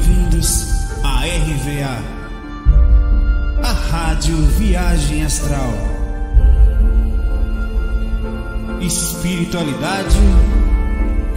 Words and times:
Bem-vindos 0.00 0.64
à 1.04 1.24
RVA, 1.26 1.98
a 3.62 3.70
Rádio 3.70 4.36
Viagem 4.46 5.24
Astral. 5.24 5.72
Espiritualidade 8.80 10.16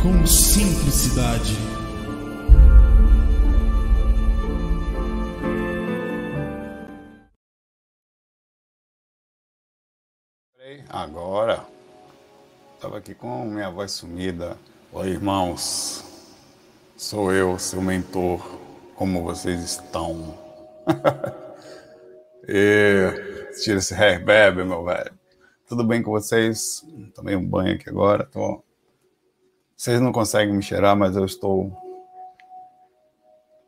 com 0.02 0.26
simplicidade. 0.26 1.58
Agora, 10.90 11.66
estava 12.76 13.00
aqui 13.00 13.14
com 13.14 13.44
minha 13.44 13.70
voz 13.70 13.92
sumida. 13.92 14.58
Oi, 14.94 15.10
irmãos, 15.10 16.13
sou 17.04 17.34
eu, 17.34 17.60
seu 17.60 17.82
mentor. 17.82 18.40
Como 18.96 19.24
vocês 19.24 19.62
estão? 19.62 20.38
e, 22.48 23.52
tira 23.62 23.80
esse 23.80 23.94
reverb, 23.94 24.64
meu 24.64 24.86
velho. 24.86 25.12
Tudo 25.68 25.84
bem 25.84 26.02
com 26.02 26.12
vocês? 26.12 26.82
Tomei 27.14 27.36
um 27.36 27.46
banho 27.46 27.76
aqui 27.76 27.90
agora. 27.90 28.26
Tô... 28.26 28.64
Vocês 29.76 30.00
não 30.00 30.14
conseguem 30.14 30.56
me 30.56 30.62
cheirar, 30.62 30.96
mas 30.96 31.18
eu 31.18 31.26
estou 31.26 31.76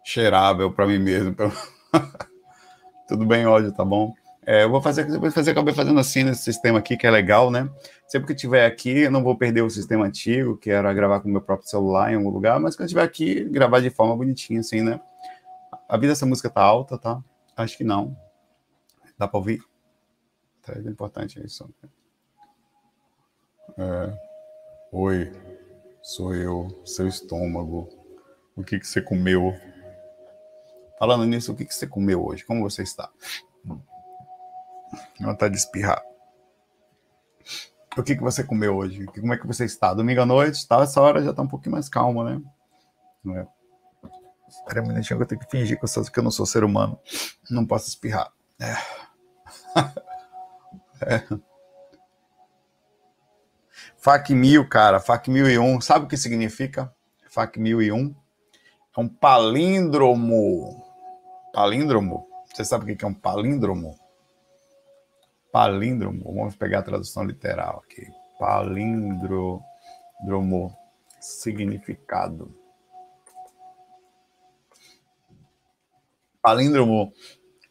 cheirável 0.05 0.71
para 0.71 0.88
mim 0.88 0.99
mesmo. 0.99 1.35
Tudo 3.05 3.26
bem 3.26 3.45
hoje, 3.45 3.70
tá 3.73 3.84
bom? 3.84 4.13
É, 4.45 4.63
eu 4.63 4.70
vou 4.70 4.80
fazer, 4.80 5.08
vou 5.20 5.31
fazer, 5.31 5.52
acabei 5.52 5.73
fazendo 5.73 5.99
assim 5.99 6.23
nesse 6.23 6.44
sistema 6.44 6.77
aqui, 6.77 6.95
que 6.95 7.08
é 7.08 7.12
legal, 7.12 7.49
né? 7.49 7.67
Sempre 8.08 8.27
que 8.27 8.35
tiver 8.35 8.66
aqui, 8.66 8.99
eu 8.99 9.12
não 9.12 9.23
vou 9.23 9.35
perder 9.35 9.63
o 9.63 9.70
sistema 9.70 10.05
antigo, 10.05 10.55
que 10.55 10.70
era 10.70 10.94
gravar 10.94 11.20
com 11.20 11.27
o 11.27 11.31
meu 11.31 11.41
próprio 11.41 11.68
celular 11.68 12.12
em 12.12 12.16
algum 12.16 12.30
lugar, 12.30 12.59
mas 12.59 12.76
quando 12.76 12.85
estiver 12.85 13.04
aqui, 13.04 13.44
gravar 13.45 13.80
de 13.80 13.90
forma 13.90 14.16
bonitinha, 14.16 14.59
assim, 14.59 14.81
né? 14.81 15.01
A 15.90 15.98
vida 15.98 16.13
dessa 16.13 16.27
música 16.27 16.49
tá 16.49 16.62
alta, 16.62 16.98
tá? 16.98 17.23
Acho 17.57 17.76
que 17.76 17.84
não. 17.84 18.16
Dá 19.18 19.27
para 19.27 19.38
ouvir? 19.38 19.63
Tá, 20.62 20.73
é 20.73 20.90
importante 20.90 21.43
isso. 21.43 21.68
É. 23.77 24.13
Oi, 24.91 25.32
sou 26.04 26.35
eu, 26.35 26.82
seu 26.85 27.07
estômago. 27.07 27.90
O 28.55 28.63
que, 28.63 28.79
que 28.79 28.88
você 28.88 29.01
comeu? 29.01 29.55
Falando 30.99 31.26
nisso, 31.26 31.51
o 31.51 31.55
que, 31.55 31.66
que 31.66 31.73
você 31.73 31.88
comeu 31.88 32.26
hoje? 32.26 32.46
Como 32.46 32.62
você 32.62 32.84
está? 32.84 33.10
Vontade 35.20 35.54
de 35.54 35.60
espirrar. 35.60 36.01
O 37.98 38.04
que, 38.04 38.15
que 38.15 38.21
você 38.21 38.43
comeu 38.43 38.76
hoje? 38.76 39.05
Como 39.05 39.34
é 39.34 39.38
que 39.38 39.48
você 39.48 39.63
está? 39.63 39.93
Domingo 39.93 40.21
à 40.21 40.26
noite, 40.26 40.68
tá? 40.68 40.82
Essa 40.82 41.01
hora 41.01 41.24
já 41.24 41.34
tá 41.34 41.41
um 41.41 41.48
pouquinho 41.48 41.74
mais 41.74 41.88
calma, 41.88 42.24
né? 42.24 42.41
Não 43.23 43.38
é? 43.38 43.48
Espera 44.48 44.82
um 44.82 44.88
minutinho 44.88 45.21
eu 45.21 45.26
tenho 45.26 45.41
que 45.41 45.49
fingir 45.49 45.79
que 45.79 45.85
eu, 45.85 46.04
que 46.04 46.20
eu 46.20 46.23
não 46.23 46.32
sou 46.32 46.46
ser 46.46 46.63
humano. 46.63 46.99
Não 47.49 47.66
posso 47.66 47.88
espirrar. 47.88 48.32
É. 48.60 48.76
é. 51.01 51.40
FAC 53.98 54.34
1000, 54.34 54.68
cara. 54.68 54.99
FAC 54.99 55.29
1001. 55.29 55.82
Sabe 55.82 56.05
o 56.05 56.07
que 56.07 56.18
significa? 56.18 56.93
FAC 57.29 57.60
1001 57.60 58.16
é 58.96 59.01
um 59.01 59.07
palíndromo. 59.07 60.85
Palíndromo. 61.54 62.27
Você 62.54 62.63
sabe 62.63 62.91
o 62.91 62.98
que 62.98 63.04
é 63.04 63.07
um 63.07 63.13
palíndromo? 63.13 63.99
Palíndromo, 65.56 66.34
vamos 66.34 66.53
pegar 66.57 66.79
a 66.79 66.84
tradução 66.84 67.23
literal 67.23 67.81
aqui. 67.85 68.06
Palíndromo, 68.38 69.63
significado. 71.22 72.53
Palíndromo 76.41 77.13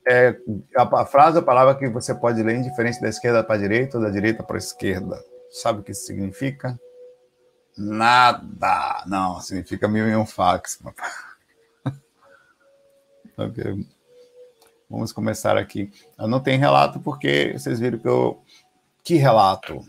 é 0.08 0.34
a 0.74 1.04
frase, 1.04 1.38
a 1.38 1.42
palavra 1.42 1.74
que 1.74 1.86
você 1.90 2.14
pode 2.14 2.42
ler 2.42 2.56
indiferente 2.56 3.02
da 3.02 3.10
esquerda 3.10 3.44
para 3.44 3.56
a 3.56 3.58
direita 3.58 3.98
ou 3.98 4.02
da 4.02 4.08
direita 4.08 4.42
para 4.42 4.56
a 4.56 4.58
esquerda. 4.58 5.22
Sabe 5.50 5.80
o 5.80 5.82
que 5.82 5.92
isso 5.92 6.06
significa? 6.06 6.80
Nada. 7.76 9.04
Não, 9.06 9.42
significa 9.42 9.86
mil 9.86 10.08
e 10.08 10.16
um 10.16 10.24
fax. 10.24 10.78
Vamos 14.94 15.12
começar 15.12 15.56
aqui. 15.56 15.90
Eu 16.16 16.28
não 16.28 16.38
tenho 16.38 16.60
relato 16.60 17.00
porque 17.00 17.52
vocês 17.58 17.80
viram 17.80 17.98
que 17.98 18.06
eu. 18.06 18.40
Que 19.02 19.16
relato! 19.16 19.80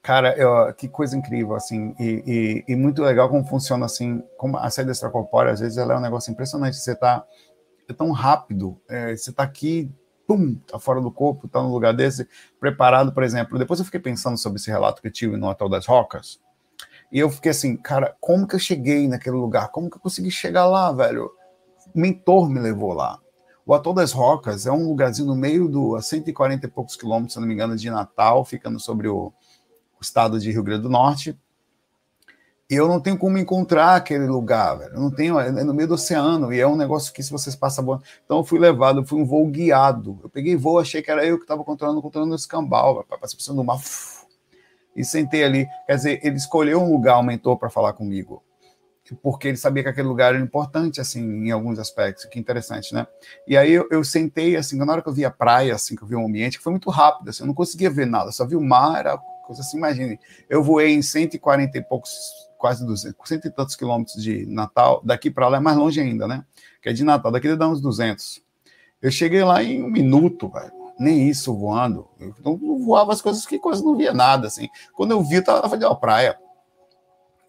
Cara, 0.00 0.36
eu, 0.36 0.72
que 0.74 0.86
coisa 0.86 1.16
incrível, 1.16 1.54
assim, 1.54 1.94
e, 1.98 2.64
e, 2.68 2.72
e, 2.72 2.76
muito 2.76 3.02
legal 3.02 3.28
como 3.28 3.44
funciona, 3.44 3.86
assim, 3.86 4.22
como 4.36 4.58
a 4.58 4.68
saída 4.68 4.92
extracorpórea, 4.92 5.50
às 5.52 5.60
vezes 5.60 5.78
ela 5.78 5.94
é 5.94 5.96
um 5.96 6.00
negócio 6.00 6.30
impressionante, 6.30 6.76
você 6.76 6.94
tá, 6.94 7.24
é 7.88 7.92
tão 7.94 8.10
rápido, 8.12 8.78
é, 8.86 9.16
você 9.16 9.32
tá 9.32 9.42
aqui, 9.42 9.90
pum, 10.26 10.56
tá 10.56 10.78
fora 10.78 11.00
do 11.00 11.10
corpo, 11.10 11.48
tá 11.48 11.62
num 11.62 11.72
lugar 11.72 11.94
desse, 11.94 12.28
preparado, 12.60 13.12
por 13.12 13.22
exemplo, 13.22 13.58
depois 13.58 13.80
eu 13.80 13.86
fiquei 13.86 14.00
pensando 14.00 14.36
sobre 14.36 14.58
esse 14.60 14.70
relato 14.70 15.00
que 15.00 15.08
eu 15.08 15.12
tive 15.12 15.38
no 15.38 15.48
Hotel 15.48 15.70
das 15.70 15.86
Rocas, 15.86 16.38
e 17.10 17.18
eu 17.18 17.30
fiquei 17.30 17.52
assim, 17.52 17.74
cara, 17.74 18.14
como 18.20 18.46
que 18.46 18.56
eu 18.56 18.60
cheguei 18.60 19.08
naquele 19.08 19.36
lugar? 19.36 19.70
Como 19.70 19.88
que 19.88 19.96
eu 19.96 20.00
consegui 20.00 20.30
chegar 20.30 20.66
lá, 20.66 20.92
velho? 20.92 21.30
O 21.94 21.98
mentor 21.98 22.50
me 22.50 22.60
levou 22.60 22.92
lá. 22.92 23.23
O 23.66 23.72
Atol 23.72 23.94
das 23.94 24.12
Rocas 24.12 24.66
é 24.66 24.72
um 24.72 24.86
lugarzinho 24.86 25.26
no 25.26 25.34
meio 25.34 25.66
do, 25.68 25.96
a 25.96 26.02
140 26.02 26.66
e 26.66 26.68
poucos 26.68 26.96
quilômetros, 26.96 27.32
se 27.32 27.40
não 27.40 27.48
me 27.48 27.54
engano, 27.54 27.74
de 27.76 27.90
Natal, 27.90 28.44
ficando 28.44 28.78
sobre 28.78 29.08
o, 29.08 29.32
o 29.98 30.02
estado 30.02 30.38
de 30.38 30.52
Rio 30.52 30.62
Grande 30.62 30.82
do 30.82 30.90
Norte. 30.90 31.34
E 32.68 32.74
eu 32.74 32.86
não 32.86 33.00
tenho 33.00 33.16
como 33.16 33.38
encontrar 33.38 33.96
aquele 33.96 34.26
lugar, 34.26 34.76
velho. 34.76 34.94
Eu 34.94 35.00
não 35.00 35.10
tenho, 35.10 35.40
é 35.40 35.50
no 35.50 35.72
meio 35.72 35.88
do 35.88 35.94
oceano, 35.94 36.52
e 36.52 36.60
é 36.60 36.66
um 36.66 36.76
negócio 36.76 37.10
que 37.10 37.22
se 37.22 37.30
vocês 37.30 37.56
passam. 37.56 38.02
Então 38.24 38.38
eu 38.38 38.44
fui 38.44 38.58
levado, 38.58 39.00
eu 39.00 39.06
fui 39.06 39.18
um 39.18 39.24
voo 39.24 39.46
guiado. 39.46 40.20
Eu 40.22 40.28
peguei 40.28 40.56
voo, 40.56 40.78
achei 40.78 41.00
que 41.00 41.10
era 41.10 41.24
eu 41.24 41.38
que 41.38 41.44
estava 41.44 41.64
controlando, 41.64 42.02
controlando 42.02 42.32
o 42.32 42.36
escambau, 42.36 43.02
passando 43.18 43.56
do 43.56 43.64
mar. 43.64 43.80
E 44.94 45.02
sentei 45.02 45.42
ali. 45.42 45.66
Quer 45.86 45.94
dizer, 45.96 46.20
ele 46.22 46.36
escolheu 46.36 46.82
um 46.82 46.92
lugar, 46.92 47.18
um 47.18 47.22
mentor, 47.22 47.56
para 47.56 47.70
falar 47.70 47.94
comigo 47.94 48.43
porque 49.12 49.48
ele 49.48 49.56
sabia 49.58 49.82
que 49.82 49.88
aquele 49.90 50.08
lugar 50.08 50.34
era 50.34 50.42
importante, 50.42 51.00
assim, 51.00 51.20
em 51.20 51.50
alguns 51.50 51.78
aspectos, 51.78 52.24
que 52.24 52.38
interessante, 52.38 52.94
né? 52.94 53.06
E 53.46 53.56
aí 53.56 53.72
eu, 53.72 53.86
eu, 53.90 54.02
sentei, 54.02 54.56
assim, 54.56 54.78
na 54.78 54.90
hora 54.90 55.02
que 55.02 55.08
eu 55.08 55.12
vi 55.12 55.24
a 55.24 55.30
praia, 55.30 55.74
assim, 55.74 55.94
que 55.94 56.02
eu 56.02 56.08
vi 56.08 56.14
o 56.14 56.24
ambiente, 56.24 56.56
que 56.56 56.64
foi 56.64 56.70
muito 56.70 56.88
rápido, 56.88 57.28
assim, 57.28 57.42
eu 57.42 57.46
não 57.46 57.54
conseguia 57.54 57.90
ver 57.90 58.06
nada, 58.06 58.32
só 58.32 58.46
vi 58.46 58.56
o 58.56 58.60
mar, 58.62 59.00
era 59.00 59.18
coisa 59.46 59.60
assim, 59.60 59.76
imagine, 59.76 60.18
eu 60.48 60.62
voei 60.62 60.94
em 60.94 61.02
140 61.02 61.76
e 61.76 61.82
poucos, 61.82 62.10
quase 62.56 62.86
200, 62.86 63.28
cento 63.28 63.46
e 63.46 63.50
tantos 63.50 63.76
quilômetros 63.76 64.22
de 64.22 64.46
Natal, 64.46 65.02
daqui 65.04 65.30
para 65.30 65.48
lá 65.48 65.58
é 65.58 65.60
mais 65.60 65.76
longe 65.76 66.00
ainda, 66.00 66.26
né? 66.26 66.42
Que 66.80 66.88
é 66.88 66.92
de 66.94 67.04
Natal, 67.04 67.30
daqui 67.30 67.54
dá 67.54 67.68
uns 67.68 67.82
200. 67.82 68.42
Eu 69.02 69.10
cheguei 69.10 69.44
lá 69.44 69.62
em 69.62 69.82
um 69.82 69.90
minuto, 69.90 70.48
velho, 70.48 70.72
nem 70.98 71.28
isso 71.28 71.54
voando, 71.54 72.08
eu 72.18 72.56
voava 72.78 73.12
as 73.12 73.20
coisas 73.20 73.44
que 73.44 73.58
quase 73.58 73.84
não 73.84 73.94
via 73.94 74.14
nada, 74.14 74.46
assim. 74.46 74.68
Quando 74.94 75.10
eu 75.10 75.22
vi, 75.22 75.36
eu 75.36 75.44
tava 75.44 75.76
de 75.76 75.84
uma 75.84 75.98
praia, 75.98 76.38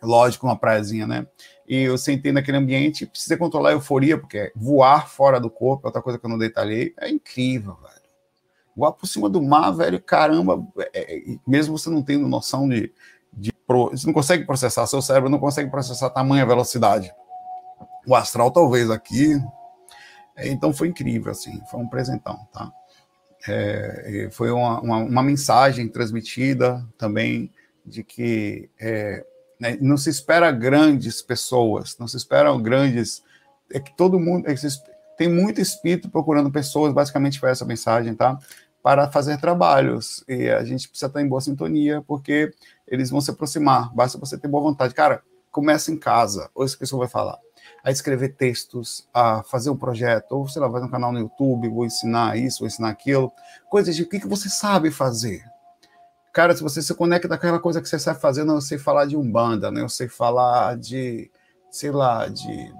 lógico, 0.01 0.45
uma 0.45 0.57
praiazinha, 0.57 1.07
né? 1.07 1.27
E 1.67 1.81
eu 1.81 1.97
sentei 1.97 2.31
naquele 2.31 2.57
ambiente, 2.57 3.05
precisa 3.05 3.37
controlar 3.37 3.69
a 3.69 3.73
euforia, 3.73 4.17
porque 4.17 4.51
voar 4.55 5.09
fora 5.09 5.39
do 5.39 5.49
corpo, 5.49 5.85
é 5.85 5.87
outra 5.87 6.01
coisa 6.01 6.19
que 6.19 6.25
eu 6.25 6.29
não 6.29 6.37
detalhei, 6.37 6.93
é 6.99 7.09
incrível, 7.09 7.75
velho. 7.81 8.05
Voar 8.75 8.91
por 8.91 9.07
cima 9.07 9.29
do 9.29 9.41
mar, 9.41 9.71
velho, 9.71 10.01
caramba, 10.01 10.65
é, 10.93 11.15
é, 11.15 11.37
mesmo 11.47 11.77
você 11.77 11.89
não 11.89 12.03
tendo 12.03 12.27
noção 12.27 12.67
de, 12.67 12.93
de 13.33 13.51
você 13.67 14.05
não 14.05 14.13
consegue 14.13 14.45
processar, 14.45 14.85
seu 14.85 15.01
cérebro 15.01 15.29
não 15.29 15.39
consegue 15.39 15.71
processar 15.71 16.09
tamanha 16.09 16.45
velocidade. 16.45 17.11
O 18.05 18.13
astral 18.13 18.51
talvez 18.51 18.91
aqui, 18.91 19.41
é, 20.35 20.47
então 20.49 20.71
foi 20.71 20.89
incrível, 20.89 21.31
assim, 21.31 21.59
foi 21.71 21.79
um 21.79 21.87
presentão, 21.87 22.47
tá? 22.51 22.71
É, 23.47 24.27
foi 24.31 24.51
uma, 24.51 24.81
uma, 24.81 24.97
uma, 24.97 25.23
mensagem 25.23 25.87
transmitida 25.87 26.83
também 26.97 27.51
de 27.85 28.03
que 28.03 28.69
é, 28.79 29.23
né? 29.59 29.77
Não 29.81 29.97
se 29.97 30.09
espera 30.09 30.51
grandes 30.51 31.21
pessoas, 31.21 31.97
não 31.99 32.07
se 32.07 32.17
esperam 32.17 32.61
grandes. 32.61 33.23
É 33.71 33.79
que 33.79 33.95
todo 33.95 34.19
mundo. 34.19 34.49
É 34.49 34.53
que 34.53 34.67
tem 35.17 35.29
muito 35.29 35.61
espírito 35.61 36.09
procurando 36.09 36.51
pessoas, 36.51 36.93
basicamente 36.93 37.39
foi 37.39 37.49
essa 37.49 37.65
mensagem, 37.65 38.13
tá? 38.13 38.37
Para 38.83 39.09
fazer 39.09 39.39
trabalhos. 39.39 40.23
E 40.27 40.49
a 40.49 40.63
gente 40.63 40.87
precisa 40.89 41.07
estar 41.07 41.21
em 41.21 41.27
boa 41.27 41.41
sintonia, 41.41 42.03
porque 42.05 42.51
eles 42.87 43.09
vão 43.09 43.21
se 43.21 43.31
aproximar. 43.31 43.93
Basta 43.95 44.17
você 44.17 44.37
ter 44.37 44.47
boa 44.47 44.63
vontade. 44.63 44.93
Cara, 44.93 45.23
começa 45.51 45.91
em 45.91 45.97
casa, 45.97 46.49
ou 46.53 46.65
essa 46.65 46.77
pessoa 46.77 46.99
vai 46.99 47.07
falar. 47.07 47.39
A 47.83 47.91
escrever 47.91 48.35
textos, 48.35 49.07
a 49.13 49.41
fazer 49.43 49.69
um 49.69 49.77
projeto, 49.77 50.33
ou 50.33 50.47
sei 50.47 50.61
lá, 50.61 50.69
fazer 50.69 50.85
um 50.85 50.91
canal 50.91 51.11
no 51.11 51.19
YouTube, 51.19 51.69
vou 51.69 51.85
ensinar 51.85 52.37
isso, 52.37 52.59
vou 52.59 52.67
ensinar 52.67 52.89
aquilo. 52.89 53.31
Coisas 53.69 53.95
de 53.95 54.03
o 54.03 54.09
que, 54.09 54.19
que 54.19 54.27
você 54.27 54.49
sabe 54.49 54.91
fazer 54.91 55.43
Cara, 56.35 56.53
se 56.53 56.61
você 56.61 56.81
se 56.81 56.93
conecta 56.93 57.29
daquela 57.29 57.59
coisa 57.59 57.81
que 57.81 57.87
você 57.87 57.97
sabe 57.97 58.19
fazer, 58.19 58.43
não 58.43 58.55
eu 58.55 58.61
sei 58.61 58.77
falar 58.77 59.05
de 59.05 59.15
umbanda, 59.15 59.71
né? 59.71 59.79
Eu 59.79 59.87
sei 59.87 60.09
falar 60.09 60.75
de, 60.75 61.31
sei 61.71 61.91
lá, 61.91 62.27
de 62.27 62.73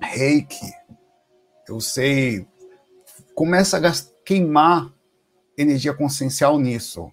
reiki. 0.00 0.72
Eu 1.68 1.80
sei. 1.80 2.44
Começa 3.32 3.78
a 3.78 3.92
queimar 4.24 4.92
energia 5.56 5.94
consciencial 5.94 6.58
nisso. 6.58 7.12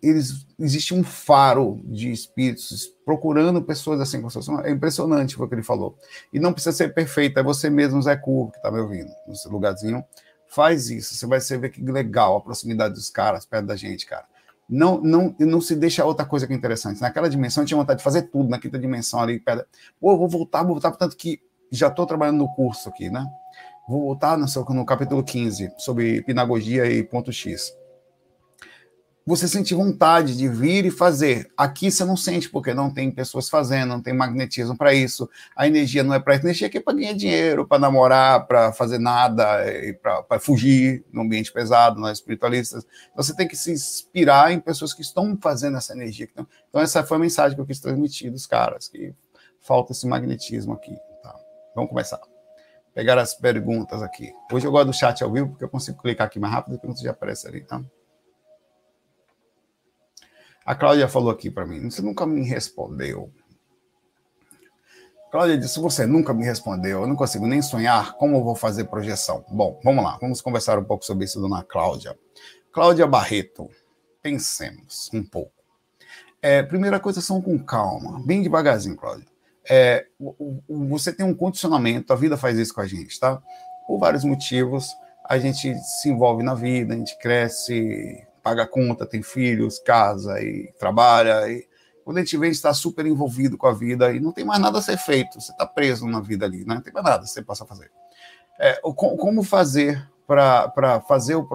eles, 0.00 0.46
existe 0.56 0.94
um 0.94 1.02
faro 1.02 1.80
de 1.86 2.12
espíritos 2.12 2.86
procurando 3.04 3.60
pessoas 3.60 4.00
assim 4.00 4.22
com. 4.22 4.60
É 4.60 4.70
impressionante 4.70 5.36
o 5.36 5.48
que 5.48 5.54
ele 5.56 5.64
falou. 5.64 5.98
E 6.32 6.38
não 6.38 6.52
precisa 6.52 6.76
ser 6.76 6.94
perfeito, 6.94 7.40
é 7.40 7.42
você 7.42 7.68
mesmo, 7.68 8.00
Zé 8.00 8.14
Curvo, 8.16 8.52
que 8.52 8.58
está 8.58 8.70
me 8.70 8.78
ouvindo, 8.78 9.10
nesse 9.26 9.48
lugarzinho. 9.48 10.04
Faz 10.46 10.90
isso, 10.90 11.12
você 11.16 11.26
vai 11.26 11.40
ver 11.58 11.70
que 11.70 11.82
legal 11.82 12.36
a 12.36 12.40
proximidade 12.40 12.94
dos 12.94 13.10
caras 13.10 13.44
perto 13.44 13.66
da 13.66 13.74
gente, 13.74 14.06
cara. 14.06 14.32
Não, 14.68 15.00
não, 15.00 15.34
não 15.38 15.60
se 15.60 15.76
deixa 15.76 16.04
outra 16.04 16.24
coisa 16.24 16.46
que 16.46 16.52
é 16.52 16.56
interessante. 16.56 17.00
Naquela 17.00 17.28
dimensão, 17.28 17.62
eu 17.62 17.66
tinha 17.66 17.78
vontade 17.78 17.98
de 17.98 18.04
fazer 18.04 18.22
tudo, 18.22 18.48
na 18.48 18.58
quinta 18.58 18.78
dimensão 18.78 19.20
ali, 19.20 19.38
perto. 19.38 19.66
Pô, 20.00 20.16
vou 20.16 20.28
voltar, 20.28 20.62
vou 20.62 20.72
voltar, 20.72 20.90
portanto 20.90 21.16
que 21.16 21.40
já 21.70 21.88
estou 21.88 22.06
trabalhando 22.06 22.38
no 22.38 22.48
curso 22.48 22.88
aqui, 22.88 23.10
né? 23.10 23.26
Vou 23.88 24.00
voltar 24.00 24.38
no, 24.38 24.46
no 24.70 24.86
capítulo 24.86 25.22
15, 25.22 25.72
sobre 25.76 26.22
pedagogia 26.22 26.86
e 26.86 27.02
ponto 27.02 27.30
X 27.32 27.74
você 29.26 29.48
sentir 29.48 29.74
vontade 29.74 30.36
de 30.36 30.48
vir 30.48 30.84
e 30.84 30.90
fazer. 30.90 31.50
Aqui 31.56 31.90
você 31.90 32.04
não 32.04 32.16
sente, 32.16 32.50
porque 32.50 32.74
não 32.74 32.92
tem 32.92 33.10
pessoas 33.10 33.48
fazendo, 33.48 33.88
não 33.88 34.02
tem 34.02 34.12
magnetismo 34.12 34.76
para 34.76 34.92
isso. 34.92 35.28
A 35.56 35.66
energia 35.66 36.02
não 36.02 36.12
é 36.12 36.20
para 36.20 36.34
isso. 36.34 36.44
Energia 36.44 36.66
aqui 36.66 36.78
é 36.78 36.80
para 36.80 36.94
ganhar 36.94 37.14
dinheiro, 37.14 37.66
para 37.66 37.78
namorar, 37.78 38.46
para 38.46 38.72
fazer 38.72 38.98
nada, 38.98 39.44
para 40.28 40.38
fugir 40.38 41.04
no 41.10 41.22
ambiente 41.22 41.50
pesado, 41.50 41.98
nós 41.98 42.18
espiritualistas. 42.18 42.86
Então 43.12 43.24
você 43.24 43.34
tem 43.34 43.48
que 43.48 43.56
se 43.56 43.72
inspirar 43.72 44.52
em 44.52 44.60
pessoas 44.60 44.92
que 44.92 45.00
estão 45.00 45.38
fazendo 45.40 45.78
essa 45.78 45.94
energia. 45.94 46.28
Então, 46.30 46.46
essa 46.80 47.02
foi 47.02 47.16
a 47.16 47.20
mensagem 47.20 47.54
que 47.54 47.60
eu 47.60 47.66
quis 47.66 47.80
transmitir 47.80 48.30
dos 48.30 48.46
caras, 48.46 48.88
que 48.88 49.14
falta 49.60 49.92
esse 49.92 50.06
magnetismo 50.06 50.74
aqui. 50.74 50.94
Tá? 51.22 51.34
Vamos 51.74 51.88
começar. 51.88 52.20
Pegar 52.92 53.18
as 53.18 53.34
perguntas 53.34 54.02
aqui. 54.02 54.32
Hoje 54.52 54.66
eu 54.66 54.70
gosto 54.70 54.86
do 54.86 54.92
chat 54.92 55.24
ao 55.24 55.32
vivo, 55.32 55.48
porque 55.48 55.64
eu 55.64 55.68
consigo 55.68 56.00
clicar 56.00 56.26
aqui 56.26 56.38
mais 56.38 56.52
rápido 56.52 56.78
e 56.84 57.02
já 57.02 57.10
aparece 57.10 57.48
ali, 57.48 57.62
tá? 57.62 57.82
A 60.64 60.74
Cláudia 60.74 61.06
falou 61.08 61.30
aqui 61.30 61.50
para 61.50 61.66
mim, 61.66 61.90
você 61.90 62.00
nunca 62.00 62.24
me 62.24 62.42
respondeu. 62.42 63.30
Cláudia 65.30 65.58
disse, 65.58 65.80
você 65.80 66.06
nunca 66.06 66.32
me 66.32 66.44
respondeu, 66.44 67.02
eu 67.02 67.06
não 67.06 67.16
consigo 67.16 67.46
nem 67.46 67.60
sonhar 67.60 68.14
como 68.14 68.36
eu 68.36 68.44
vou 68.44 68.54
fazer 68.54 68.84
projeção. 68.84 69.44
Bom, 69.50 69.78
vamos 69.84 70.02
lá, 70.02 70.16
vamos 70.20 70.40
conversar 70.40 70.78
um 70.78 70.84
pouco 70.84 71.04
sobre 71.04 71.24
isso, 71.24 71.40
dona 71.40 71.62
Cláudia. 71.62 72.16
Cláudia 72.72 73.06
Barreto, 73.06 73.68
pensemos 74.22 75.10
um 75.12 75.22
pouco. 75.22 75.52
É, 76.40 76.62
primeira 76.62 76.98
coisa, 77.00 77.20
são 77.20 77.42
com 77.42 77.58
calma, 77.58 78.24
bem 78.24 78.42
devagarzinho, 78.42 78.96
Cláudia. 78.96 79.26
É, 79.68 80.06
você 80.68 81.12
tem 81.12 81.26
um 81.26 81.34
condicionamento, 81.34 82.12
a 82.12 82.16
vida 82.16 82.36
faz 82.36 82.56
isso 82.56 82.72
com 82.72 82.80
a 82.80 82.86
gente, 82.86 83.18
tá? 83.18 83.42
Por 83.86 83.98
vários 83.98 84.24
motivos, 84.24 84.88
a 85.28 85.38
gente 85.38 85.74
se 85.78 86.08
envolve 86.08 86.42
na 86.42 86.54
vida, 86.54 86.94
a 86.94 86.96
gente 86.96 87.18
cresce, 87.18 88.26
paga 88.44 88.66
conta, 88.66 89.06
tem 89.06 89.22
filhos, 89.22 89.78
casa 89.78 90.38
e 90.42 90.70
trabalha. 90.78 91.50
E 91.50 91.66
quando 92.04 92.18
a 92.18 92.20
gente 92.20 92.36
vê, 92.36 92.48
está 92.48 92.74
super 92.74 93.06
envolvido 93.06 93.56
com 93.56 93.66
a 93.66 93.72
vida 93.72 94.12
e 94.12 94.20
não 94.20 94.30
tem 94.30 94.44
mais 94.44 94.60
nada 94.60 94.78
a 94.78 94.82
ser 94.82 94.98
feito. 94.98 95.40
Você 95.40 95.50
está 95.50 95.66
preso 95.66 96.06
na 96.06 96.20
vida 96.20 96.44
ali, 96.44 96.58
né? 96.58 96.74
não 96.74 96.82
tem 96.82 96.92
mais 96.92 97.04
nada 97.06 97.24
que 97.24 97.30
você 97.30 97.42
possa 97.42 97.64
fazer. 97.64 97.90
É, 98.60 98.78
como 98.82 99.42
fazer 99.42 100.06
para 100.26 101.00
fazer 101.08 101.34
o. 101.34 101.46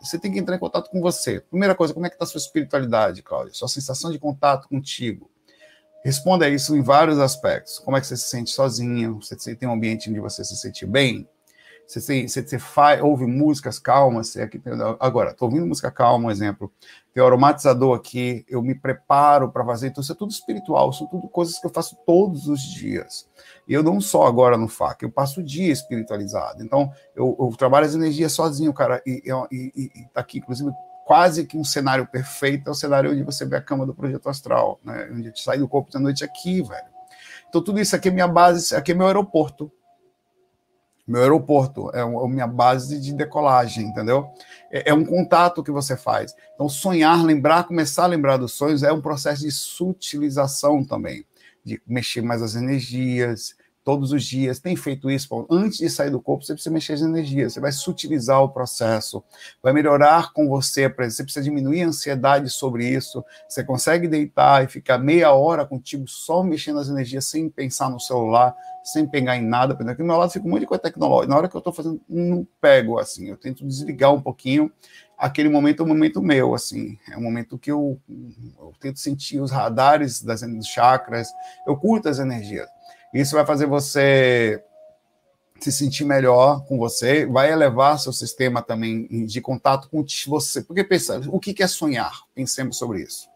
Você 0.00 0.18
tem 0.18 0.32
que 0.32 0.38
entrar 0.38 0.56
em 0.56 0.58
contato 0.58 0.90
com 0.90 1.00
você. 1.00 1.40
Primeira 1.40 1.74
coisa, 1.74 1.92
como 1.92 2.06
é 2.06 2.08
que 2.08 2.16
está 2.16 2.24
a 2.24 2.28
sua 2.28 2.38
espiritualidade, 2.38 3.22
Cláudia? 3.22 3.54
Sua 3.54 3.68
sensação 3.68 4.10
de 4.10 4.18
contato 4.18 4.68
contigo. 4.68 5.30
Responda 6.04 6.48
isso 6.48 6.74
em 6.74 6.82
vários 6.82 7.18
aspectos. 7.18 7.78
Como 7.78 7.96
é 7.96 8.00
que 8.00 8.06
você 8.06 8.16
se 8.16 8.28
sente 8.28 8.50
sozinho? 8.50 9.20
Você 9.22 9.54
tem 9.54 9.68
um 9.68 9.72
ambiente 9.72 10.10
onde 10.10 10.18
você 10.18 10.44
se 10.44 10.56
sente 10.56 10.84
bem? 10.84 11.28
Você, 11.86 12.00
tem, 12.00 12.26
você, 12.26 12.42
você 12.42 12.58
faz, 12.58 13.02
ouve 13.02 13.26
músicas 13.26 13.78
calmas. 13.78 14.36
Aqui, 14.36 14.60
agora, 14.98 15.30
estou 15.30 15.48
ouvindo 15.48 15.66
música 15.66 15.90
calma, 15.90 16.28
um 16.28 16.30
exemplo. 16.30 16.72
Tem 17.12 17.22
aromatizador 17.22 17.96
aqui, 17.96 18.44
eu 18.48 18.62
me 18.62 18.74
preparo 18.74 19.50
para 19.50 19.64
fazer. 19.64 19.88
Então, 19.88 20.00
isso 20.00 20.12
é 20.12 20.14
tudo 20.14 20.30
espiritual, 20.30 20.92
são 20.92 21.06
tudo 21.06 21.28
coisas 21.28 21.58
que 21.58 21.66
eu 21.66 21.70
faço 21.70 21.96
todos 22.06 22.48
os 22.48 22.62
dias. 22.62 23.28
E 23.68 23.74
eu 23.74 23.82
não 23.82 24.00
só 24.00 24.26
agora 24.26 24.56
no 24.56 24.68
FAC, 24.68 25.02
eu 25.02 25.10
passo 25.10 25.40
o 25.40 25.42
dia 25.42 25.72
espiritualizado. 25.72 26.62
Então, 26.62 26.90
eu, 27.14 27.36
eu 27.38 27.54
trabalho 27.56 27.86
as 27.86 27.94
energias 27.94 28.32
sozinho, 28.32 28.72
cara. 28.72 29.02
E, 29.06 29.22
e, 29.24 29.56
e, 29.76 29.90
e 29.94 30.04
tá 30.14 30.20
aqui, 30.20 30.38
inclusive, 30.38 30.70
quase 31.04 31.44
que 31.44 31.58
um 31.58 31.64
cenário 31.64 32.06
perfeito 32.06 32.68
é 32.68 32.70
o 32.70 32.74
cenário 32.74 33.10
onde 33.10 33.22
você 33.22 33.44
vê 33.44 33.56
a 33.56 33.60
cama 33.60 33.84
do 33.84 33.94
projeto 33.94 34.28
astral, 34.30 34.80
né? 34.82 35.08
Onde 35.10 35.20
a 35.20 35.24
gente 35.24 35.42
sai 35.42 35.58
do 35.58 35.68
corpo 35.68 35.92
da 35.92 36.00
noite 36.00 36.24
aqui, 36.24 36.62
velho. 36.62 36.92
Então, 37.48 37.62
tudo 37.62 37.78
isso 37.78 37.94
aqui 37.94 38.08
é 38.08 38.10
minha 38.10 38.28
base, 38.28 38.74
aqui 38.74 38.92
é 38.92 38.94
meu 38.94 39.06
aeroporto 39.06 39.70
meu 41.06 41.22
aeroporto, 41.22 41.90
é 41.92 42.00
a 42.00 42.28
minha 42.28 42.46
base 42.46 43.00
de 43.00 43.12
decolagem, 43.12 43.86
entendeu? 43.86 44.30
É, 44.70 44.90
é, 44.90 44.94
um 44.94 45.04
contato 45.04 45.62
que 45.62 45.70
você 45.70 45.96
faz. 45.96 46.34
Então, 46.54 46.68
sonhar, 46.68 47.24
lembrar, 47.24 47.64
começar 47.64 48.04
a 48.04 48.08
lembrar 48.08 48.36
dos 48.36 48.52
sonhos 48.52 48.82
é 48.82 48.92
um 48.92 49.00
processo 49.00 49.42
de 49.42 49.50
sutilização 49.50 50.84
também, 50.84 51.24
de 51.64 51.82
mexer 51.86 52.22
mais 52.22 52.42
as 52.42 52.54
energias, 52.54 53.54
todos 53.84 54.12
os 54.12 54.24
dias, 54.24 54.60
tem 54.60 54.76
feito 54.76 55.10
isso, 55.10 55.28
Paulo. 55.28 55.46
Antes 55.50 55.78
de 55.78 55.90
sair 55.90 56.10
do 56.10 56.20
corpo, 56.20 56.44
você 56.44 56.52
precisa 56.52 56.72
mexer 56.72 56.92
as 56.94 57.02
energias, 57.02 57.52
você 57.52 57.60
vai 57.60 57.72
sutilizar 57.72 58.42
o 58.42 58.48
processo, 58.48 59.22
vai 59.62 59.72
melhorar 59.72 60.32
com 60.32 60.48
você, 60.48 60.88
você 60.88 61.22
precisa 61.24 61.42
diminuir 61.42 61.82
a 61.82 61.88
ansiedade 61.88 62.48
sobre 62.50 62.88
isso, 62.88 63.24
você 63.48 63.64
consegue 63.64 64.06
deitar 64.06 64.64
e 64.64 64.68
ficar 64.68 64.98
meia 64.98 65.32
hora 65.32 65.66
contigo 65.66 66.06
só 66.06 66.42
mexendo 66.42 66.78
as 66.78 66.88
energias, 66.88 67.24
sem 67.26 67.48
pensar 67.48 67.90
no 67.90 67.98
celular, 67.98 68.54
sem 68.82 69.06
pegar 69.06 69.36
em 69.36 69.42
nada, 69.42 69.74
porque 69.74 69.94
do 69.94 70.04
meu 70.04 70.16
lado 70.16 70.32
fica 70.32 70.46
muito 70.46 70.66
coisa 70.66 70.82
tecnológica, 70.82 71.28
na 71.28 71.36
hora 71.36 71.48
que 71.48 71.56
eu 71.56 71.58
estou 71.58 71.72
fazendo, 71.72 72.00
não 72.08 72.46
pego, 72.60 72.98
assim, 72.98 73.28
eu 73.28 73.36
tento 73.36 73.64
desligar 73.64 74.12
um 74.12 74.20
pouquinho, 74.20 74.70
aquele 75.16 75.48
momento 75.48 75.82
é 75.82 75.86
um 75.86 75.88
momento 75.88 76.20
meu, 76.20 76.54
assim, 76.54 76.98
é 77.10 77.16
um 77.16 77.22
momento 77.22 77.56
que 77.56 77.70
eu, 77.70 77.98
eu 78.08 78.72
tento 78.80 78.98
sentir 78.98 79.40
os 79.40 79.52
radares 79.52 80.20
das, 80.20 80.42
dos 80.42 80.66
chakras, 80.66 81.28
eu 81.66 81.76
curto 81.76 82.08
as 82.08 82.18
energias, 82.18 82.68
isso 83.12 83.34
vai 83.34 83.44
fazer 83.44 83.66
você 83.66 84.62
se 85.60 85.70
sentir 85.70 86.04
melhor 86.04 86.64
com 86.64 86.76
você, 86.76 87.24
vai 87.24 87.52
elevar 87.52 87.98
seu 87.98 88.12
sistema 88.12 88.60
também 88.60 89.06
de 89.26 89.40
contato 89.40 89.88
com 89.88 90.04
você. 90.26 90.62
Porque 90.62 90.82
pensa, 90.82 91.20
o 91.28 91.38
que 91.38 91.62
é 91.62 91.66
sonhar? 91.66 92.22
Pensemos 92.34 92.76
sobre 92.76 93.02
isso. 93.02 93.28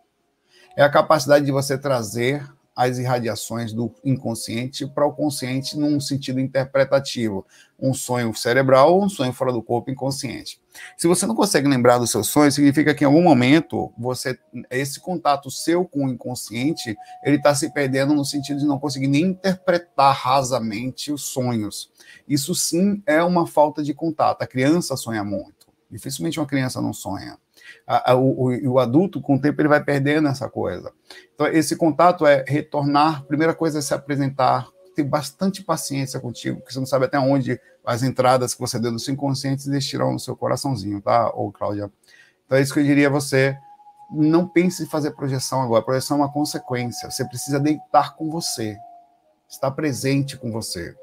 É 0.77 0.83
a 0.83 0.91
capacidade 0.91 1.45
de 1.45 1.53
você 1.53 1.79
trazer 1.79 2.45
as 2.77 2.99
irradiações 2.99 3.73
do 3.73 3.91
inconsciente 4.05 4.87
para 4.87 5.07
o 5.07 5.13
consciente 5.13 5.79
num 5.79 5.99
sentido 5.99 6.39
interpretativo, 6.39 7.47
um 7.81 7.95
sonho 7.95 8.35
cerebral 8.35 8.95
ou 8.95 9.05
um 9.05 9.09
sonho 9.09 9.33
fora 9.33 9.51
do 9.51 9.63
corpo 9.63 9.91
inconsciente. 9.91 10.61
Se 10.95 11.09
você 11.09 11.25
não 11.25 11.35
consegue 11.35 11.67
lembrar 11.67 11.97
dos 11.97 12.11
seus 12.11 12.29
sonhos, 12.29 12.55
significa 12.55 12.95
que 12.95 13.03
em 13.03 13.07
algum 13.07 13.23
momento 13.23 13.91
você 13.97 14.39
esse 14.71 15.01
contato 15.01 15.51
seu 15.51 15.87
com 15.87 16.05
o 16.05 16.09
inconsciente, 16.11 16.95
ele 17.25 17.37
está 17.37 17.55
se 17.55 17.73
perdendo 17.73 18.13
no 18.13 18.27
sentido 18.27 18.61
de 18.61 18.67
não 18.67 18.79
conseguir 18.79 19.09
nem 19.09 19.25
interpretar 19.25 20.15
rasamente 20.15 21.11
os 21.11 21.23
sonhos. 21.23 21.91
Isso 22.29 22.55
sim 22.55 23.03
é 23.07 23.23
uma 23.23 23.47
falta 23.47 23.83
de 23.83 23.95
contato. 23.95 24.43
A 24.43 24.47
criança 24.47 24.97
sonha 24.99 25.25
muito. 25.25 25.67
Dificilmente 25.91 26.39
uma 26.39 26.47
criança 26.47 26.83
não 26.83 26.93
sonha 26.93 27.39
a, 27.87 28.13
a, 28.13 28.15
o, 28.17 28.51
o, 28.69 28.79
adulto, 28.79 29.21
com 29.21 29.37
o 29.37 29.41
tempo, 29.41 29.61
ele 29.61 29.69
vai 29.69 29.83
perdendo 29.83 30.29
essa 30.29 30.49
coisa. 30.49 30.93
Então, 31.35 31.47
esse 31.49 31.77
contato 31.77 32.27
é 32.27 32.45
retornar, 32.47 33.25
primeira 33.25 33.55
coisa 33.55 33.79
é 33.79 33.83
se 33.83 33.95
apresentar, 33.95 34.69
ter 34.95 35.05
bastante 35.05 35.63
paciência 35.63 36.19
contigo, 36.19 36.59
porque 36.59 36.73
você 36.73 36.79
não 36.79 36.87
sabe 36.87 37.05
até 37.05 37.19
onde 37.19 37.61
as 37.85 38.03
entradas 38.03 38.55
que 38.55 38.61
você 38.61 38.79
deu 38.79 38.91
no 38.91 38.99
seu 38.99 39.15
inconsciente 39.15 39.69
existirão 39.69 40.13
no 40.13 40.19
seu 40.19 40.35
coraçãozinho, 40.35 41.01
tá, 41.01 41.29
ô 41.31 41.53
Cláudia? 41.53 41.91
Então, 42.45 42.59
é 42.59 42.63
isso 42.63 42.73
que 42.73 42.81
eu 42.81 42.85
diria 42.85 43.09
a 43.09 43.11
você. 43.11 43.57
Não 44.11 44.47
pense 44.47 44.85
em 44.85 44.87
fazer 44.87 45.11
projeção 45.13 45.63
agora. 45.63 45.85
projeção 45.85 46.19
é 46.19 46.21
uma 46.21 46.33
consequência. 46.33 47.11
Você 47.11 47.25
precisa 47.25 47.59
deitar 47.59 48.15
com 48.15 48.31
você, 48.31 48.77
estar 49.49 49.71
presente 49.73 50.37
com 50.37 50.51
você. 50.51 50.97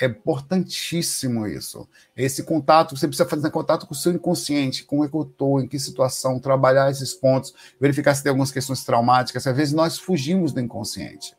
É 0.00 0.06
importantíssimo 0.06 1.46
isso. 1.46 1.88
Esse 2.16 2.42
contato, 2.42 2.96
você 2.96 3.06
precisa 3.06 3.28
fazer 3.28 3.50
contato 3.50 3.86
com 3.86 3.94
o 3.94 3.96
seu 3.96 4.12
inconsciente, 4.12 4.84
como 4.84 5.04
é 5.04 5.08
que 5.08 5.14
eu 5.14 5.22
estou, 5.22 5.60
em 5.60 5.66
que 5.66 5.78
situação, 5.78 6.38
trabalhar 6.38 6.90
esses 6.90 7.14
pontos, 7.14 7.54
verificar 7.80 8.14
se 8.14 8.22
tem 8.22 8.30
algumas 8.30 8.52
questões 8.52 8.84
traumáticas. 8.84 9.46
Às 9.46 9.56
vezes 9.56 9.72
nós 9.72 9.98
fugimos 9.98 10.52
do 10.52 10.60
inconsciente. 10.60 11.34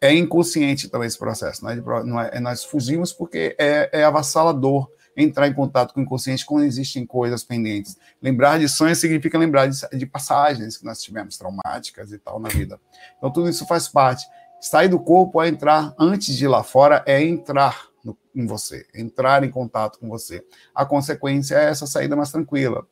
É 0.00 0.12
inconsciente 0.12 0.88
também 0.88 1.06
esse 1.06 1.18
processo, 1.18 1.62
não 1.62 1.70
é? 1.70 1.76
Não 2.04 2.20
é 2.20 2.40
nós 2.40 2.64
fugimos 2.64 3.12
porque 3.12 3.54
é, 3.58 3.88
é 3.92 4.04
avassalador 4.04 4.90
entrar 5.16 5.46
em 5.46 5.52
contato 5.52 5.92
com 5.92 6.00
o 6.00 6.02
inconsciente 6.02 6.44
quando 6.44 6.64
existem 6.64 7.06
coisas 7.06 7.44
pendentes. 7.44 7.96
Lembrar 8.20 8.58
de 8.58 8.68
sonhos 8.68 8.98
significa 8.98 9.38
lembrar 9.38 9.66
de, 9.66 9.78
de 9.96 10.06
passagens 10.06 10.76
que 10.76 10.84
nós 10.84 11.02
tivemos 11.02 11.36
traumáticas 11.36 12.12
e 12.12 12.18
tal 12.18 12.40
na 12.40 12.48
vida. 12.48 12.80
Então 13.18 13.30
tudo 13.30 13.48
isso 13.48 13.66
faz 13.66 13.88
parte. 13.88 14.26
Sair 14.62 14.86
do 14.86 15.00
corpo 15.00 15.42
é 15.42 15.48
entrar, 15.48 15.92
antes 15.98 16.36
de 16.36 16.44
ir 16.44 16.48
lá 16.48 16.62
fora, 16.62 17.02
é 17.04 17.20
entrar 17.20 17.88
no, 18.04 18.16
em 18.32 18.46
você, 18.46 18.86
entrar 18.94 19.42
em 19.42 19.50
contato 19.50 19.98
com 19.98 20.08
você. 20.08 20.46
A 20.72 20.86
consequência 20.86 21.56
é 21.56 21.64
essa 21.64 21.84
saída 21.84 22.14
mais 22.14 22.30
tranquila. 22.30 22.86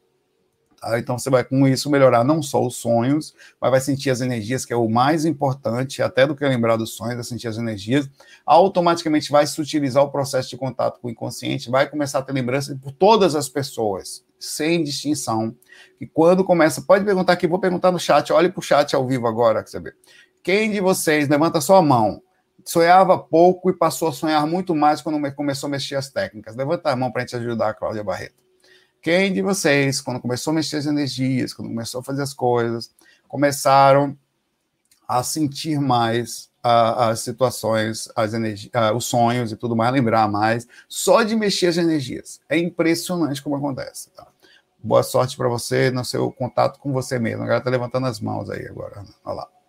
Tá? 0.81 0.99
Então 0.99 1.17
você 1.17 1.31
vai 1.31 1.45
com 1.45 1.69
isso 1.69 1.89
melhorar 1.89 2.25
não 2.25 2.43
só 2.43 2.61
os 2.67 2.75
sonhos, 2.75 3.33
mas 3.61 3.71
vai 3.71 3.81
sentir 3.81 4.11
as 4.11 4.21
energias, 4.21 4.65
que 4.65 4.73
é 4.73 4.77
o 4.77 4.89
mais 4.89 5.25
importante, 5.25 6.03
até 6.03 6.27
do 6.27 6.35
que 6.35 6.45
lembrar 6.45 6.77
dos 6.77 6.97
sonhos, 6.97 7.21
é 7.21 7.23
sentir 7.23 7.47
as 7.47 7.57
energias. 7.57 8.11
Automaticamente 8.45 9.31
vai 9.31 9.47
se 9.47 9.61
utilizar 9.61 10.03
o 10.03 10.11
processo 10.11 10.51
de 10.51 10.57
contato 10.57 10.99
com 11.01 11.07
o 11.07 11.11
inconsciente, 11.13 11.71
vai 11.71 11.89
começar 11.89 12.19
a 12.19 12.23
ter 12.23 12.33
lembrança 12.33 12.77
por 12.83 12.91
todas 12.91 13.37
as 13.37 13.49
pessoas 13.49 14.25
sem 14.41 14.83
distinção. 14.83 15.55
E 16.01 16.07
quando 16.07 16.43
começa, 16.43 16.83
pode 16.83 17.05
perguntar 17.05 17.35
aqui, 17.35 17.47
vou 17.47 17.61
perguntar 17.61 17.93
no 17.93 18.01
chat, 18.01 18.33
olhe 18.33 18.49
para 18.49 18.59
o 18.59 18.63
chat 18.63 18.97
ao 18.97 19.07
vivo 19.07 19.29
agora, 19.29 19.63
que 19.63 19.71
você 19.71 19.79
vê. 19.79 19.95
Quem 20.43 20.71
de 20.71 20.81
vocês, 20.81 21.29
levanta 21.29 21.61
sua 21.61 21.83
mão, 21.83 22.23
sonhava 22.65 23.19
pouco 23.19 23.71
e 23.71 23.77
passou 23.77 24.09
a 24.09 24.13
sonhar 24.13 24.47
muito 24.47 24.75
mais 24.75 25.03
quando 25.03 25.21
começou 25.35 25.67
a 25.67 25.71
mexer 25.71 25.97
as 25.97 26.09
técnicas? 26.11 26.57
Levanta 26.57 26.91
a 26.91 26.97
mão 26.97 27.13
para 27.13 27.23
a 27.23 27.27
gente 27.27 27.37
ajudar 27.37 27.71
a 27.71 27.75
Cláudia 27.75 28.03
Barreto. 28.03 28.41
Quem 29.03 29.33
de 29.33 29.43
vocês, 29.43 30.01
quando 30.01 30.21
começou 30.21 30.51
a 30.51 30.55
mexer 30.55 30.77
as 30.77 30.87
energias, 30.87 31.53
quando 31.53 31.69
começou 31.69 32.01
a 32.01 32.05
fazer 32.05 32.23
as 32.23 32.35
coisas, 32.35 32.91
começaram 33.29 34.17
a 35.07 35.23
sentir 35.23 35.81
mais 35.81 36.51
as 36.63 37.21
situações, 37.21 38.09
as 38.15 38.35
energias, 38.35 38.71
os 38.95 39.07
sonhos 39.07 39.53
e 39.53 39.57
tudo 39.57 39.75
mais, 39.75 39.93
lembrar 39.93 40.29
mais, 40.29 40.67
só 40.89 41.23
de 41.23 41.35
mexer 41.35 41.69
as 41.69 41.77
energias. 41.79 42.41
É 42.49 42.59
impressionante 42.59 43.43
como 43.43 43.57
acontece. 43.57 44.11
Tá? 44.11 44.27
Boa 44.83 45.03
sorte 45.03 45.37
para 45.37 45.49
você 45.49 45.91
no 45.91 46.05
seu 46.05 46.31
contato 46.31 46.79
com 46.79 46.93
você 46.93 47.19
mesmo. 47.19 47.43
A 47.43 47.47
galera 47.47 47.61
está 47.61 47.71
levantando 47.71 48.07
as 48.07 48.21
mãos 48.21 48.51
aí 48.51 48.67
agora. 48.67 49.05
Olha 49.25 49.37
lá. 49.37 49.60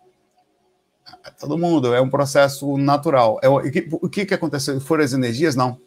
Todo 1.38 1.58
mundo, 1.58 1.94
é 1.94 2.00
um 2.00 2.10
processo 2.10 2.76
natural. 2.76 3.38
É, 3.42 3.48
o 3.48 4.08
que, 4.08 4.26
que 4.26 4.34
aconteceu? 4.34 4.80
Foram 4.80 5.04
as 5.04 5.12
energias? 5.12 5.56
Não 5.56 5.78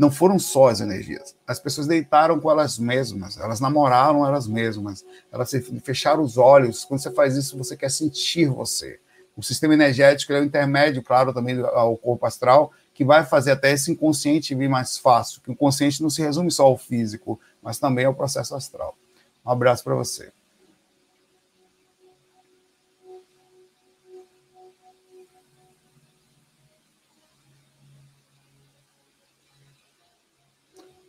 não 0.00 0.10
foram 0.10 0.38
só 0.38 0.68
as 0.68 0.80
energias. 0.80 1.36
As 1.46 1.60
pessoas 1.60 1.86
deitaram 1.86 2.40
com 2.40 2.50
elas 2.50 2.78
mesmas, 2.78 3.36
elas 3.36 3.60
namoraram 3.60 4.26
elas 4.26 4.46
mesmas, 4.46 5.04
elas 5.30 5.50
fecharam 5.84 6.22
os 6.22 6.38
olhos. 6.38 6.86
Quando 6.86 7.00
você 7.00 7.10
faz 7.10 7.36
isso, 7.36 7.58
você 7.58 7.76
quer 7.76 7.90
sentir 7.90 8.46
você. 8.46 8.98
O 9.36 9.42
sistema 9.42 9.74
energético 9.74 10.32
é 10.32 10.40
o 10.40 10.44
intermédio, 10.44 11.02
claro, 11.02 11.34
também 11.34 11.60
ao 11.60 11.98
corpo 11.98 12.24
astral, 12.24 12.72
que 12.94 13.04
vai 13.04 13.26
fazer 13.26 13.50
até 13.50 13.72
esse 13.72 13.92
inconsciente 13.92 14.54
vir 14.54 14.70
mais 14.70 14.96
fácil. 14.96 15.42
Que 15.42 15.50
o 15.50 15.56
consciente 15.56 16.02
não 16.02 16.08
se 16.08 16.22
resume 16.22 16.50
só 16.50 16.64
ao 16.64 16.78
físico, 16.78 17.38
mas 17.62 17.78
também 17.78 18.06
ao 18.06 18.14
processo 18.14 18.54
astral. 18.54 18.96
Um 19.44 19.50
abraço 19.50 19.84
para 19.84 19.94
você. 19.94 20.32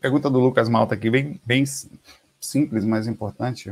Pergunta 0.02 0.32
do 0.32 0.40
Lucas 0.40 0.68
Malta 0.68 0.96
aqui, 0.96 1.12
bem, 1.12 1.40
bem 1.46 1.64
simples, 2.40 2.84
mas 2.84 3.06
importante. 3.06 3.72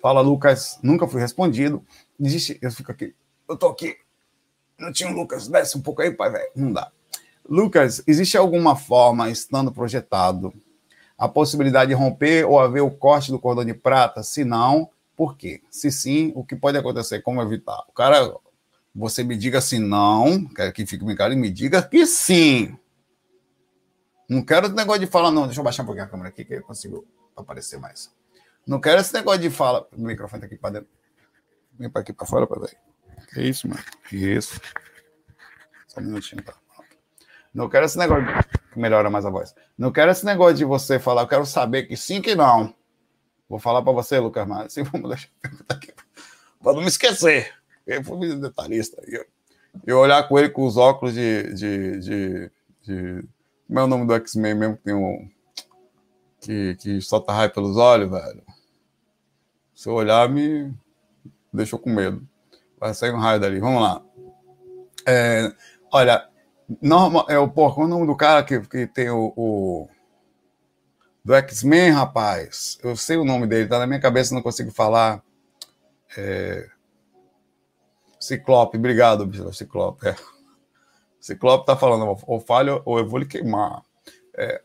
Fala, 0.00 0.20
Lucas, 0.20 0.78
nunca 0.80 1.08
fui 1.08 1.20
respondido. 1.20 1.84
Existe, 2.20 2.56
eu 2.62 2.70
fico 2.70 2.92
aqui, 2.92 3.16
eu 3.48 3.56
tô 3.56 3.66
aqui. 3.66 3.96
Não 4.78 4.92
tinha 4.92 5.10
um 5.10 5.12
Lucas, 5.12 5.48
desce 5.48 5.76
um 5.76 5.82
pouco 5.82 6.02
aí, 6.02 6.12
pai, 6.12 6.30
velho. 6.30 6.48
Não 6.54 6.72
dá. 6.72 6.92
Lucas, 7.48 8.00
existe 8.06 8.36
alguma 8.36 8.76
forma, 8.76 9.28
estando 9.28 9.72
projetado, 9.72 10.54
a 11.18 11.28
possibilidade 11.28 11.88
de 11.88 11.94
romper 11.94 12.44
ou 12.46 12.60
haver 12.60 12.80
o 12.80 12.92
corte 12.92 13.32
do 13.32 13.40
cordão 13.40 13.64
de 13.64 13.74
prata? 13.74 14.22
Se 14.22 14.44
não, 14.44 14.88
por 15.16 15.36
quê? 15.36 15.60
Se 15.68 15.90
sim, 15.90 16.32
o 16.36 16.44
que 16.44 16.54
pode 16.54 16.78
acontecer? 16.78 17.22
Como 17.22 17.42
evitar? 17.42 17.84
O 17.88 17.92
cara, 17.92 18.32
você 18.94 19.24
me 19.24 19.36
diga 19.36 19.60
se 19.60 19.80
não, 19.80 20.44
quero 20.46 20.72
que 20.72 20.86
fique 20.86 21.04
claro 21.16 21.32
e 21.32 21.36
me 21.36 21.50
diga 21.50 21.82
que 21.82 22.06
sim. 22.06 22.76
Não 24.28 24.42
quero 24.42 24.66
esse 24.66 24.74
negócio 24.74 25.00
de 25.00 25.06
falar, 25.06 25.30
não. 25.30 25.46
Deixa 25.46 25.60
eu 25.60 25.64
baixar 25.64 25.82
um 25.82 25.86
pouquinho 25.86 26.06
a 26.06 26.08
câmera 26.08 26.28
aqui, 26.28 26.44
que 26.44 26.54
eu 26.54 26.62
consigo 26.62 27.06
aparecer 27.36 27.78
mais. 27.78 28.10
Não 28.66 28.80
quero 28.80 29.00
esse 29.00 29.12
negócio 29.12 29.40
de 29.40 29.50
fala. 29.50 29.88
O 29.96 30.02
microfone 30.02 30.40
tá 30.40 30.46
aqui 30.46 30.56
para 30.56 30.74
dentro. 30.74 30.88
Vem 31.78 31.90
para 31.90 32.02
aqui 32.02 32.12
para 32.12 32.26
fora, 32.26 32.46
para 32.46 32.60
ver. 32.60 32.76
Que 33.32 33.42
isso, 33.42 33.68
mano? 33.68 33.82
Que 34.08 34.16
isso? 34.16 34.60
Só 35.88 36.00
um 36.00 36.04
minutinho, 36.04 36.42
tá? 36.42 36.54
Não 37.52 37.68
quero 37.68 37.84
esse 37.84 37.98
negócio 37.98 38.24
de... 38.24 38.80
melhora 38.80 39.10
mais 39.10 39.26
a 39.26 39.30
voz. 39.30 39.54
Não 39.76 39.92
quero 39.92 40.10
esse 40.10 40.24
negócio 40.24 40.56
de 40.56 40.64
você 40.64 40.98
falar, 40.98 41.22
eu 41.22 41.28
quero 41.28 41.44
saber 41.44 41.84
que 41.84 41.96
sim 41.96 42.22
que 42.22 42.34
não. 42.34 42.74
Vou 43.48 43.58
falar 43.58 43.82
para 43.82 43.92
você, 43.92 44.18
Lucas 44.18 44.46
Mas 44.46 44.72
Sim, 44.72 44.82
vamos 44.90 45.10
deixar 45.10 45.28
aqui. 45.68 45.92
Para 46.62 46.72
não 46.72 46.80
me 46.80 46.88
esquecer. 46.88 47.52
Eu 47.86 48.02
fui 48.02 48.34
detalhista. 48.36 49.02
Eu, 49.06 49.26
eu 49.86 49.98
olhar 49.98 50.26
com 50.28 50.38
ele 50.38 50.48
com 50.48 50.64
os 50.64 50.76
óculos 50.76 51.14
de, 51.14 51.52
de, 51.54 52.00
de, 52.00 52.50
de 52.82 53.24
como 53.66 53.78
é 53.78 53.84
o 53.84 53.86
nome 53.86 54.06
do 54.06 54.14
X-Men 54.14 54.54
mesmo 54.54 54.76
que 54.76 54.82
tem 54.82 54.94
um. 54.94 55.30
Que, 56.40 56.74
que 56.76 57.00
solta 57.00 57.32
raio 57.32 57.52
pelos 57.52 57.76
olhos, 57.76 58.10
velho? 58.10 58.42
Se 59.74 59.88
eu 59.88 59.94
olhar, 59.94 60.28
me 60.28 60.72
deixou 61.52 61.78
com 61.78 61.90
medo. 61.90 62.26
Vai 62.78 62.94
sair 62.94 63.12
um 63.12 63.18
raio 63.18 63.40
dali. 63.40 63.60
Vamos 63.60 63.82
lá. 63.82 64.02
É, 65.06 65.52
olha, 65.92 66.28
normal, 66.80 67.26
é 67.28 67.38
o 67.38 67.48
porco, 67.48 67.84
o 67.84 67.88
nome 67.88 68.06
do 68.06 68.16
cara 68.16 68.42
que, 68.42 68.60
que 68.60 68.86
tem 68.86 69.10
o, 69.10 69.32
o 69.36 69.88
do 71.24 71.34
X-Men, 71.34 71.90
rapaz. 71.90 72.78
Eu 72.82 72.96
sei 72.96 73.16
o 73.16 73.24
nome 73.24 73.46
dele, 73.46 73.68
tá 73.68 73.78
na 73.78 73.86
minha 73.86 74.00
cabeça, 74.00 74.34
não 74.34 74.42
consigo 74.42 74.70
falar. 74.70 75.22
É... 76.16 76.68
Ciclope, 78.20 78.78
obrigado, 78.78 79.52
Ciclope. 79.52 80.08
É. 80.08 80.16
Ciclope 81.22 81.62
está 81.62 81.76
falando, 81.76 82.18
ou 82.26 82.40
falho 82.40 82.82
ou 82.84 82.98
eu 82.98 83.08
vou 83.08 83.20
lhe 83.20 83.26
queimar. 83.26 83.82
É, 84.36 84.60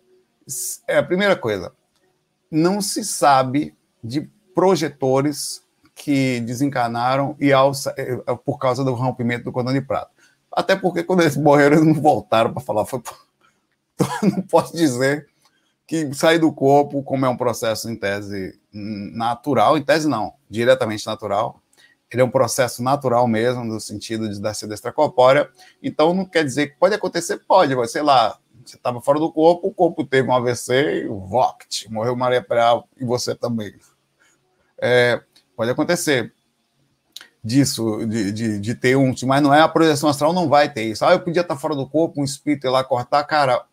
é 0.88 0.98
a 0.98 1.04
primeira 1.04 1.36
coisa. 1.36 1.72
Não 2.50 2.82
se 2.82 3.06
sabe 3.06 3.78
de 4.04 4.28
projetores 4.56 5.62
que 5.94 6.40
desencarnaram 6.40 7.36
e 7.40 7.54
ao, 7.54 7.72
é, 7.96 8.24
é, 8.26 8.36
por 8.44 8.58
causa 8.58 8.84
do 8.84 8.96
rompimento 8.96 9.44
do 9.44 9.52
cordão 9.52 9.72
de 9.72 9.82
prata. 9.82 10.10
Até 10.52 10.76
porque 10.76 11.04
quando 11.04 11.22
eles 11.22 11.38
morreram, 11.38 11.76
eles 11.76 11.86
não 11.86 12.02
voltaram 12.02 12.52
para 12.52 12.64
falar. 12.64 12.86
Foi... 12.86 13.04
não 14.24 14.42
posso 14.42 14.76
dizer 14.76 15.28
que 15.86 16.12
sair 16.16 16.40
do 16.40 16.52
corpo, 16.52 17.04
como 17.04 17.24
é 17.24 17.30
um 17.30 17.38
processo 17.38 17.88
em 17.88 17.96
tese 17.96 18.60
natural, 18.74 19.78
em 19.78 19.84
tese 19.84 20.10
não, 20.10 20.34
diretamente 20.50 21.06
natural, 21.06 21.62
ele 22.12 22.22
é 22.22 22.26
um 22.26 22.30
processo 22.30 22.82
natural 22.82 23.28
mesmo, 23.28 23.64
no 23.64 23.80
sentido 23.80 24.30
de, 24.30 24.40
da 24.40 24.54
seda 24.54 24.74
extracorpórea. 24.74 25.50
Então, 25.82 26.14
não 26.14 26.26
quer 26.26 26.44
dizer 26.44 26.68
que 26.68 26.78
pode 26.78 26.96
acontecer, 26.96 27.38
pode, 27.48 27.76
mas 27.76 27.92
sei 27.92 28.02
lá, 28.02 28.38
você 28.66 28.78
estava 28.78 29.02
fora 29.02 29.20
do 29.20 29.32
corpo, 29.32 29.68
o 29.68 29.74
corpo 29.74 30.06
teve 30.06 30.28
um 30.28 30.34
AVC 30.34 31.04
e 31.04 31.08
voct, 31.08 31.92
morreu 31.92 32.16
Maria 32.16 32.42
Preal 32.42 32.88
e 32.98 33.06
você 33.06 33.36
também. 33.36 33.76
É, 34.80 35.22
pode 35.56 35.72
acontecer 35.72 36.34
disso, 37.44 38.06
de, 38.06 38.32
de, 38.32 38.60
de, 38.60 38.76
ter 38.76 38.98
um, 38.98 39.14
mas 39.26 39.42
não 39.42 39.54
é 39.54 39.62
a 39.62 39.68
projeção 39.68 40.10
astral, 40.10 40.34
não 40.34 40.50
vai 40.50 40.72
ter 40.72 40.84
isso. 40.84 41.06
Ah, 41.06 41.14
eu 41.14 41.20
podia 41.20 41.42
estar 41.42 41.56
fora 41.56 41.76
do 41.76 41.88
corpo, 41.88 42.20
um 42.20 42.24
espírito 42.24 42.68
ir 42.68 42.70
lá 42.70 42.84
cortar, 42.84 43.24
cara, 43.24 43.66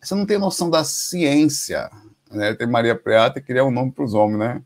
você 0.00 0.14
não 0.14 0.26
tem 0.26 0.38
noção 0.38 0.68
da 0.68 0.84
ciência. 0.84 1.90
Né? 2.30 2.54
Tem 2.54 2.66
Maria 2.66 2.94
Preata 2.94 3.38
e 3.38 3.42
criar 3.42 3.64
um 3.64 3.70
nome 3.70 3.92
para 3.92 4.04
os 4.04 4.14
homens, 4.14 4.38
né? 4.38 4.62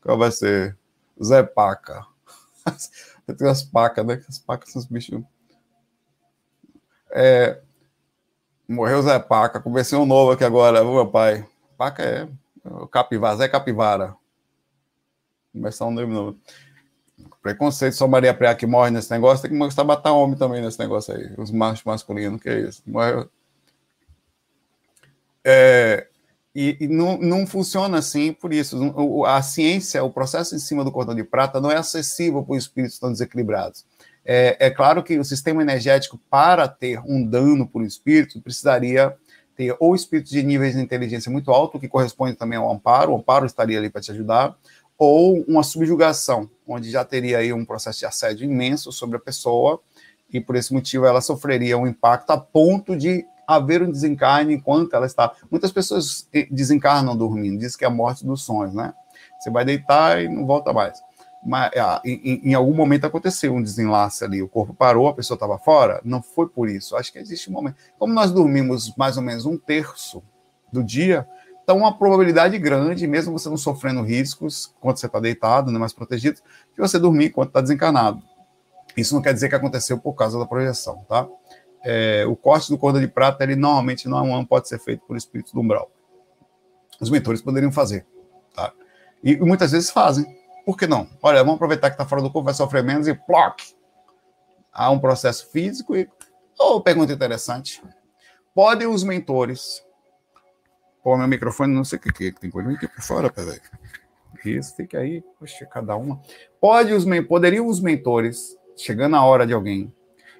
Qual 0.00 0.16
vai 0.16 0.30
ser? 0.30 0.76
Zé 1.22 1.42
Paca. 1.42 2.06
Tem 3.38 3.48
as 3.48 3.62
pacas, 3.62 4.06
né? 4.06 4.22
As 4.28 4.38
pacas 4.38 4.72
são 4.72 4.80
os 4.80 4.86
bichos. 4.86 5.22
É, 7.10 7.60
morreu 8.68 9.02
Zé 9.02 9.18
Paca, 9.18 9.60
comecei 9.60 9.98
um 9.98 10.06
novo 10.06 10.32
aqui 10.32 10.44
agora, 10.44 10.84
meu 10.84 11.06
pai. 11.06 11.46
Paca 11.76 12.02
é 12.02 12.28
capivara, 12.90 13.36
Zé 13.36 13.48
Capivara. 13.48 14.14
Começar 15.52 15.86
um 15.86 15.90
novo. 15.90 16.38
Preconceito, 17.42 17.94
só 17.94 18.06
Maria 18.06 18.34
Preá 18.34 18.54
que 18.54 18.66
morre 18.66 18.90
nesse 18.90 19.10
negócio, 19.10 19.42
tem 19.42 19.50
que 19.50 19.56
mostrar 19.56 19.84
matar 19.84 20.12
homem 20.12 20.36
também 20.36 20.60
nesse 20.60 20.78
negócio 20.78 21.14
aí. 21.14 21.32
Os 21.38 21.50
machos 21.50 21.84
masculinos, 21.84 22.40
que 22.40 22.48
é 22.48 22.60
isso? 22.60 22.82
Morreu. 22.86 23.30
É, 25.44 26.07
e, 26.60 26.76
e 26.80 26.88
não, 26.88 27.16
não, 27.18 27.46
funciona 27.46 27.98
assim 27.98 28.32
por 28.32 28.52
isso. 28.52 28.76
A 29.24 29.40
ciência, 29.42 30.02
o 30.02 30.10
processo 30.10 30.56
em 30.56 30.58
cima 30.58 30.82
do 30.82 30.90
cordão 30.90 31.14
de 31.14 31.22
prata 31.22 31.60
não 31.60 31.70
é 31.70 31.76
acessível 31.76 32.42
para 32.42 32.56
os 32.56 32.64
espíritos 32.64 32.98
tão 32.98 33.12
desequilibrados. 33.12 33.86
É, 34.24 34.56
é, 34.58 34.68
claro 34.68 35.04
que 35.04 35.16
o 35.20 35.24
sistema 35.24 35.62
energético, 35.62 36.18
para 36.28 36.66
ter 36.66 37.00
um 37.06 37.24
dano 37.24 37.64
por 37.64 37.84
espírito, 37.84 38.40
precisaria 38.40 39.14
ter 39.54 39.76
ou 39.78 39.94
espíritos 39.94 40.32
de 40.32 40.42
níveis 40.42 40.74
de 40.74 40.80
inteligência 40.80 41.30
muito 41.30 41.52
alto, 41.52 41.78
que 41.78 41.86
corresponde 41.86 42.34
também 42.34 42.58
ao 42.58 42.72
amparo, 42.72 43.12
o 43.12 43.16
amparo 43.16 43.46
estaria 43.46 43.78
ali 43.78 43.88
para 43.88 44.00
te 44.00 44.10
ajudar, 44.10 44.56
ou 44.98 45.44
uma 45.46 45.62
subjugação, 45.62 46.50
onde 46.66 46.90
já 46.90 47.04
teria 47.04 47.38
aí 47.38 47.52
um 47.52 47.64
processo 47.64 48.00
de 48.00 48.06
assédio 48.06 48.44
imenso 48.44 48.90
sobre 48.90 49.16
a 49.16 49.20
pessoa, 49.20 49.80
e 50.28 50.40
por 50.40 50.56
esse 50.56 50.74
motivo 50.74 51.06
ela 51.06 51.20
sofreria 51.20 51.78
um 51.78 51.86
impacto 51.86 52.30
a 52.32 52.36
ponto 52.36 52.96
de 52.96 53.24
haver 53.48 53.82
um 53.82 53.90
desencarne 53.90 54.52
enquanto 54.52 54.94
ela 54.94 55.06
está. 55.06 55.32
Muitas 55.50 55.72
pessoas 55.72 56.28
desencarnam 56.50 57.16
dormindo, 57.16 57.58
diz 57.58 57.74
que 57.74 57.84
é 57.84 57.88
a 57.88 57.90
morte 57.90 58.26
dos 58.26 58.42
sonhos, 58.42 58.74
né? 58.74 58.92
Você 59.40 59.50
vai 59.50 59.64
deitar 59.64 60.22
e 60.22 60.28
não 60.28 60.44
volta 60.44 60.70
mais. 60.70 61.02
Mas 61.42 61.70
ah, 61.76 62.02
em, 62.04 62.50
em, 62.50 62.54
algum 62.54 62.74
momento 62.74 63.06
aconteceu 63.06 63.54
um 63.54 63.62
desenlace 63.62 64.22
ali, 64.22 64.42
o 64.42 64.48
corpo 64.48 64.74
parou, 64.74 65.08
a 65.08 65.14
pessoa 65.14 65.36
estava 65.36 65.56
fora. 65.56 66.00
Não 66.04 66.20
foi 66.20 66.48
por 66.48 66.68
isso. 66.68 66.94
Acho 66.94 67.10
que 67.10 67.18
existe 67.18 67.48
um 67.48 67.54
momento. 67.54 67.76
Como 67.98 68.12
nós 68.12 68.30
dormimos 68.30 68.94
mais 68.96 69.16
ou 69.16 69.22
menos 69.22 69.46
um 69.46 69.56
terço 69.56 70.22
do 70.70 70.84
dia, 70.84 71.26
então 71.62 71.78
uma 71.78 71.96
probabilidade 71.96 72.58
grande, 72.58 73.06
mesmo 73.06 73.38
você 73.38 73.48
não 73.48 73.56
sofrendo 73.56 74.02
riscos 74.02 74.74
quando 74.80 74.98
você 74.98 75.06
está 75.06 75.20
deitado, 75.20 75.70
não 75.70 75.78
é 75.78 75.80
mais 75.80 75.92
protegido, 75.92 76.40
de 76.74 76.78
você 76.80 76.98
dormir 76.98 77.26
enquanto 77.26 77.48
está 77.48 77.60
desencarnado. 77.60 78.22
Isso 78.96 79.14
não 79.14 79.22
quer 79.22 79.32
dizer 79.32 79.48
que 79.48 79.54
aconteceu 79.54 79.96
por 79.96 80.14
causa 80.14 80.38
da 80.38 80.44
projeção, 80.44 81.04
tá? 81.08 81.26
É, 81.84 82.24
o 82.26 82.36
corte 82.36 82.68
do 82.68 82.78
cordão 82.78 83.00
de 83.00 83.08
prata, 83.08 83.44
ele 83.44 83.56
normalmente 83.56 84.08
não, 84.08 84.26
não 84.26 84.44
pode 84.44 84.68
ser 84.68 84.78
feito 84.78 85.04
por 85.06 85.16
espírito 85.16 85.52
do 85.52 85.60
umbral. 85.60 85.90
os 87.00 87.10
mentores 87.10 87.40
poderiam 87.40 87.72
fazer. 87.72 88.06
Tá? 88.54 88.72
E 89.22 89.36
muitas 89.36 89.72
vezes 89.72 89.90
fazem. 89.90 90.26
Por 90.64 90.76
que 90.76 90.86
não? 90.86 91.08
Olha, 91.22 91.38
vamos 91.38 91.54
aproveitar 91.54 91.90
que 91.90 91.94
está 91.94 92.04
fora 92.04 92.20
do 92.20 92.30
corpo, 92.30 92.44
vai 92.44 92.54
sofrer 92.54 92.82
menos 92.82 93.08
e 93.08 93.14
ploc! 93.14 93.60
Há 94.72 94.90
um 94.90 94.98
processo 94.98 95.50
físico 95.50 95.96
e. 95.96 96.08
Oh, 96.58 96.80
pergunta 96.80 97.12
interessante. 97.12 97.82
Podem 98.54 98.86
os 98.86 99.02
mentores. 99.02 99.82
Pô, 101.02 101.16
meu 101.16 101.28
microfone, 101.28 101.72
não 101.72 101.84
sei 101.84 101.98
o 101.98 102.02
que, 102.02 102.12
que 102.12 102.32
tem 102.32 102.50
coisa 102.50 102.70
aqui 102.70 102.86
por 102.88 103.02
fora, 103.02 103.30
peraí. 103.30 103.60
Isso, 104.44 104.76
fica 104.76 104.98
aí, 104.98 105.22
poxa, 105.38 105.64
cada 105.66 105.96
uma. 105.96 106.20
Pode 106.60 106.92
os, 106.92 107.04
poderiam 107.26 107.66
os 107.66 107.80
mentores, 107.80 108.56
chegando 108.76 109.16
a 109.16 109.24
hora 109.24 109.46
de 109.46 109.52
alguém, 109.52 109.92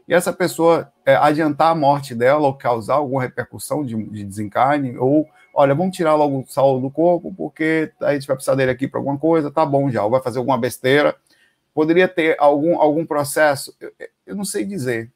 e 0.09 0.15
essa 0.15 0.33
pessoa 0.33 0.91
é, 1.05 1.15
adiantar 1.15 1.73
a 1.73 1.75
morte 1.75 2.15
dela 2.15 2.47
ou 2.47 2.55
causar 2.55 2.95
alguma 2.95 3.21
repercussão 3.21 3.85
de, 3.85 3.95
de 3.95 4.25
desencarne, 4.25 4.97
ou 4.97 5.29
olha, 5.53 5.75
vamos 5.75 5.95
tirar 5.95 6.15
logo 6.15 6.41
o 6.41 6.47
Saulo 6.47 6.81
do 6.81 6.91
corpo, 6.91 7.35
porque 7.37 7.93
a 8.01 8.15
gente 8.15 8.27
vai 8.27 8.35
precisar 8.35 8.55
dele 8.55 8.71
aqui 8.71 8.89
para 8.89 8.99
alguma 8.99 9.19
coisa, 9.19 9.51
tá 9.51 9.67
bom 9.67 9.91
já, 9.91 10.03
ou 10.03 10.11
vai 10.11 10.23
fazer 10.23 10.39
alguma 10.39 10.57
besteira. 10.57 11.15
Poderia 11.75 12.09
ter 12.09 12.37
algum, 12.39 12.81
algum 12.81 13.05
processo, 13.05 13.77
eu, 13.79 13.93
eu 14.27 14.35
não 14.35 14.45
sei 14.45 14.65
dizer. 14.65 15.11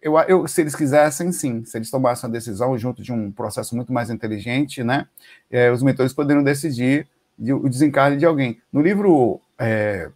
Eu, 0.00 0.18
eu, 0.20 0.48
se 0.48 0.62
eles 0.62 0.74
quisessem, 0.74 1.30
sim, 1.30 1.64
se 1.64 1.76
eles 1.76 1.90
tomassem 1.90 2.28
a 2.28 2.32
decisão 2.32 2.76
junto 2.78 3.02
de 3.02 3.12
um 3.12 3.30
processo 3.30 3.76
muito 3.76 3.92
mais 3.92 4.08
inteligente, 4.08 4.82
né, 4.82 5.06
é, 5.50 5.70
os 5.70 5.82
mentores 5.82 6.12
poderiam 6.12 6.42
decidir 6.42 7.06
de, 7.38 7.52
o 7.52 7.68
desencarne 7.68 8.16
de 8.16 8.24
alguém. 8.24 8.60
No 8.72 8.80
livro 8.80 9.40
é, 9.58 10.10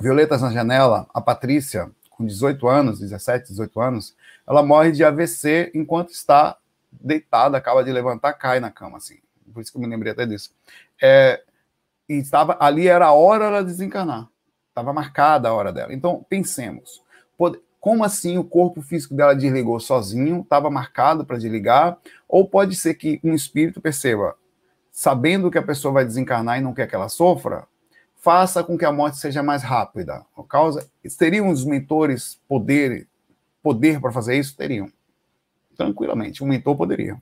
Violetas 0.00 0.40
na 0.40 0.50
Janela, 0.50 1.06
a 1.12 1.20
Patrícia, 1.20 1.90
com 2.22 2.26
18 2.26 2.68
anos, 2.68 3.00
17, 3.00 3.48
18 3.48 3.80
anos, 3.80 4.16
ela 4.46 4.62
morre 4.62 4.92
de 4.92 5.04
AVC 5.04 5.72
enquanto 5.74 6.10
está 6.10 6.56
deitada, 6.90 7.58
acaba 7.58 7.82
de 7.82 7.90
levantar, 7.90 8.32
cai 8.34 8.60
na 8.60 8.70
cama, 8.70 8.98
assim. 8.98 9.18
Por 9.52 9.60
isso 9.60 9.72
que 9.72 9.78
eu 9.78 9.82
me 9.82 9.88
lembrei 9.88 10.12
até 10.12 10.24
disso. 10.24 10.54
É, 11.02 11.42
e 12.08 12.14
estava 12.14 12.56
ali 12.60 12.86
era 12.86 13.06
a 13.06 13.12
hora 13.12 13.46
dela 13.46 13.64
desencarnar. 13.64 14.28
Estava 14.68 14.92
marcada 14.92 15.48
a 15.48 15.52
hora 15.52 15.72
dela. 15.72 15.92
Então, 15.92 16.24
pensemos. 16.28 17.02
Pode, 17.36 17.60
como 17.80 18.04
assim 18.04 18.38
o 18.38 18.44
corpo 18.44 18.80
físico 18.80 19.14
dela 19.14 19.34
desligou 19.34 19.78
sozinho, 19.80 20.40
estava 20.40 20.70
marcado 20.70 21.24
para 21.26 21.36
desligar? 21.36 21.98
Ou 22.28 22.48
pode 22.48 22.76
ser 22.76 22.94
que 22.94 23.20
um 23.24 23.34
espírito 23.34 23.80
perceba, 23.80 24.36
sabendo 24.90 25.50
que 25.50 25.58
a 25.58 25.62
pessoa 25.62 25.92
vai 25.92 26.04
desencarnar 26.04 26.58
e 26.58 26.62
não 26.62 26.72
quer 26.72 26.86
que 26.86 26.94
ela 26.94 27.08
sofra, 27.08 27.66
faça 28.22 28.62
com 28.62 28.78
que 28.78 28.84
a 28.84 28.92
morte 28.92 29.18
seja 29.18 29.42
mais 29.42 29.62
rápida. 29.62 30.24
Por 30.34 30.44
causa, 30.44 30.88
teriam 31.18 31.50
os 31.50 31.64
mentores 31.64 32.40
poder, 32.48 33.08
poder 33.60 34.00
para 34.00 34.12
fazer 34.12 34.38
isso? 34.38 34.56
Teriam. 34.56 34.90
Tranquilamente, 35.76 36.42
um 36.42 36.46
mentor 36.46 36.76
poderia. 36.76 37.20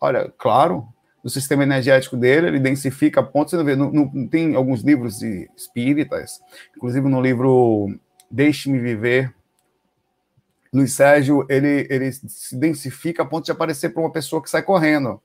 Olha, 0.00 0.32
claro, 0.38 0.86
o 1.22 1.28
sistema 1.28 1.64
energético 1.64 2.16
dele, 2.16 2.46
ele 2.46 2.60
densifica 2.60 3.22
pontos. 3.22 3.52
Você 3.52 3.64
vê, 3.64 3.74
não, 3.74 3.90
não, 3.90 4.28
tem 4.28 4.54
alguns 4.54 4.82
livros 4.82 5.18
de 5.18 5.50
espíritas, 5.56 6.40
inclusive 6.76 7.08
no 7.08 7.20
livro 7.20 7.88
Deixe-me 8.30 8.78
Viver, 8.78 9.34
Luiz 10.72 10.92
Sérgio, 10.92 11.44
ele, 11.48 11.88
ele 11.90 12.12
se 12.12 12.56
densifica 12.56 13.24
a 13.24 13.26
ponto 13.26 13.44
de 13.44 13.50
aparecer 13.50 13.88
para 13.88 14.02
uma 14.02 14.12
pessoa 14.12 14.40
que 14.40 14.48
sai 14.48 14.62
correndo. 14.62 15.20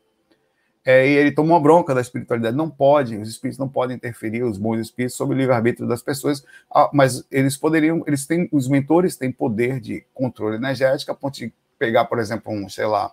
É, 0.86 1.08
e 1.08 1.14
ele 1.14 1.32
tomou 1.32 1.56
uma 1.56 1.60
bronca 1.60 1.96
da 1.96 2.02
espiritualidade. 2.02 2.56
Não 2.56 2.70
pode, 2.70 3.18
os 3.18 3.28
espíritos 3.28 3.58
não 3.58 3.68
podem 3.68 3.98
interferir, 3.98 4.44
os 4.44 4.60
bons 4.60 4.80
espíritos, 4.80 5.18
sobre 5.18 5.36
o 5.36 5.40
livre-arbítrio 5.40 5.88
das 5.88 6.04
pessoas, 6.04 6.46
ah, 6.72 6.92
mas 6.94 7.26
eles 7.32 7.58
poderiam, 7.58 8.04
eles 8.06 8.28
têm, 8.28 8.48
os 8.52 8.68
mentores 8.68 9.18
têm 9.18 9.32
poder 9.32 9.80
de 9.80 10.06
controle 10.14 10.58
energético, 10.58 11.12
a 11.12 11.16
ponto 11.16 11.36
de 11.40 11.52
pegar, 11.80 12.06
por 12.06 12.20
exemplo, 12.20 12.54
um, 12.54 12.70
sei 12.70 12.86
lá, 12.86 13.12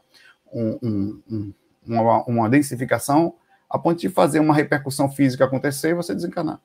um, 0.53 0.79
um, 0.83 1.23
um, 1.31 1.53
uma, 1.87 2.25
uma 2.25 2.51
densificação, 2.51 3.35
a 3.71 3.79
ponto 3.79 3.99
de 3.99 4.11
fazer 4.11 4.39
uma 4.39 4.55
repercussão 4.55 5.11
física 5.11 5.47
acontecer 5.47 5.91
e 5.91 5.95
você 5.95 6.15
desencanar. 6.15 6.61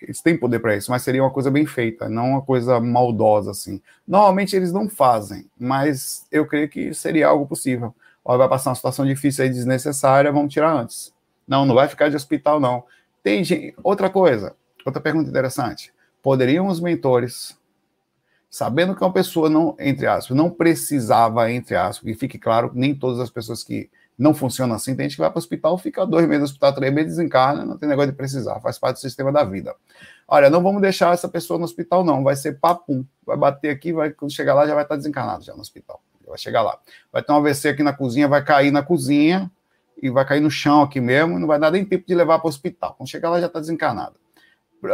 Eles 0.00 0.22
têm 0.22 0.38
poder 0.38 0.60
para 0.60 0.76
isso, 0.76 0.92
mas 0.92 1.02
seria 1.02 1.24
uma 1.24 1.32
coisa 1.32 1.50
bem 1.50 1.66
feita, 1.66 2.08
não 2.08 2.30
uma 2.30 2.42
coisa 2.42 2.78
maldosa 2.78 3.50
assim. 3.50 3.82
Normalmente 4.06 4.54
eles 4.54 4.72
não 4.72 4.88
fazem, 4.88 5.50
mas 5.58 6.24
eu 6.30 6.46
creio 6.46 6.68
que 6.68 6.94
seria 6.94 7.26
algo 7.26 7.44
possível 7.44 7.92
Olha, 8.28 8.40
vai 8.40 8.48
passar 8.50 8.68
uma 8.68 8.76
situação 8.76 9.06
difícil 9.06 9.42
aí, 9.42 9.48
desnecessária, 9.48 10.30
vamos 10.30 10.52
tirar 10.52 10.70
antes. 10.70 11.14
Não, 11.46 11.64
não 11.64 11.74
vai 11.74 11.88
ficar 11.88 12.10
de 12.10 12.16
hospital, 12.16 12.60
não. 12.60 12.84
Tem 13.22 13.42
gente... 13.42 13.74
Outra 13.82 14.10
coisa, 14.10 14.54
outra 14.84 15.00
pergunta 15.00 15.30
interessante. 15.30 15.94
Poderiam 16.22 16.66
os 16.66 16.78
mentores, 16.78 17.58
sabendo 18.50 18.94
que 18.94 19.02
uma 19.02 19.14
pessoa 19.14 19.48
não, 19.48 19.74
entre 19.78 20.06
aspas, 20.06 20.36
não 20.36 20.50
precisava, 20.50 21.50
entre 21.50 21.74
aspas, 21.74 22.04
que 22.04 22.14
fique 22.18 22.38
claro, 22.38 22.70
nem 22.74 22.94
todas 22.94 23.18
as 23.18 23.30
pessoas 23.30 23.64
que 23.64 23.90
não 24.18 24.34
funcionam 24.34 24.76
assim, 24.76 24.94
tem 24.94 25.04
gente 25.08 25.16
que 25.16 25.22
vai 25.22 25.30
para 25.30 25.38
o 25.38 25.40
hospital, 25.40 25.78
fica 25.78 26.04
dois 26.04 26.26
meses 26.26 26.40
no 26.40 26.44
hospital, 26.48 26.74
três 26.74 26.92
meses, 26.92 27.16
desencarna, 27.16 27.64
não 27.64 27.78
tem 27.78 27.88
negócio 27.88 28.10
de 28.10 28.16
precisar, 28.16 28.60
faz 28.60 28.78
parte 28.78 28.96
do 28.96 29.00
sistema 29.00 29.32
da 29.32 29.42
vida. 29.42 29.74
Olha, 30.26 30.50
não 30.50 30.62
vamos 30.62 30.82
deixar 30.82 31.14
essa 31.14 31.30
pessoa 31.30 31.58
no 31.58 31.64
hospital, 31.64 32.04
não, 32.04 32.22
vai 32.22 32.36
ser 32.36 32.60
papum, 32.60 33.06
vai 33.24 33.38
bater 33.38 33.70
aqui, 33.70 33.90
vai, 33.90 34.10
quando 34.10 34.34
chegar 34.34 34.52
lá 34.52 34.66
já 34.66 34.74
vai 34.74 34.82
estar 34.82 34.96
desencarnado 34.96 35.44
já 35.44 35.54
no 35.54 35.62
hospital 35.62 36.02
vai 36.28 36.38
chegar 36.38 36.62
lá. 36.62 36.78
Vai 37.12 37.22
ter 37.22 37.32
um 37.32 37.36
AVC 37.36 37.68
aqui 37.68 37.82
na 37.82 37.92
cozinha, 37.92 38.28
vai 38.28 38.44
cair 38.44 38.70
na 38.70 38.82
cozinha 38.82 39.50
e 40.00 40.10
vai 40.10 40.24
cair 40.24 40.40
no 40.40 40.50
chão 40.50 40.82
aqui 40.82 41.00
mesmo, 41.00 41.38
não 41.38 41.46
vai 41.46 41.58
dar 41.58 41.70
nem 41.70 41.84
tempo 41.84 42.06
de 42.06 42.14
levar 42.14 42.38
para 42.38 42.46
o 42.46 42.48
hospital. 42.48 42.94
Quando 42.96 43.08
chegar 43.08 43.30
lá 43.30 43.40
já 43.40 43.46
está 43.46 43.60
desencarnado. 43.60 44.16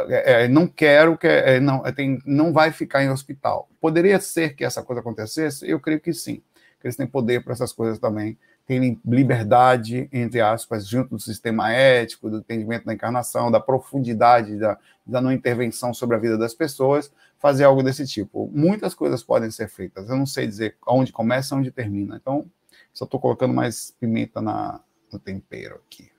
É, 0.08 0.44
é, 0.44 0.48
não 0.48 0.66
quero 0.66 1.18
que 1.18 1.26
é, 1.26 1.60
não, 1.60 1.86
é, 1.86 1.92
tem, 1.92 2.18
não 2.24 2.52
vai 2.52 2.72
ficar 2.72 3.02
em 3.02 3.10
hospital. 3.10 3.68
Poderia 3.80 4.18
ser 4.18 4.54
que 4.54 4.64
essa 4.64 4.82
coisa 4.82 5.00
acontecesse? 5.00 5.68
Eu 5.68 5.78
creio 5.78 6.00
que 6.00 6.12
sim. 6.12 6.42
Que 6.80 6.86
eles 6.86 6.96
têm 6.96 7.06
poder 7.06 7.44
para 7.44 7.52
essas 7.52 7.72
coisas 7.72 7.98
também 7.98 8.38
terem 8.66 8.98
liberdade, 9.04 10.08
entre 10.12 10.40
aspas, 10.40 10.86
junto 10.86 11.10
do 11.10 11.20
sistema 11.20 11.72
ético, 11.72 12.30
do 12.30 12.38
entendimento 12.38 12.86
da 12.86 12.94
encarnação, 12.94 13.50
da 13.50 13.60
profundidade 13.60 14.56
da, 14.56 14.78
da 15.04 15.20
não 15.20 15.30
intervenção 15.30 15.92
sobre 15.92 16.16
a 16.16 16.18
vida 16.18 16.38
das 16.38 16.54
pessoas, 16.54 17.12
fazer 17.38 17.64
algo 17.64 17.82
desse 17.82 18.06
tipo. 18.06 18.50
Muitas 18.54 18.94
coisas 18.94 19.22
podem 19.22 19.50
ser 19.50 19.68
feitas, 19.68 20.08
eu 20.08 20.16
não 20.16 20.26
sei 20.26 20.46
dizer 20.46 20.76
onde 20.86 21.12
começa 21.12 21.54
onde 21.54 21.70
termina. 21.70 22.16
Então, 22.16 22.46
só 22.92 23.04
estou 23.04 23.20
colocando 23.20 23.52
mais 23.52 23.94
pimenta 24.00 24.40
na, 24.40 24.80
no 25.12 25.18
tempero 25.18 25.80
aqui. 25.86 26.10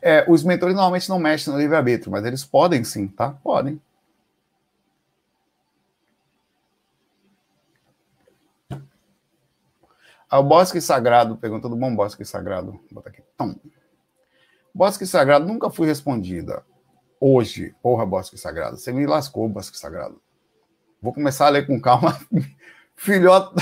É, 0.00 0.24
os 0.28 0.44
mentores 0.44 0.76
normalmente 0.76 1.08
não 1.08 1.18
mexem 1.18 1.52
no 1.52 1.58
livre-arbítrio, 1.58 2.12
mas 2.12 2.24
eles 2.24 2.44
podem 2.44 2.84
sim, 2.84 3.08
tá? 3.08 3.30
Podem. 3.42 3.80
Ah, 10.28 10.40
o 10.40 10.42
Bosque 10.42 10.80
Sagrado, 10.80 11.36
pergunta 11.36 11.68
do 11.68 11.76
bom 11.76 11.94
Bosque 11.94 12.24
Sagrado. 12.24 12.80
Bota 12.90 13.08
aqui. 13.10 13.22
Tom. 13.36 13.54
Bosque 14.74 15.06
Sagrado 15.06 15.46
nunca 15.46 15.70
fui 15.70 15.86
respondida. 15.86 16.64
Hoje, 17.20 17.74
porra, 17.80 18.04
Bosque 18.04 18.36
Sagrado. 18.36 18.76
Você 18.76 18.92
me 18.92 19.06
lascou, 19.06 19.48
Bosque 19.48 19.78
Sagrado. 19.78 20.20
Vou 21.00 21.12
começar 21.12 21.46
a 21.46 21.50
ler 21.50 21.66
com 21.66 21.80
calma. 21.80 22.18
Filhote. 22.96 23.54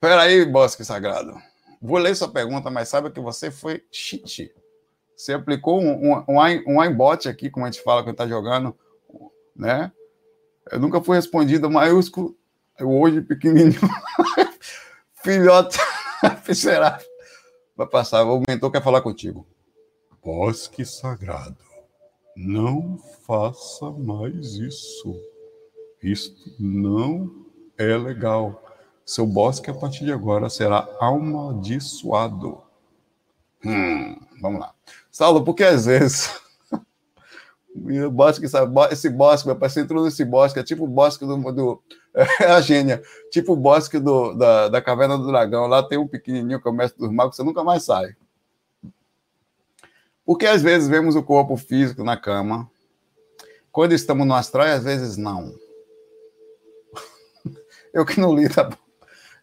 Peraí, 0.00 0.44
Bosque 0.44 0.84
Sagrado. 0.84 1.34
Vou 1.80 1.98
ler 1.98 2.14
sua 2.16 2.28
pergunta, 2.28 2.70
mas 2.70 2.88
saiba 2.88 3.10
que 3.10 3.20
você 3.20 3.50
foi 3.50 3.84
cheat. 3.90 4.52
Você 5.16 5.32
aplicou 5.32 5.80
um, 5.80 6.12
um, 6.12 6.24
um, 6.66 6.80
aqui, 7.28 7.48
como 7.48 7.64
a 7.64 7.70
gente 7.70 7.82
fala 7.84 8.02
quando 8.02 8.14
está 8.14 8.26
jogando, 8.26 8.76
né? 9.54 9.92
Eu 10.70 10.80
nunca 10.80 11.00
fui 11.00 11.16
respondida 11.16 11.68
maiúsculo. 11.68 12.36
Eu 12.78 12.90
hoje 12.90 13.20
pequenininho. 13.20 13.78
Filhote, 15.22 15.78
será? 16.52 16.98
Vai 17.76 17.86
passar, 17.86 18.24
o 18.24 18.42
mentor 18.48 18.72
quer 18.72 18.82
falar 18.82 19.00
contigo. 19.02 19.46
Bosque 20.22 20.84
sagrado, 20.84 21.56
não 22.36 22.98
faça 23.24 23.90
mais 23.90 24.54
isso. 24.54 25.14
Isto 26.02 26.54
não 26.58 27.46
é 27.78 27.96
legal. 27.96 28.62
Seu 29.06 29.26
bosque, 29.26 29.70
a 29.70 29.74
partir 29.74 30.04
de 30.04 30.12
agora, 30.12 30.50
será 30.50 30.88
amaldiçoado. 31.00 32.60
Hum, 33.64 34.18
vamos 34.40 34.60
lá. 34.60 34.74
Saulo, 35.10 35.44
porque 35.44 35.62
às 35.62 35.86
vezes 35.86 36.30
bosque, 38.12 38.46
esse 38.90 39.08
bosque, 39.08 39.46
meu 39.46 39.56
pai, 39.56 39.70
você 39.70 39.80
entrou 39.80 40.04
nesse 40.04 40.24
bosque, 40.24 40.58
é 40.58 40.64
tipo 40.64 40.84
o 40.84 40.88
bosque 40.88 41.24
do, 41.24 41.36
do 41.52 41.82
é 42.40 42.46
a 42.46 42.60
gênia. 42.60 43.02
Tipo 43.30 43.52
o 43.52 43.56
bosque 43.56 43.98
do, 43.98 44.34
da, 44.34 44.68
da 44.68 44.82
Caverna 44.82 45.16
do 45.16 45.26
Dragão. 45.26 45.66
Lá 45.66 45.82
tem 45.82 45.98
um 45.98 46.08
pequenininho 46.08 46.60
que 46.60 46.68
é 46.68 46.70
o 46.70 46.74
mestre 46.74 46.98
dos 46.98 47.10
magos, 47.10 47.36
você 47.36 47.42
nunca 47.42 47.64
mais 47.64 47.84
sai. 47.84 48.14
Porque 50.24 50.46
às 50.46 50.62
vezes 50.62 50.88
vemos 50.88 51.16
o 51.16 51.22
corpo 51.22 51.56
físico 51.56 52.04
na 52.04 52.16
cama. 52.16 52.70
Quando 53.70 53.92
estamos 53.92 54.26
no 54.26 54.34
astral, 54.34 54.66
às 54.66 54.84
vezes 54.84 55.16
não. 55.16 55.54
Eu 57.92 58.04
que 58.04 58.20
não 58.20 58.34
li, 58.34 58.48
tá 58.48 58.64
bom. 58.64 58.76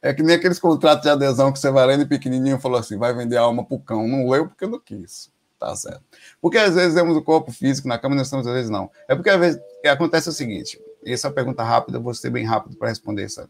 É 0.02 0.14
que 0.14 0.24
nem 0.24 0.36
aqueles 0.36 0.60
contratos 0.60 1.04
de 1.04 1.10
adesão 1.10 1.52
que 1.52 1.60
você 1.60 1.70
vai 1.70 1.86
lendo 1.86 2.08
pequenininho 2.08 2.60
falou 2.60 2.80
assim, 2.80 2.98
vai 2.98 3.14
vender 3.14 3.36
a 3.36 3.42
alma 3.42 3.66
pro 3.66 3.80
cão. 3.80 4.08
Não 4.08 4.30
leu 4.30 4.48
porque 4.48 4.66
não 4.66 4.80
quis. 4.80 5.30
Tá 5.60 5.76
certo. 5.76 6.02
Porque 6.42 6.58
às 6.58 6.74
vezes 6.76 6.94
vemos 6.94 7.18
o 7.18 7.22
corpo 7.22 7.52
físico 7.52 7.88
na 7.88 8.00
cama 8.00 8.16
nós 8.16 8.28
estamos, 8.28 8.48
às 8.48 8.54
vezes 8.54 8.70
não. 8.70 8.90
É 9.10 9.16
porque 9.16 9.30
às 9.30 9.40
vezes 9.40 9.62
acontece 9.86 10.30
o 10.30 10.32
seguinte: 10.32 10.80
essa 11.06 11.28
é 11.28 11.30
uma 11.30 11.36
pergunta 11.36 11.64
rápida, 11.64 12.00
vou 12.00 12.14
ser 12.14 12.30
bem 12.30 12.46
rápido 12.46 12.76
para 12.78 12.90
responder 12.90 13.24
essa. 13.24 13.50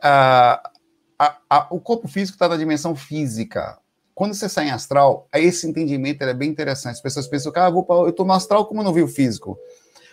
Ah, 0.00 0.70
a, 1.18 1.36
a, 1.48 1.66
o 1.70 1.80
corpo 1.80 2.08
físico 2.08 2.36
está 2.36 2.48
na 2.48 2.56
dimensão 2.56 2.94
física. 2.94 3.78
Quando 4.14 4.34
você 4.34 4.48
sai 4.48 4.68
em 4.68 4.70
astral, 4.70 5.28
esse 5.34 5.66
entendimento 5.66 6.22
é 6.22 6.34
bem 6.34 6.50
interessante. 6.50 6.94
As 6.94 7.02
pessoas 7.02 7.26
pensam 7.26 7.50
que 7.50 7.58
ah, 7.58 7.68
eu 7.68 8.08
estou 8.08 8.24
no 8.26 8.32
astral 8.32 8.66
como 8.66 8.80
eu 8.80 8.84
não 8.84 8.92
vi 8.92 9.02
o 9.02 9.08
físico. 9.08 9.58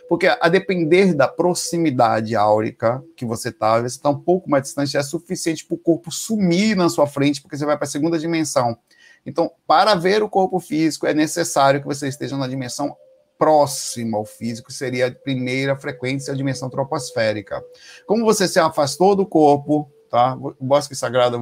Porque 0.10 0.28
a 0.28 0.50
depender 0.50 1.14
da 1.14 1.28
proximidade 1.28 2.36
áurica 2.36 3.02
que 3.16 3.26
você 3.26 3.50
está, 3.50 3.80
você 3.80 3.96
está 3.96 4.10
um 4.10 4.20
pouco 4.20 4.50
mais 4.50 4.64
distante, 4.64 4.98
é 4.98 5.04
suficiente 5.04 5.66
para 5.66 5.76
o 5.76 5.78
corpo 5.78 6.12
sumir 6.12 6.76
na 6.76 6.90
sua 6.90 7.08
frente, 7.08 7.42
porque 7.42 7.56
você 7.56 7.66
vai 7.66 7.78
para 7.78 7.86
a 7.86 7.90
segunda 7.90 8.20
dimensão. 8.20 8.78
Então, 9.26 9.52
para 9.66 9.96
ver 9.96 10.22
o 10.22 10.30
corpo 10.30 10.60
físico, 10.60 11.08
é 11.08 11.14
necessário 11.14 11.80
que 11.80 11.88
você 11.88 12.08
esteja 12.08 12.36
na 12.36 12.48
dimensão 12.48 12.96
próxima 13.42 14.20
ao 14.20 14.24
físico, 14.26 14.72
seria 14.72 15.08
a 15.08 15.12
primeira 15.12 15.76
frequência, 15.76 16.32
a 16.32 16.38
dimensão 16.38 16.70
troposférica. 16.70 17.60
Como 18.06 18.24
você 18.24 18.48
se 18.48 18.60
afastou 18.60 19.16
do 19.16 19.26
corpo, 19.26 19.92
tá? 20.12 20.38
Bosque 20.60 20.94
Sagrado, 20.94 21.40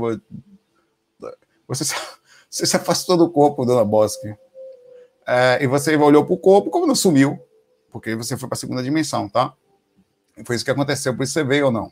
você 1.67 1.83
se, 1.83 1.93
você 2.49 2.65
se 2.65 2.77
afastou 2.77 3.17
do 3.17 3.29
corpo, 3.29 3.65
dona 3.65 3.83
Bosque, 3.83 4.33
é, 5.27 5.59
e 5.61 5.67
você 5.67 5.97
olhou 5.97 6.23
para 6.23 6.33
o 6.33 6.37
corpo, 6.37 6.69
como 6.69 6.87
não 6.87 6.95
sumiu? 6.95 7.45
porque 7.91 8.15
você 8.15 8.37
foi 8.37 8.47
para 8.47 8.55
a 8.55 8.59
segunda 8.59 8.83
dimensão, 8.83 9.27
tá? 9.27 9.53
Foi 10.45 10.55
isso 10.55 10.63
que 10.63 10.71
aconteceu, 10.71 11.15
por 11.15 11.23
isso 11.23 11.33
você 11.33 11.43
veio 11.43 11.65
ou 11.65 11.71
não. 11.71 11.91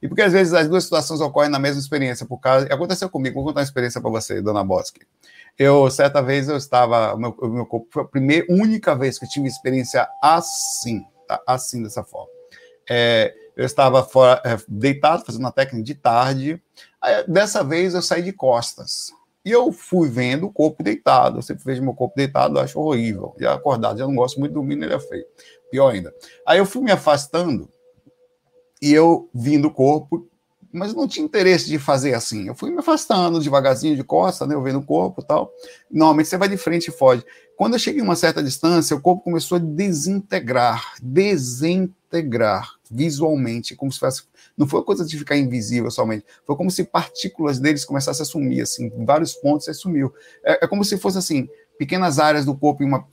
E 0.00 0.08
porque 0.08 0.22
às 0.22 0.32
vezes 0.32 0.52
as 0.52 0.68
duas 0.68 0.84
situações 0.84 1.20
ocorrem 1.20 1.50
na 1.50 1.58
mesma 1.58 1.80
experiência, 1.80 2.26
por 2.26 2.38
causa. 2.38 2.66
Aconteceu 2.66 3.08
comigo, 3.08 3.36
vou 3.36 3.44
contar 3.44 3.60
uma 3.60 3.64
experiência 3.64 4.00
para 4.00 4.10
você, 4.10 4.42
dona 4.42 4.62
Bosque. 4.62 5.00
Eu, 5.58 5.90
certa 5.90 6.20
vez, 6.20 6.48
eu 6.48 6.56
estava. 6.56 7.16
Meu, 7.16 7.34
meu 7.42 7.64
corpo 7.66 7.88
foi 7.90 8.02
a 8.02 8.06
primeira, 8.06 8.46
única 8.50 8.94
vez 8.94 9.18
que 9.18 9.26
tive 9.26 9.48
experiência 9.48 10.06
assim, 10.22 11.02
tá? 11.26 11.40
Assim, 11.46 11.82
dessa 11.82 12.04
forma. 12.04 12.30
É, 12.88 13.34
eu 13.56 13.64
estava 13.64 14.04
fora, 14.04 14.40
é, 14.44 14.58
deitado, 14.68 15.24
fazendo 15.24 15.40
uma 15.40 15.52
técnica 15.52 15.82
de 15.82 15.94
tarde. 15.94 16.62
Aí, 17.00 17.24
dessa 17.26 17.64
vez 17.64 17.94
eu 17.94 18.02
saí 18.02 18.22
de 18.22 18.32
costas. 18.32 19.10
E 19.46 19.50
eu 19.50 19.72
fui 19.72 20.10
vendo 20.10 20.46
o 20.46 20.52
corpo 20.52 20.82
deitado. 20.82 21.38
Eu 21.38 21.42
sempre 21.42 21.64
vejo 21.64 21.82
meu 21.82 21.94
corpo 21.94 22.16
deitado, 22.16 22.58
acho 22.58 22.78
horrível. 22.78 23.34
Já 23.38 23.54
acordado, 23.54 23.98
já 23.98 24.06
não 24.06 24.14
gosto 24.14 24.38
muito 24.38 24.50
de 24.50 24.54
dormir, 24.56 24.74
ele 24.74 24.92
é 24.92 25.00
feio. 25.00 25.24
Pior 25.70 25.94
ainda. 25.94 26.12
Aí 26.46 26.58
eu 26.58 26.66
fui 26.66 26.82
me 26.82 26.90
afastando 26.90 27.70
e 28.80 28.92
eu 28.92 29.28
vindo 29.34 29.68
o 29.68 29.70
corpo, 29.70 30.28
mas 30.72 30.92
não 30.94 31.08
tinha 31.08 31.24
interesse 31.24 31.66
de 31.68 31.78
fazer 31.78 32.14
assim. 32.14 32.48
Eu 32.48 32.54
fui 32.54 32.70
me 32.70 32.78
afastando 32.78 33.40
devagarzinho 33.40 33.96
de 33.96 34.04
costa, 34.04 34.46
né? 34.46 34.54
Eu 34.54 34.62
vendo 34.62 34.78
o 34.78 34.84
corpo 34.84 35.22
e 35.22 35.26
tal. 35.26 35.50
Normalmente 35.90 36.28
você 36.28 36.36
vai 36.36 36.48
de 36.48 36.56
frente 36.56 36.88
e 36.88 36.92
foge. 36.92 37.24
Quando 37.56 37.72
eu 37.72 37.78
cheguei 37.78 38.00
em 38.02 38.04
uma 38.04 38.16
certa 38.16 38.42
distância, 38.42 38.94
o 38.94 39.00
corpo 39.00 39.22
começou 39.22 39.56
a 39.56 39.58
desintegrar, 39.58 40.94
desintegrar 41.02 42.74
visualmente, 42.90 43.74
como 43.74 43.90
se 43.90 43.98
fosse 43.98 44.24
não 44.56 44.66
foi 44.66 44.82
coisa 44.82 45.04
de 45.04 45.18
ficar 45.18 45.36
invisível 45.36 45.90
somente. 45.90 46.24
Foi 46.46 46.56
como 46.56 46.70
se 46.70 46.82
partículas 46.84 47.58
deles 47.58 47.84
começassem 47.84 48.22
a 48.22 48.26
sumir, 48.26 48.62
assim, 48.62 48.86
em 48.86 49.04
vários 49.04 49.34
pontos, 49.34 49.68
e 49.68 49.74
sumiu. 49.74 50.12
É, 50.42 50.64
é 50.64 50.68
como 50.68 50.82
se 50.82 50.96
fosse, 50.96 51.18
assim, 51.18 51.48
pequenas 51.78 52.18
áreas 52.18 52.46
do 52.46 52.56
corpo 52.56 52.82
em 52.82 52.86
uma 52.86 53.06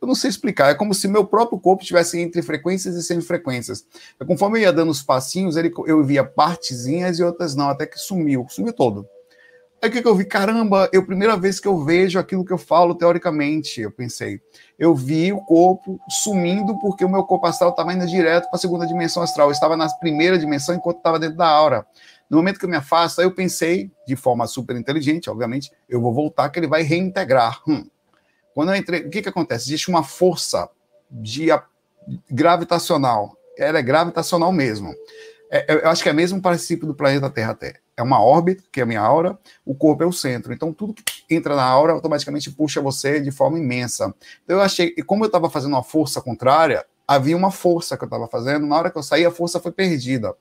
eu 0.00 0.06
não 0.06 0.14
sei 0.14 0.30
explicar, 0.30 0.70
é 0.70 0.74
como 0.74 0.94
se 0.94 1.08
meu 1.08 1.26
próprio 1.26 1.58
corpo 1.58 1.82
estivesse 1.82 2.20
entre 2.20 2.42
frequências 2.42 2.94
e 2.96 3.02
semifrequências. 3.02 3.84
É, 4.20 4.24
conforme 4.24 4.58
eu 4.58 4.62
ia 4.62 4.72
dando 4.72 4.90
os 4.90 5.02
passinhos, 5.02 5.56
ele, 5.56 5.72
eu 5.86 6.04
via 6.04 6.24
partezinhas 6.24 7.18
e 7.18 7.22
outras 7.22 7.54
não, 7.54 7.68
até 7.68 7.86
que 7.86 7.98
sumiu, 7.98 8.46
sumiu 8.48 8.72
todo. 8.72 9.06
Aí 9.82 9.90
o 9.90 9.92
que, 9.92 10.00
que 10.00 10.08
eu 10.08 10.14
vi? 10.14 10.24
Caramba, 10.24 10.88
é 10.92 10.96
a 10.96 11.02
primeira 11.02 11.36
vez 11.36 11.60
que 11.60 11.68
eu 11.68 11.84
vejo 11.84 12.18
aquilo 12.18 12.44
que 12.44 12.52
eu 12.52 12.58
falo 12.58 12.94
teoricamente, 12.94 13.80
eu 13.80 13.90
pensei. 13.90 14.40
Eu 14.78 14.94
vi 14.94 15.32
o 15.32 15.40
corpo 15.42 15.98
sumindo 16.08 16.78
porque 16.78 17.04
o 17.04 17.08
meu 17.08 17.24
corpo 17.24 17.46
astral 17.46 17.70
estava 17.70 17.92
indo 17.92 18.06
direto 18.06 18.48
para 18.48 18.56
a 18.56 18.58
segunda 18.58 18.86
dimensão 18.86 19.22
astral. 19.22 19.48
Eu 19.48 19.52
estava 19.52 19.76
na 19.76 19.88
primeira 19.98 20.38
dimensão 20.38 20.74
enquanto 20.74 20.98
estava 20.98 21.18
dentro 21.18 21.36
da 21.36 21.46
aura. 21.46 21.86
No 22.28 22.38
momento 22.38 22.58
que 22.58 22.64
eu 22.64 22.70
me 22.70 22.76
afasto, 22.76 23.20
aí 23.20 23.26
eu 23.26 23.34
pensei, 23.34 23.90
de 24.06 24.16
forma 24.16 24.46
super 24.46 24.76
inteligente, 24.76 25.28
obviamente, 25.30 25.70
eu 25.88 26.00
vou 26.00 26.12
voltar, 26.12 26.48
que 26.48 26.58
ele 26.58 26.66
vai 26.66 26.82
reintegrar. 26.82 27.60
Hum. 27.68 27.86
Quando 28.56 28.70
eu 28.70 28.76
entrei, 28.76 29.00
o 29.02 29.10
que, 29.10 29.20
que 29.20 29.28
acontece? 29.28 29.66
Existe 29.66 29.90
uma 29.90 30.02
força 30.02 30.66
de, 31.10 31.48
gravitacional. 32.30 33.36
Ela 33.58 33.80
é 33.80 33.82
gravitacional 33.82 34.50
mesmo. 34.50 34.94
É, 35.50 35.84
eu 35.84 35.90
acho 35.90 36.02
que 36.02 36.08
é 36.08 36.12
mesmo 36.14 36.40
princípio 36.40 36.86
do 36.86 36.94
planeta 36.94 37.28
Terra 37.28 37.52
até 37.52 37.74
é 37.94 38.02
uma 38.02 38.22
órbita, 38.22 38.64
que 38.72 38.80
é 38.80 38.82
a 38.82 38.86
minha 38.86 39.02
aura, 39.02 39.38
o 39.64 39.74
corpo 39.74 40.02
é 40.02 40.06
o 40.06 40.12
centro. 40.12 40.54
Então, 40.54 40.72
tudo 40.72 40.94
que 40.94 41.04
entra 41.28 41.54
na 41.54 41.64
aura 41.64 41.92
automaticamente 41.92 42.50
puxa 42.50 42.80
você 42.80 43.20
de 43.20 43.30
forma 43.30 43.58
imensa. 43.58 44.14
Então, 44.42 44.56
eu 44.56 44.62
achei, 44.62 44.94
e 44.96 45.02
como 45.02 45.24
eu 45.24 45.26
estava 45.26 45.50
fazendo 45.50 45.72
uma 45.72 45.82
força 45.82 46.22
contrária, 46.22 46.82
havia 47.06 47.36
uma 47.36 47.50
força 47.50 47.94
que 47.94 48.04
eu 48.04 48.06
estava 48.06 48.26
fazendo, 48.26 48.66
na 48.66 48.76
hora 48.76 48.90
que 48.90 48.96
eu 48.96 49.02
saí, 49.02 49.26
a 49.26 49.30
força 49.30 49.60
foi 49.60 49.72
perdida. 49.72 50.34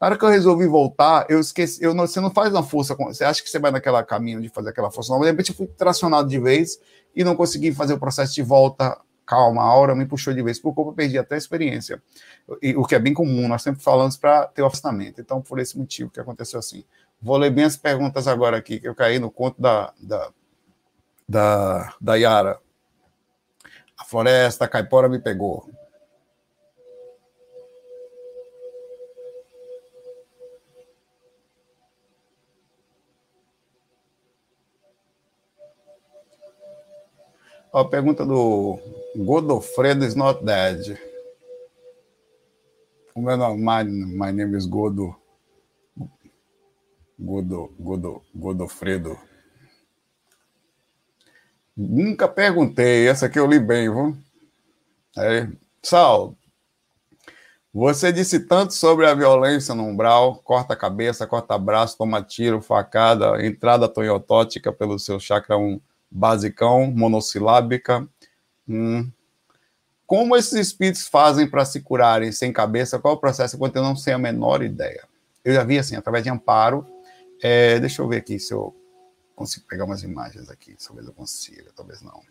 Na 0.00 0.06
hora 0.06 0.18
que 0.18 0.24
eu 0.24 0.30
resolvi 0.30 0.66
voltar, 0.66 1.26
eu 1.28 1.38
esqueci, 1.40 1.82
eu 1.84 1.92
não, 1.92 2.06
você 2.06 2.20
não 2.20 2.30
faz 2.30 2.50
uma 2.52 2.62
força, 2.62 2.94
você 2.94 3.22
acha 3.22 3.42
que 3.42 3.50
você 3.50 3.58
vai 3.58 3.70
naquele 3.70 4.02
caminho 4.04 4.40
de 4.40 4.48
fazer 4.48 4.70
aquela 4.70 4.90
força, 4.90 5.12
não, 5.12 5.20
de 5.20 5.26
repente 5.26 5.50
eu 5.50 5.56
fui 5.56 5.66
tracionado 5.66 6.28
de 6.28 6.38
vez 6.38 6.80
e 7.14 7.22
não 7.22 7.36
consegui 7.36 7.72
fazer 7.72 7.92
o 7.92 7.98
processo 7.98 8.34
de 8.34 8.42
volta 8.42 8.98
calma, 9.30 9.62
a 9.62 9.64
aura 9.64 9.94
me 9.94 10.04
puxou 10.04 10.34
de 10.34 10.42
vez 10.42 10.58
para 10.58 10.70
o 10.70 10.74
corpo, 10.74 10.90
eu 10.90 10.94
perdi 10.94 11.16
até 11.16 11.36
a 11.36 11.38
experiência. 11.38 12.02
E, 12.60 12.74
o 12.74 12.84
que 12.84 12.96
é 12.96 12.98
bem 12.98 13.14
comum, 13.14 13.46
nós 13.46 13.62
sempre 13.62 13.80
falamos 13.80 14.16
para 14.16 14.48
ter 14.48 14.60
o 14.60 14.66
afastamento. 14.66 15.20
Então, 15.20 15.40
por 15.40 15.60
esse 15.60 15.78
motivo 15.78 16.10
que 16.10 16.18
aconteceu 16.18 16.58
assim. 16.58 16.84
Vou 17.22 17.36
ler 17.36 17.50
bem 17.50 17.62
as 17.62 17.76
perguntas 17.76 18.26
agora 18.26 18.56
aqui, 18.56 18.80
que 18.80 18.88
eu 18.88 18.94
caí 18.94 19.20
no 19.20 19.30
conto 19.30 19.62
da, 19.62 19.92
da, 20.02 20.32
da, 21.28 21.94
da 22.00 22.14
Yara. 22.16 22.58
A 23.96 24.04
floresta 24.04 24.64
a 24.64 24.68
caipora 24.68 25.08
me 25.08 25.20
pegou. 25.20 25.70
A 37.72 37.84
pergunta 37.84 38.26
do 38.26 38.80
Godofredo 39.14 40.04
is 40.04 40.16
not 40.16 40.44
dead. 40.44 41.00
O 43.14 43.22
meu 43.22 43.36
nome, 43.36 43.62
my, 43.62 43.84
my 43.84 44.32
name 44.32 44.56
is 44.56 44.66
Godo. 44.66 45.14
Godo, 47.16 47.72
Godo, 47.78 48.22
Godofredo. 48.34 49.16
Nunca 51.76 52.26
perguntei, 52.26 53.06
essa 53.06 53.26
aqui 53.26 53.38
eu 53.38 53.46
li 53.46 53.60
bem, 53.60 53.88
viu? 53.88 54.16
É, 55.16 55.46
Sal, 55.80 56.34
você 57.72 58.12
disse 58.12 58.40
tanto 58.40 58.74
sobre 58.74 59.06
a 59.06 59.14
violência 59.14 59.76
no 59.76 59.84
umbral, 59.84 60.40
corta 60.42 60.74
cabeça, 60.74 61.24
corta 61.24 61.56
braço, 61.56 61.96
toma 61.96 62.20
tiro, 62.20 62.60
facada, 62.60 63.46
entrada 63.46 63.88
tonhotótica 63.88 64.72
pelo 64.72 64.98
seu 64.98 65.20
chakra 65.20 65.56
1 65.56 65.80
basicão, 66.10 66.90
monossilábica, 66.90 68.08
Hum. 68.70 69.10
Como 70.06 70.36
esses 70.36 70.52
espíritos 70.52 71.08
fazem 71.08 71.48
para 71.48 71.64
se 71.64 71.80
curarem 71.80 72.30
sem 72.30 72.52
cabeça? 72.52 73.00
Qual 73.00 73.14
é 73.14 73.16
o 73.16 73.20
processo? 73.20 73.56
Enquanto 73.56 73.76
eu 73.76 73.82
não 73.82 73.96
sei 73.96 74.12
a 74.12 74.18
menor 74.18 74.62
ideia. 74.62 75.08
Eu 75.44 75.52
já 75.52 75.64
vi 75.64 75.78
assim, 75.78 75.96
através 75.96 76.22
de 76.22 76.30
amparo. 76.30 76.86
É, 77.42 77.80
deixa 77.80 78.00
eu 78.00 78.08
ver 78.08 78.18
aqui 78.18 78.38
se 78.38 78.54
eu 78.54 78.74
consigo 79.34 79.66
pegar 79.66 79.84
umas 79.84 80.04
imagens 80.04 80.48
aqui. 80.48 80.76
Talvez 80.84 81.06
eu 81.06 81.12
consiga, 81.12 81.72
talvez 81.74 82.00
não. 82.00 82.22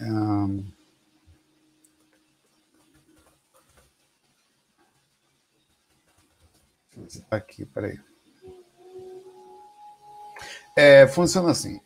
Hum. 0.00 0.64
Aqui, 7.30 7.64
peraí. 7.66 7.98
É, 10.76 11.06
funciona 11.06 11.50
assim. 11.50 11.80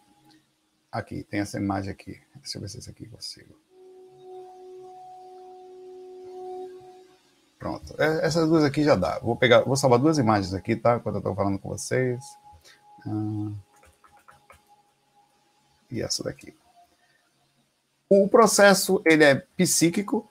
Aqui, 0.96 1.22
tem 1.24 1.40
essa 1.40 1.58
imagem 1.58 1.90
aqui. 1.90 2.18
Deixa 2.36 2.56
eu 2.56 2.62
ver 2.62 2.70
se 2.70 2.78
esse 2.78 2.88
aqui 2.88 3.06
consigo. 3.06 3.54
Pronto. 7.58 7.94
É, 7.98 8.24
essas 8.24 8.48
duas 8.48 8.64
aqui 8.64 8.82
já 8.82 8.94
dá. 8.94 9.18
Vou 9.18 9.36
pegar, 9.36 9.60
vou 9.60 9.76
salvar 9.76 9.98
duas 9.98 10.16
imagens 10.16 10.54
aqui, 10.54 10.74
tá? 10.74 10.96
Enquanto 10.96 11.16
eu 11.16 11.18
estou 11.18 11.34
falando 11.34 11.58
com 11.58 11.68
vocês. 11.68 12.24
Ah, 13.06 13.52
e 15.90 16.00
essa 16.00 16.24
daqui. 16.24 16.56
O 18.08 18.26
processo 18.26 19.02
ele 19.04 19.22
é 19.22 19.34
psíquico, 19.34 20.26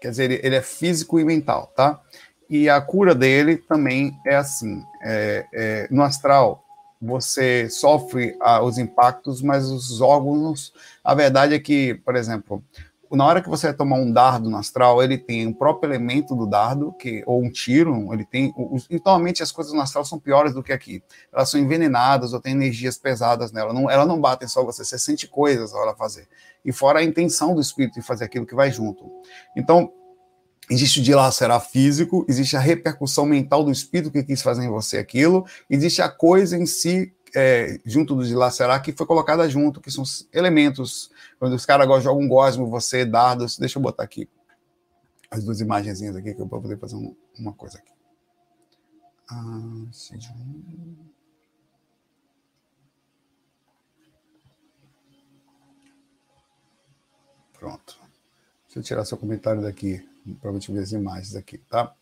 quer 0.00 0.10
dizer, 0.10 0.24
ele, 0.24 0.40
ele 0.42 0.56
é 0.56 0.62
físico 0.62 1.20
e 1.20 1.24
mental, 1.24 1.68
tá? 1.76 2.02
E 2.50 2.68
a 2.68 2.80
cura 2.80 3.14
dele 3.14 3.56
também 3.56 4.18
é 4.26 4.34
assim. 4.34 4.84
É, 5.00 5.46
é, 5.52 5.88
no 5.92 6.02
astral, 6.02 6.65
você 7.00 7.68
sofre 7.68 8.36
ah, 8.40 8.62
os 8.62 8.78
impactos, 8.78 9.42
mas 9.42 9.66
os 9.66 10.00
órgãos, 10.00 10.72
a 11.04 11.14
verdade 11.14 11.54
é 11.54 11.58
que, 11.58 11.94
por 12.04 12.16
exemplo, 12.16 12.62
na 13.10 13.24
hora 13.24 13.40
que 13.40 13.48
você 13.48 13.72
tomar 13.72 13.96
um 13.96 14.10
dardo 14.10 14.50
no 14.50 14.56
astral, 14.56 15.02
ele 15.02 15.16
tem 15.16 15.46
o 15.46 15.54
próprio 15.54 15.90
elemento 15.92 16.34
do 16.34 16.46
dardo, 16.46 16.92
que 16.92 17.22
ou 17.26 17.42
um 17.42 17.50
tiro, 17.50 18.12
ele 18.12 18.24
tem. 18.24 18.52
Os, 18.56 18.86
e 18.90 18.96
normalmente 18.96 19.42
as 19.42 19.52
coisas 19.52 19.72
no 19.72 19.80
astral 19.80 20.04
são 20.04 20.18
piores 20.18 20.54
do 20.54 20.62
que 20.62 20.72
aqui. 20.72 21.02
Elas 21.32 21.48
são 21.48 21.60
envenenadas 21.60 22.32
ou 22.32 22.40
tem 22.40 22.52
energias 22.52 22.98
pesadas 22.98 23.52
nela. 23.52 23.72
Não, 23.72 23.88
ela 23.88 24.04
não 24.04 24.20
bate 24.20 24.48
só 24.48 24.64
você, 24.64 24.84
você 24.84 24.98
sente 24.98 25.28
coisas 25.28 25.72
ao 25.72 25.82
ela 25.82 25.94
fazer. 25.94 26.26
E 26.64 26.72
fora 26.72 26.98
a 26.98 27.04
intenção 27.04 27.54
do 27.54 27.60
espírito 27.60 27.94
de 27.94 28.02
fazer 28.02 28.24
aquilo 28.24 28.46
que 28.46 28.54
vai 28.54 28.70
junto. 28.72 29.08
Então, 29.56 29.92
Existe 30.68 31.00
o 31.00 31.02
dilacerar 31.02 31.60
físico, 31.60 32.26
existe 32.28 32.56
a 32.56 32.60
repercussão 32.60 33.24
mental 33.24 33.62
do 33.62 33.70
espírito 33.70 34.10
que 34.10 34.24
quis 34.24 34.42
fazer 34.42 34.64
em 34.64 34.68
você 34.68 34.98
aquilo, 34.98 35.46
existe 35.70 36.02
a 36.02 36.08
coisa 36.08 36.56
em 36.56 36.66
si, 36.66 37.14
é, 37.34 37.78
junto 37.84 38.16
do 38.16 38.26
dilacerar, 38.26 38.82
que 38.82 38.92
foi 38.92 39.06
colocada 39.06 39.48
junto, 39.48 39.80
que 39.80 39.90
são 39.90 40.02
elementos. 40.32 41.10
Quando 41.38 41.52
os 41.52 41.66
caras 41.66 42.02
jogam 42.02 42.26
gosmo, 42.26 42.68
você, 42.68 43.04
dardos. 43.04 43.58
Deixa 43.58 43.78
eu 43.78 43.82
botar 43.82 44.02
aqui 44.02 44.28
as 45.30 45.44
duas 45.44 45.60
imagenzinhas 45.60 46.16
aqui, 46.16 46.34
que 46.34 46.40
eu 46.40 46.46
vou 46.46 46.60
poder 46.60 46.78
fazer 46.78 46.96
um, 46.96 47.14
uma 47.38 47.52
coisa 47.52 47.78
aqui. 47.78 47.92
Ah, 49.30 49.86
Pronto. 57.58 57.98
Deixa 58.66 58.78
eu 58.78 58.82
tirar 58.82 59.04
seu 59.04 59.16
comentário 59.16 59.62
daqui 59.62 60.06
para 60.34 60.50
ver 60.52 60.78
as 60.78 60.92
imagens 60.92 61.36
aqui, 61.36 61.58
tá? 61.58 61.92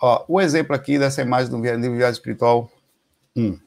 Ó, 0.00 0.24
o 0.28 0.40
exemplo 0.40 0.74
aqui 0.74 0.98
dessa 0.98 1.22
imagem 1.22 1.50
do 1.50 1.58
livro 1.58 1.96
Viagem 1.96 2.12
Espiritual 2.12 2.70
1. 3.36 3.58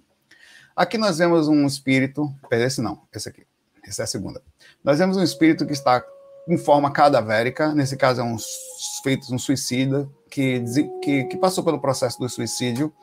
Aqui 0.75 0.97
nós 0.97 1.17
vemos 1.17 1.47
um 1.47 1.65
espírito, 1.65 2.33
esse 2.51 2.81
não, 2.81 3.01
esse 3.13 3.29
aqui, 3.29 3.45
essa 3.85 4.01
é 4.01 4.05
a 4.05 4.07
segunda. 4.07 4.41
Nós 4.83 4.99
vemos 4.99 5.15
um 5.15 5.23
espírito 5.23 5.65
que 5.65 5.73
está 5.73 6.03
em 6.47 6.57
forma 6.57 6.91
cadavérica, 6.91 7.73
nesse 7.73 7.95
caso 7.97 8.21
é 8.21 8.23
um 8.23 8.37
feito 9.01 9.33
um 9.33 9.39
suicida 9.39 10.07
que, 10.29 10.61
que, 11.01 11.23
que 11.23 11.37
passou 11.37 11.63
pelo 11.63 11.79
processo 11.79 12.19
do 12.19 12.29
suicídio 12.29 12.93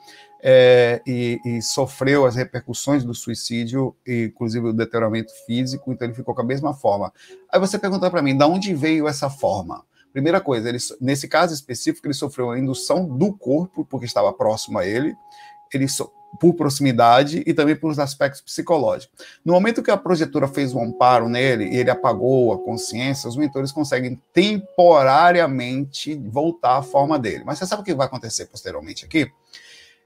é, 0.41 1.01
e, 1.07 1.39
e, 1.45 1.61
sofreu 1.61 2.25
as 2.25 2.35
repercussões 2.35 3.03
do 3.03 3.15
suicídio, 3.15 3.95
inclusive 4.05 4.67
o 4.67 4.73
deterioramento 4.73 5.31
físico, 5.45 5.91
então 5.91 6.05
ele 6.05 6.15
ficou 6.15 6.35
com 6.35 6.41
a 6.41 6.45
mesma 6.45 6.73
forma. 6.73 7.13
Aí 7.49 7.59
você 7.59 7.79
pergunta 7.79 8.11
para 8.11 8.21
mim, 8.21 8.37
de 8.37 8.43
onde 8.43 8.73
veio 8.73 9.07
essa 9.07 9.29
forma? 9.29 9.85
Primeira 10.13 10.39
coisa, 10.39 10.69
ele, 10.69 10.77
nesse 11.01 11.27
caso 11.27 11.53
específico, 11.53 12.07
ele 12.07 12.13
sofreu 12.13 12.51
a 12.51 12.59
indução 12.59 13.05
do 13.05 13.33
corpo, 13.33 13.83
porque 13.83 14.05
estava 14.05 14.31
próximo 14.31 14.77
a 14.77 14.85
ele, 14.85 15.15
ele 15.73 15.87
so, 15.87 16.11
por 16.39 16.53
proximidade 16.53 17.43
e 17.45 17.53
também 17.53 17.75
por 17.75 17.99
aspectos 17.99 18.41
psicológicos. 18.41 19.17
No 19.43 19.53
momento 19.53 19.83
que 19.83 19.91
a 19.91 19.97
projetora 19.97 20.47
fez 20.47 20.73
um 20.73 20.83
amparo 20.83 21.27
nele 21.27 21.65
e 21.65 21.77
ele 21.77 21.89
apagou 21.89 22.53
a 22.53 22.59
consciência, 22.59 23.27
os 23.27 23.35
mentores 23.35 23.71
conseguem 23.71 24.19
temporariamente 24.31 26.15
voltar 26.15 26.77
à 26.77 26.83
forma 26.83 27.17
dele. 27.19 27.43
Mas 27.45 27.57
você 27.57 27.65
sabe 27.65 27.81
o 27.81 27.85
que 27.85 27.93
vai 27.93 28.07
acontecer 28.07 28.45
posteriormente 28.45 29.05
aqui? 29.05 29.31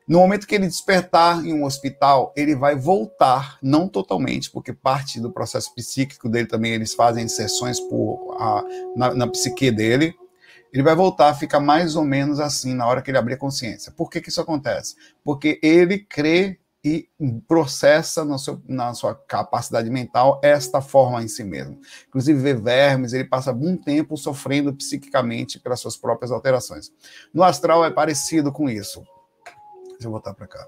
No 0.07 0.19
momento 0.19 0.47
que 0.47 0.55
ele 0.55 0.67
despertar 0.67 1.45
em 1.45 1.53
um 1.53 1.65
hospital, 1.65 2.31
ele 2.33 2.55
vai 2.55 2.75
voltar, 2.75 3.57
não 3.61 3.89
totalmente, 3.89 4.49
porque 4.49 4.71
parte 4.71 5.19
do 5.19 5.29
processo 5.29 5.75
psíquico 5.75 6.29
dele 6.29 6.47
também 6.47 6.71
eles 6.71 6.93
fazem 6.93 7.27
sessões 7.27 7.77
por, 7.77 8.37
a, 8.39 8.63
na, 8.95 9.13
na 9.13 9.27
psique 9.27 9.69
dele. 9.69 10.15
Ele 10.71 10.81
vai 10.81 10.95
voltar 10.95 11.29
a 11.29 11.33
ficar 11.33 11.59
mais 11.59 11.97
ou 11.97 12.05
menos 12.05 12.39
assim 12.39 12.73
na 12.73 12.87
hora 12.87 13.01
que 13.01 13.11
ele 13.11 13.17
abrir 13.17 13.33
a 13.33 13.37
consciência. 13.37 13.91
Por 13.91 14.09
que, 14.09 14.21
que 14.21 14.29
isso 14.29 14.39
acontece? 14.39 14.95
Porque 15.25 15.59
ele 15.61 15.99
crê 15.99 16.57
e 16.85 17.09
processa 17.45 18.25
seu, 18.37 18.61
na 18.65 18.93
sua 18.93 19.13
capacidade 19.13 19.89
mental 19.89 20.39
esta 20.41 20.79
forma 20.79 21.21
em 21.21 21.27
si 21.27 21.43
mesmo. 21.43 21.81
Inclusive, 22.07 22.39
vê 22.39 22.53
vermes, 22.53 23.11
ele 23.11 23.25
passa 23.25 23.49
algum 23.49 23.75
tempo 23.75 24.15
sofrendo 24.15 24.73
psiquicamente 24.73 25.59
pelas 25.59 25.81
suas 25.81 25.97
próprias 25.97 26.31
alterações. 26.31 26.93
No 27.33 27.43
astral 27.43 27.83
é 27.83 27.91
parecido 27.91 28.53
com 28.53 28.69
isso. 28.69 29.03
Deixa 29.97 30.07
eu 30.07 30.11
voltar 30.11 30.33
para 30.33 30.47
cá. 30.47 30.67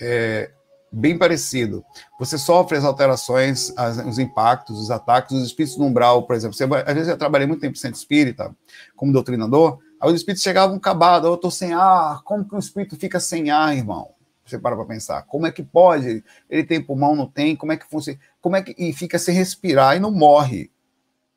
É 0.00 0.50
bem 0.92 1.18
parecido. 1.18 1.84
Você 2.18 2.38
sofre 2.38 2.78
as 2.78 2.84
alterações, 2.84 3.72
as, 3.76 3.98
os 3.98 4.18
impactos, 4.18 4.78
os 4.78 4.90
ataques, 4.90 5.36
os 5.36 5.46
espíritos 5.46 5.78
no 5.78 5.86
umbral, 5.86 6.22
por 6.22 6.36
exemplo. 6.36 6.56
Você, 6.56 6.64
às 6.64 6.94
vezes 6.94 7.08
eu 7.08 7.18
trabalhei 7.18 7.46
muito 7.46 7.60
tempo 7.60 7.74
em 7.74 7.80
centro 7.80 7.98
espírita, 7.98 8.54
como 8.94 9.12
doutrinador, 9.12 9.78
aí 10.00 10.08
os 10.08 10.16
espíritos 10.16 10.42
chegavam 10.42 10.76
acabados, 10.76 11.28
eu 11.28 11.34
estou 11.34 11.50
sem 11.50 11.72
ar, 11.72 12.22
como 12.22 12.48
que 12.48 12.54
o 12.54 12.58
espírito 12.58 12.96
fica 12.96 13.20
sem 13.20 13.50
ar, 13.50 13.76
irmão? 13.76 14.14
Você 14.44 14.58
para 14.58 14.76
para 14.76 14.84
pensar, 14.84 15.22
como 15.22 15.46
é 15.46 15.50
que 15.50 15.62
pode? 15.62 16.24
Ele 16.48 16.64
tem 16.64 16.80
pulmão, 16.80 17.16
não 17.16 17.26
tem? 17.26 17.56
Como 17.56 17.72
é 17.72 17.76
que 17.76 17.86
funciona? 17.86 18.18
Como 18.40 18.54
é 18.54 18.62
que 18.62 18.74
e 18.78 18.92
fica 18.92 19.18
sem 19.18 19.34
respirar 19.34 19.96
e 19.96 20.00
não 20.00 20.12
morre? 20.12 20.70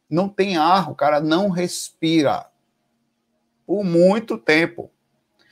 Não 0.08 0.30
tem 0.30 0.58
ar, 0.58 0.92
o 0.92 0.96
cara 0.96 1.20
não 1.20 1.50
respira 1.50 2.46
por 3.66 3.84
muito 3.84 4.38
tempo. 4.38 4.92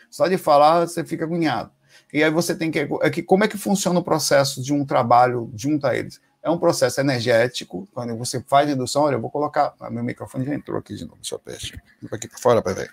Só 0.10 0.28
de 0.28 0.38
falar, 0.38 0.88
você 0.88 1.04
fica 1.04 1.26
agoniado. 1.26 1.72
E 2.12 2.24
aí 2.24 2.32
você 2.32 2.56
tem 2.56 2.72
que. 2.72 2.88
É 3.02 3.10
que 3.10 3.22
como 3.22 3.43
é 3.43 3.48
que 3.48 3.58
funciona 3.58 4.00
o 4.00 4.04
processo 4.04 4.62
de 4.62 4.74
um 4.74 4.86
trabalho 4.86 5.52
junto 5.56 5.86
a 5.88 5.96
eles? 5.96 6.22
É 6.41 6.50
um 6.50 6.58
processo 6.58 7.00
energético. 7.02 7.88
Quando 7.93 8.15
você 8.15 8.41
faz 8.41 8.70
indução, 8.70 9.04
olha, 9.04 9.15
eu 9.15 9.22
vou 9.22 9.30
colocar. 9.30 9.74
Ah, 9.80 9.89
meu 9.89 10.04
microfone 10.04 10.46
já 10.46 10.54
entrou 10.54 10.78
aqui 10.78 10.96
de 10.96 11.04
novo. 11.04 11.17
Deixa 11.46 11.76
eu. 11.76 12.10
Vou 12.10 12.15
aqui 12.15 12.28
para 12.28 12.39
fora 12.39 12.62
ver. 12.62 12.91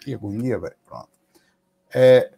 Que 0.00 0.14
agonia, 0.14 0.58
velho. 0.58 0.74
Pronto. 0.86 1.08
É, 1.94 2.30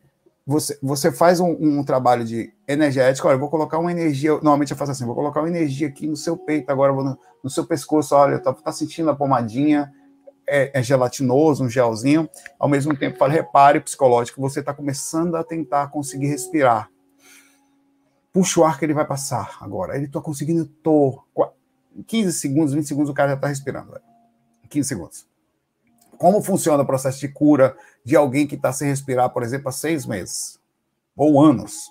você, 0.47 0.79
você 0.81 1.11
faz 1.11 1.41
um, 1.41 1.51
um, 1.51 1.83
trabalho 1.83 2.25
de 2.25 2.53
energético, 2.69 3.27
olha, 3.27 3.35
eu 3.35 3.41
vou 3.41 3.51
colocar 3.51 3.79
uma 3.79 3.91
energia, 3.91 4.31
normalmente 4.33 4.71
eu 4.71 4.77
faço 4.77 4.93
assim, 4.93 5.05
vou 5.05 5.15
colocar 5.15 5.41
uma 5.41 5.49
energia 5.49 5.89
aqui 5.89 6.07
no 6.07 6.17
seu 6.17 6.37
peito, 6.37 6.71
agora 6.71 6.93
no, 6.93 7.19
no, 7.43 7.51
seu 7.51 7.67
pescoço, 7.67 8.15
olha, 8.15 8.39
tá, 8.39 8.53
tá 8.53 8.71
sentindo 8.71 9.11
a 9.11 9.17
pomadinha, 9.17 9.93
é, 10.47 10.79
é, 10.79 10.83
gelatinoso, 10.83 11.65
um 11.65 11.69
gelzinho, 11.69 12.29
ao 12.59 12.69
mesmo 12.69 12.97
tempo, 12.97 13.19
fala, 13.19 13.33
repare 13.33 13.81
psicológico, 13.81 14.41
você 14.41 14.61
está 14.61 14.73
começando 14.73 15.35
a 15.35 15.45
tentar 15.45 15.89
conseguir 15.89 16.29
respirar. 16.29 16.91
Puxa 18.33 18.61
o 18.61 18.65
ar 18.65 18.79
que 18.79 18.85
ele 18.85 18.95
vai 18.95 19.07
passar 19.07 19.57
agora. 19.61 19.97
Ele 19.97 20.07
está 20.07 20.21
conseguindo, 20.21 20.67
tô, 20.67 21.23
15 22.07 22.33
segundos, 22.33 22.75
20 22.75 22.87
segundos, 22.87 23.11
o 23.11 23.15
cara 23.15 23.31
já 23.31 23.37
está 23.37 23.49
respirando. 23.49 23.93
Velho. 23.93 24.05
15 24.69 24.89
segundos. 24.89 25.27
Como 26.19 26.43
funciona 26.43 26.83
o 26.83 26.87
processo 26.87 27.19
de 27.19 27.29
cura 27.29 27.77
de 28.05 28.17
alguém 28.17 28.47
que 28.47 28.55
está 28.55 28.73
sem 28.73 28.89
respirar, 28.89 29.31
por 29.31 29.43
exemplo, 29.43 29.69
há 29.69 29.73
seis 29.73 30.07
meses 30.07 30.59
ou 31.17 31.41
anos, 31.43 31.91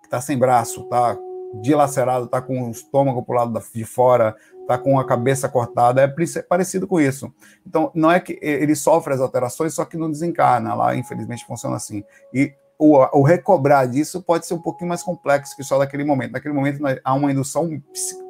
que 0.00 0.06
está 0.06 0.20
sem 0.20 0.38
braço, 0.38 0.82
está 0.82 1.16
dilacerado, 1.60 2.26
está 2.26 2.40
com 2.40 2.68
o 2.68 2.70
estômago 2.70 3.22
para 3.22 3.32
o 3.32 3.38
lado 3.38 3.62
de 3.74 3.84
fora, 3.84 4.36
tá 4.66 4.76
com 4.76 4.98
a 4.98 5.06
cabeça 5.06 5.48
cortada, 5.48 6.02
é 6.02 6.42
parecido 6.42 6.86
com 6.86 7.00
isso. 7.00 7.32
Então, 7.66 7.90
não 7.94 8.10
é 8.10 8.18
que 8.20 8.38
ele 8.42 8.74
sofre 8.74 9.14
as 9.14 9.20
alterações, 9.20 9.74
só 9.74 9.84
que 9.84 9.96
não 9.96 10.10
desencarna. 10.10 10.74
Lá, 10.74 10.96
infelizmente, 10.96 11.46
funciona 11.46 11.76
assim. 11.76 12.04
E 12.32 12.52
o, 12.78 12.96
o 13.18 13.22
recobrar 13.22 13.88
disso 13.88 14.22
pode 14.22 14.46
ser 14.46 14.54
um 14.54 14.60
pouquinho 14.60 14.88
mais 14.88 15.02
complexo 15.02 15.56
que 15.56 15.62
só 15.62 15.78
naquele 15.78 16.04
momento. 16.04 16.32
Naquele 16.32 16.54
momento, 16.54 16.80
há 17.02 17.14
uma 17.14 17.30
indução 17.30 17.82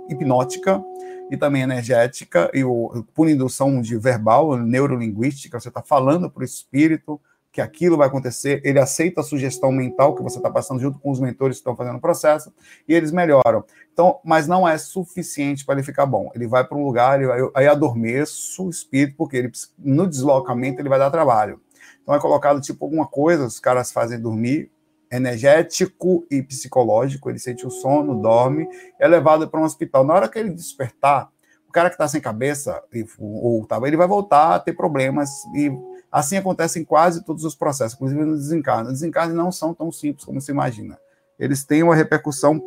hipnótica 0.08 0.82
e 1.30 1.36
também 1.36 1.62
energética, 1.62 2.50
e 2.54 2.62
o, 2.62 3.04
por 3.12 3.28
indução 3.28 3.80
de 3.80 3.98
verbal, 3.98 4.56
neurolinguística, 4.56 5.58
você 5.58 5.68
está 5.68 5.82
falando 5.82 6.30
para 6.30 6.42
o 6.42 6.44
espírito, 6.44 7.20
que 7.56 7.60
aquilo 7.62 7.96
vai 7.96 8.06
acontecer, 8.06 8.60
ele 8.62 8.78
aceita 8.78 9.22
a 9.22 9.24
sugestão 9.24 9.72
mental 9.72 10.14
que 10.14 10.22
você 10.22 10.36
está 10.36 10.50
passando 10.50 10.78
junto 10.78 10.98
com 10.98 11.10
os 11.10 11.18
mentores 11.18 11.56
que 11.56 11.60
estão 11.60 11.74
fazendo 11.74 11.96
o 11.96 12.00
processo, 12.02 12.52
e 12.86 12.92
eles 12.92 13.10
melhoram. 13.10 13.64
Então, 13.90 14.20
mas 14.22 14.46
não 14.46 14.68
é 14.68 14.76
suficiente 14.76 15.64
para 15.64 15.76
ele 15.76 15.82
ficar 15.82 16.04
bom. 16.04 16.30
Ele 16.34 16.46
vai 16.46 16.66
para 16.68 16.76
um 16.76 16.84
lugar, 16.84 17.18
ele 17.18 17.26
vai, 17.26 17.40
aí 17.54 17.66
adormeço 17.66 18.66
o 18.66 18.68
espírito, 18.68 19.16
porque 19.16 19.38
ele, 19.38 19.50
no 19.78 20.06
deslocamento 20.06 20.82
ele 20.82 20.90
vai 20.90 20.98
dar 20.98 21.10
trabalho. 21.10 21.58
Então 22.02 22.14
é 22.14 22.20
colocado 22.20 22.60
tipo 22.60 22.84
alguma 22.84 23.06
coisa, 23.06 23.46
os 23.46 23.58
caras 23.58 23.90
fazem 23.90 24.20
dormir, 24.20 24.70
energético 25.10 26.26
e 26.30 26.42
psicológico, 26.42 27.30
ele 27.30 27.38
sente 27.38 27.66
o 27.66 27.70
sono, 27.70 28.20
dorme, 28.20 28.68
é 29.00 29.08
levado 29.08 29.48
para 29.48 29.58
um 29.58 29.64
hospital. 29.64 30.04
Na 30.04 30.12
hora 30.12 30.28
que 30.28 30.38
ele 30.38 30.50
despertar, 30.50 31.30
o 31.66 31.72
cara 31.72 31.88
que 31.88 31.94
está 31.94 32.06
sem 32.06 32.20
cabeça, 32.20 32.82
ou, 33.18 33.66
ou, 33.70 33.86
ele 33.86 33.96
vai 33.96 34.06
voltar 34.06 34.56
a 34.56 34.60
ter 34.60 34.74
problemas 34.74 35.30
e 35.54 35.72
Assim 36.16 36.38
acontece 36.38 36.80
em 36.80 36.84
quase 36.84 37.22
todos 37.22 37.44
os 37.44 37.54
processos, 37.54 37.92
inclusive 37.92 38.24
no 38.24 38.38
desencarne. 38.38 38.86
Os 38.86 38.94
desencarnes 38.94 39.36
não 39.36 39.52
são 39.52 39.74
tão 39.74 39.92
simples 39.92 40.24
como 40.24 40.40
se 40.40 40.50
imagina. 40.50 40.98
Eles 41.38 41.62
têm 41.62 41.82
uma 41.82 41.94
repercussão 41.94 42.58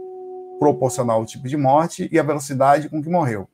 proporcional 0.60 1.20
ao 1.20 1.26
tipo 1.26 1.48
de 1.48 1.58
morte 1.58 2.08
e 2.12 2.20
à 2.20 2.22
velocidade 2.22 2.88
com 2.90 3.02
que 3.02 3.10
morreu. 3.10 3.50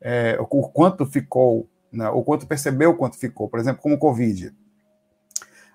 É, 0.00 0.38
o 0.38 0.46
quanto 0.46 1.04
ficou, 1.04 1.68
né, 1.90 2.08
o 2.10 2.22
quanto 2.22 2.46
percebeu 2.46 2.96
quanto 2.96 3.18
ficou, 3.18 3.48
por 3.48 3.58
exemplo, 3.58 3.82
como 3.82 3.96
o 3.96 3.98
Covid. 3.98 4.54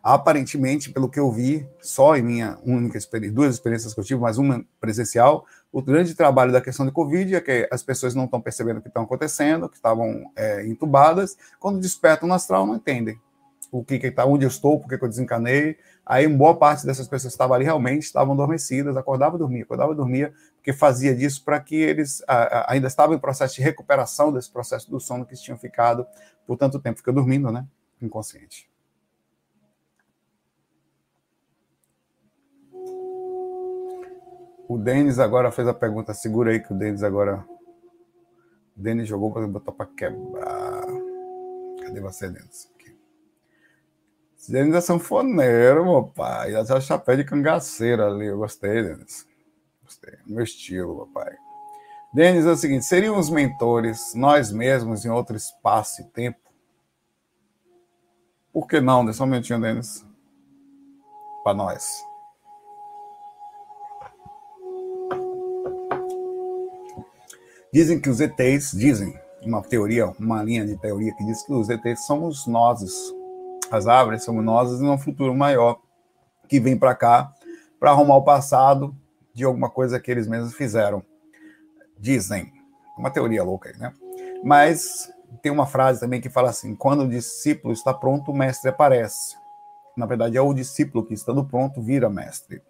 Aparentemente, 0.01 0.89
pelo 0.89 1.09
que 1.09 1.19
eu 1.19 1.29
vi, 1.29 1.67
só 1.81 2.15
em 2.15 2.21
minha 2.21 2.57
única 2.65 2.97
experiência, 2.97 3.35
duas 3.35 3.55
experiências 3.55 3.93
que 3.93 3.99
eu 3.99 4.05
tive, 4.05 4.21
mas 4.21 4.38
uma 4.38 4.63
presencial, 4.79 5.45
o 5.69 5.81
grande 5.81 6.15
trabalho 6.15 6.53
da 6.53 6.61
questão 6.61 6.85
de 6.85 6.93
Covid 6.93 7.35
é 7.35 7.41
que 7.41 7.67
as 7.69 7.83
pessoas 7.83 8.15
não 8.15 8.23
estão 8.23 8.39
percebendo 8.39 8.77
o 8.77 8.81
que 8.81 8.88
estão 8.88 9.03
acontecendo, 9.03 9.67
que 9.67 9.75
estavam 9.75 10.31
é, 10.33 10.65
entubadas, 10.65 11.35
quando 11.59 11.81
despertam 11.81 12.29
no 12.29 12.35
astral, 12.35 12.65
não 12.65 12.77
entendem 12.77 13.19
o 13.71 13.84
que 13.84 13.99
que 13.99 14.12
tá, 14.12 14.25
onde 14.25 14.45
eu 14.45 14.49
estou, 14.49 14.80
por 14.80 14.88
que 14.88 15.04
eu 15.04 15.10
desencanei. 15.10 15.78
Aí, 16.06 16.28
boa 16.28 16.56
parte 16.56 16.86
dessas 16.86 17.08
pessoas 17.08 17.34
que 17.34 17.36
estavam 17.36 17.56
ali 17.56 17.65
realmente 17.65 18.04
estavam 18.04 18.34
adormecidas, 18.34 18.95
acordava 18.95 19.36
e 19.36 19.39
dormia, 19.39 19.63
acordava 19.63 19.91
e 19.93 19.95
dormia, 19.95 20.34
porque 20.56 20.71
fazia 20.71 21.15
disso 21.15 21.43
para 21.43 21.60
que 21.60 21.75
eles 21.75 22.23
a, 22.28 22.36
a, 22.36 22.71
ainda 22.73 22.88
estavam 22.88 23.15
em 23.15 23.19
processo 23.19 23.56
de 23.56 23.62
recuperação 23.62 24.32
desse 24.32 24.51
processo 24.51 24.89
do 24.89 24.99
sono 24.99 25.25
que 25.25 25.32
eles 25.32 25.41
tinham 25.41 25.58
ficado 25.58 26.06
por 26.45 26.58
tanto 26.58 26.80
tempo, 26.80 26.97
fica 26.97 27.12
dormindo, 27.12 27.51
né? 27.51 27.65
Inconsciente. 28.01 28.69
O 34.67 34.78
Denis 34.78 35.19
agora 35.19 35.51
fez 35.51 35.67
a 35.67 35.73
pergunta, 35.73 36.13
segura 36.13 36.51
aí 36.51 36.60
que 36.60 36.73
o 36.73 36.78
Denis 36.78 37.04
agora. 37.04 37.45
O 38.75 38.82
Denis 38.82 39.08
jogou 39.08 39.32
para 39.32 39.47
botar 39.47 39.71
para 39.71 39.86
quebrar. 39.86 40.86
Cadê 41.82 41.99
você, 41.99 42.30
Denis? 42.30 42.74
Denis 44.47 44.75
é 44.75 44.81
sanfoneiro, 44.81 45.86
meu 45.86 46.03
pai. 46.03 46.51
Já 46.51 46.79
chapéu 46.79 47.17
de 47.17 47.23
cangaceira 47.23 48.08
ali. 48.08 48.27
Eu 48.27 48.38
gostei, 48.38 48.84
Denis. 48.84 49.27
Gostei. 49.84 50.15
Meu 50.25 50.43
estilo, 50.43 50.95
meu 50.95 51.08
pai. 51.08 51.36
Denis 52.13 52.45
é 52.45 52.51
o 52.51 52.55
seguinte: 52.55 52.86
seriam 52.86 53.19
os 53.19 53.29
mentores 53.29 54.13
nós 54.15 54.51
mesmos 54.51 55.05
em 55.05 55.10
outro 55.10 55.36
espaço 55.36 56.01
e 56.01 56.05
tempo? 56.05 56.39
Por 58.53 58.67
que 58.67 58.79
não? 58.79 59.03
Deixa 59.03 59.23
um 59.23 59.25
momentinho, 59.25 59.60
Denis. 59.60 60.05
Para 61.43 61.53
nós. 61.53 62.03
Dizem 67.73 67.99
que 67.99 68.10
os 68.10 68.21
ETs, 68.21 68.71
dizem, 68.71 69.19
uma 69.41 69.62
teoria, 69.62 70.08
uma 70.17 70.41
linha 70.41 70.65
de 70.65 70.77
teoria 70.77 71.13
que 71.13 71.25
diz 71.25 71.43
que 71.43 71.51
os 71.51 71.67
ETs 71.69 72.05
somos 72.05 72.47
nós, 72.47 72.81
as 73.71 73.88
árvores 73.88 74.28
em 74.28 74.89
um 74.89 74.97
futuro 74.97 75.34
maior, 75.34 75.80
que 76.47 76.60
vem 76.60 76.78
para 76.78 76.95
cá 76.95 77.34
para 77.80 77.91
arrumar 77.91 78.17
o 78.17 78.23
passado 78.23 78.95
de 79.34 79.43
alguma 79.43 79.69
coisa 79.69 79.99
que 79.99 80.10
eles 80.10 80.28
mesmos 80.28 80.54
fizeram. 80.54 81.04
Dizem, 81.97 82.54
uma 82.97 83.12
teoria 83.12 83.43
louca 83.43 83.69
aí, 83.69 83.78
né? 83.78 83.93
Mas 84.43 85.12
tem 85.41 85.51
uma 85.51 85.65
frase 85.65 85.99
também 85.99 86.21
que 86.21 86.30
fala 86.30 86.49
assim: 86.49 86.75
quando 86.75 87.04
o 87.04 87.10
discípulo 87.10 87.73
está 87.73 87.93
pronto, 87.93 88.32
o 88.32 88.36
mestre 88.36 88.69
aparece. 88.69 89.36
Na 89.95 90.06
verdade, 90.06 90.38
é 90.38 90.41
o 90.41 90.54
discípulo 90.54 91.06
que, 91.06 91.13
estando 91.13 91.43
pronto, 91.45 91.82
vira 91.82 92.10
mestre. 92.10 92.62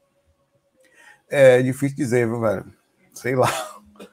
É 1.29 1.61
difícil 1.61 1.97
dizer, 1.97 2.27
viu, 2.27 2.39
velho? 2.39 2.65
Sei 3.13 3.35
lá. 3.35 3.49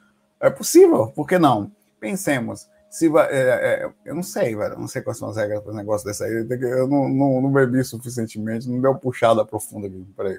É 0.45 0.51
possível, 0.51 1.07
por 1.15 1.25
que 1.25 1.39
não? 1.39 1.71
Pensemos. 2.01 2.69
Se 2.93 3.07
é, 3.07 3.85
é, 3.85 3.93
eu 4.05 4.15
não 4.15 4.23
sei, 4.23 4.55
velho. 4.55 4.79
Não 4.79 4.87
sei 4.87 5.01
quais 5.01 5.17
são 5.17 5.31
as 5.31 5.37
regras 5.39 5.63
para 5.63 5.73
negócio 5.73 6.07
desse 6.07 6.23
aí. 6.23 6.47
Eu 6.61 6.87
não, 6.87 7.09
não, 7.09 7.41
não, 7.41 7.51
bebi 7.51 7.83
suficientemente, 7.83 8.69
não 8.69 8.83
deu 8.83 8.95
puxada 8.95 9.47
profunda 9.47 9.87
aqui. 9.87 10.07
Peraí. 10.15 10.39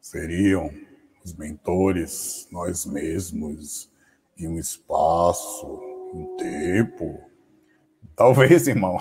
Seriam 0.00 0.70
os 1.24 1.34
mentores, 1.34 2.46
nós 2.52 2.86
mesmos, 2.86 3.90
em 4.38 4.46
um 4.46 4.56
espaço, 4.56 5.66
um 6.14 6.36
tempo. 6.36 7.20
Talvez, 8.14 8.68
irmão. 8.68 8.98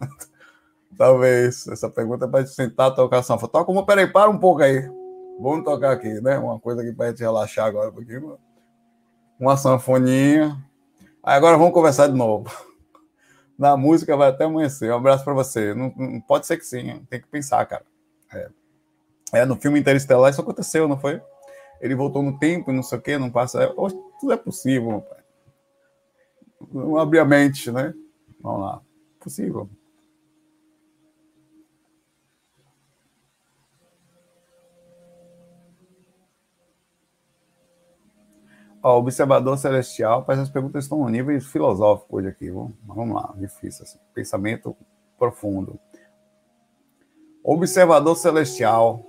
Talvez. 0.98 1.68
Essa 1.68 1.88
pergunta 1.88 2.24
é 2.24 2.28
para 2.28 2.44
sentar, 2.44 2.92
tocar 2.92 3.22
sanfona. 3.22 3.52
Toca 3.52 3.66
como, 3.66 3.86
peraí, 3.86 4.12
para 4.12 4.28
um 4.28 4.38
pouco 4.38 4.62
aí. 4.62 4.80
Vamos 5.40 5.64
tocar 5.64 5.92
aqui, 5.92 6.20
né? 6.20 6.40
Uma 6.40 6.58
coisa 6.58 6.82
aqui 6.82 6.92
para 6.92 7.10
gente 7.10 7.20
relaxar 7.20 7.66
agora. 7.66 7.92
Porque 7.92 8.20
uma 9.38 9.56
sanfoninha. 9.56 10.60
Agora 11.24 11.56
vamos 11.56 11.72
conversar 11.72 12.08
de 12.08 12.14
novo. 12.14 12.50
Na 13.58 13.78
música 13.78 14.14
vai 14.14 14.28
até 14.28 14.44
amanhecer. 14.44 14.92
Um 14.92 14.96
abraço 14.96 15.24
para 15.24 15.32
você. 15.32 15.72
Não, 15.72 15.90
não, 15.96 16.20
pode 16.20 16.46
ser 16.46 16.58
que 16.58 16.66
sim, 16.66 17.02
tem 17.08 17.20
que 17.20 17.26
pensar, 17.28 17.64
cara. 17.64 17.84
É. 18.30 18.48
é. 19.32 19.44
no 19.46 19.56
filme 19.56 19.80
Interestelar 19.80 20.30
isso 20.30 20.40
aconteceu, 20.40 20.86
não 20.86 20.98
foi? 20.98 21.22
Ele 21.80 21.94
voltou 21.94 22.22
no 22.22 22.38
tempo 22.38 22.72
não 22.72 22.82
sei 22.82 22.98
o 22.98 23.00
quê, 23.00 23.16
não 23.16 23.30
passa. 23.30 23.62
É, 23.62 23.66
tudo 24.20 24.32
é 24.32 24.36
possível, 24.36 25.00
pai. 25.00 25.18
Vamos 26.70 27.00
abrir 27.00 27.20
a 27.20 27.24
mente, 27.24 27.70
né? 27.70 27.94
Vamos 28.40 28.60
lá. 28.60 28.82
Possível. 29.18 29.68
Ó, 38.86 38.98
observador 38.98 39.56
celestial, 39.56 40.26
parece 40.26 40.42
que 40.42 40.48
as 40.48 40.52
perguntas 40.52 40.84
estão 40.84 40.98
no 40.98 41.08
nível 41.08 41.40
filosófico 41.40 42.18
hoje 42.18 42.28
aqui. 42.28 42.50
Vamos, 42.50 42.74
vamos 42.84 43.14
lá, 43.14 43.32
difícil 43.34 43.82
assim. 43.82 43.98
Pensamento 44.12 44.76
profundo. 45.18 45.80
Observador 47.42 48.14
celestial. 48.14 49.02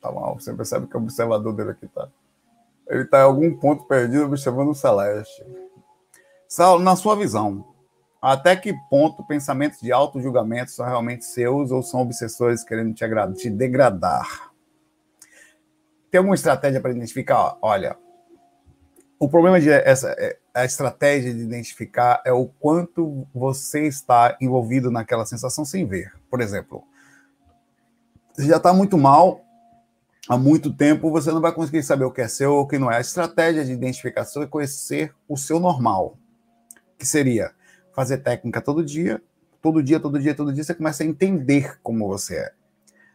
Tá 0.00 0.10
bom, 0.12 0.34
você 0.38 0.54
percebe 0.54 0.86
que 0.86 0.96
o 0.96 1.00
observador 1.00 1.52
dele 1.52 1.72
aqui 1.72 1.88
tá. 1.88 2.08
Ele 2.88 3.02
está 3.02 3.18
em 3.18 3.24
algum 3.24 3.58
ponto 3.58 3.82
perdido 3.86 4.24
observando 4.24 4.68
o 4.68 4.74
celeste. 4.74 5.44
Saulo, 6.46 6.80
na 6.80 6.94
sua 6.94 7.16
visão, 7.16 7.64
até 8.20 8.54
que 8.54 8.72
ponto 8.88 9.26
pensamentos 9.26 9.80
de 9.80 9.90
auto-julgamento 9.90 10.70
são 10.70 10.86
realmente 10.86 11.24
seus 11.24 11.72
ou 11.72 11.82
são 11.82 12.02
obsessores 12.02 12.62
querendo 12.62 12.94
te, 12.94 13.04
te 13.34 13.50
degradar? 13.50 14.52
Tem 16.08 16.18
alguma 16.18 16.36
estratégia 16.36 16.80
para 16.80 16.92
identificar? 16.92 17.58
Olha, 17.60 17.96
o 19.22 19.28
problema 19.28 19.60
de 19.60 19.70
essa 19.70 20.10
é, 20.18 20.36
a 20.52 20.64
estratégia 20.64 21.32
de 21.32 21.38
identificar 21.38 22.20
é 22.24 22.32
o 22.32 22.46
quanto 22.46 23.24
você 23.32 23.86
está 23.86 24.36
envolvido 24.40 24.90
naquela 24.90 25.24
sensação 25.24 25.64
sem 25.64 25.86
ver. 25.86 26.12
Por 26.28 26.40
exemplo, 26.40 26.82
você 28.32 28.48
já 28.48 28.56
está 28.56 28.74
muito 28.74 28.98
mal 28.98 29.40
há 30.28 30.36
muito 30.36 30.72
tempo, 30.72 31.08
você 31.08 31.30
não 31.30 31.40
vai 31.40 31.52
conseguir 31.52 31.84
saber 31.84 32.04
o 32.04 32.10
que 32.10 32.20
é 32.20 32.26
seu 32.26 32.52
ou 32.52 32.62
o 32.62 32.66
que 32.66 32.80
não 32.80 32.90
é. 32.90 32.96
A 32.96 33.00
estratégia 33.00 33.64
de 33.64 33.70
identificação 33.70 34.42
é 34.42 34.46
conhecer 34.48 35.14
o 35.28 35.36
seu 35.36 35.60
normal, 35.60 36.18
que 36.98 37.06
seria 37.06 37.52
fazer 37.94 38.18
técnica 38.18 38.60
todo 38.60 38.84
dia, 38.84 39.22
todo 39.62 39.80
dia, 39.80 40.00
todo 40.00 40.18
dia, 40.18 40.34
todo 40.34 40.52
dia, 40.52 40.64
você 40.64 40.74
começa 40.74 41.04
a 41.04 41.06
entender 41.06 41.78
como 41.80 42.08
você 42.08 42.38
é. 42.38 42.52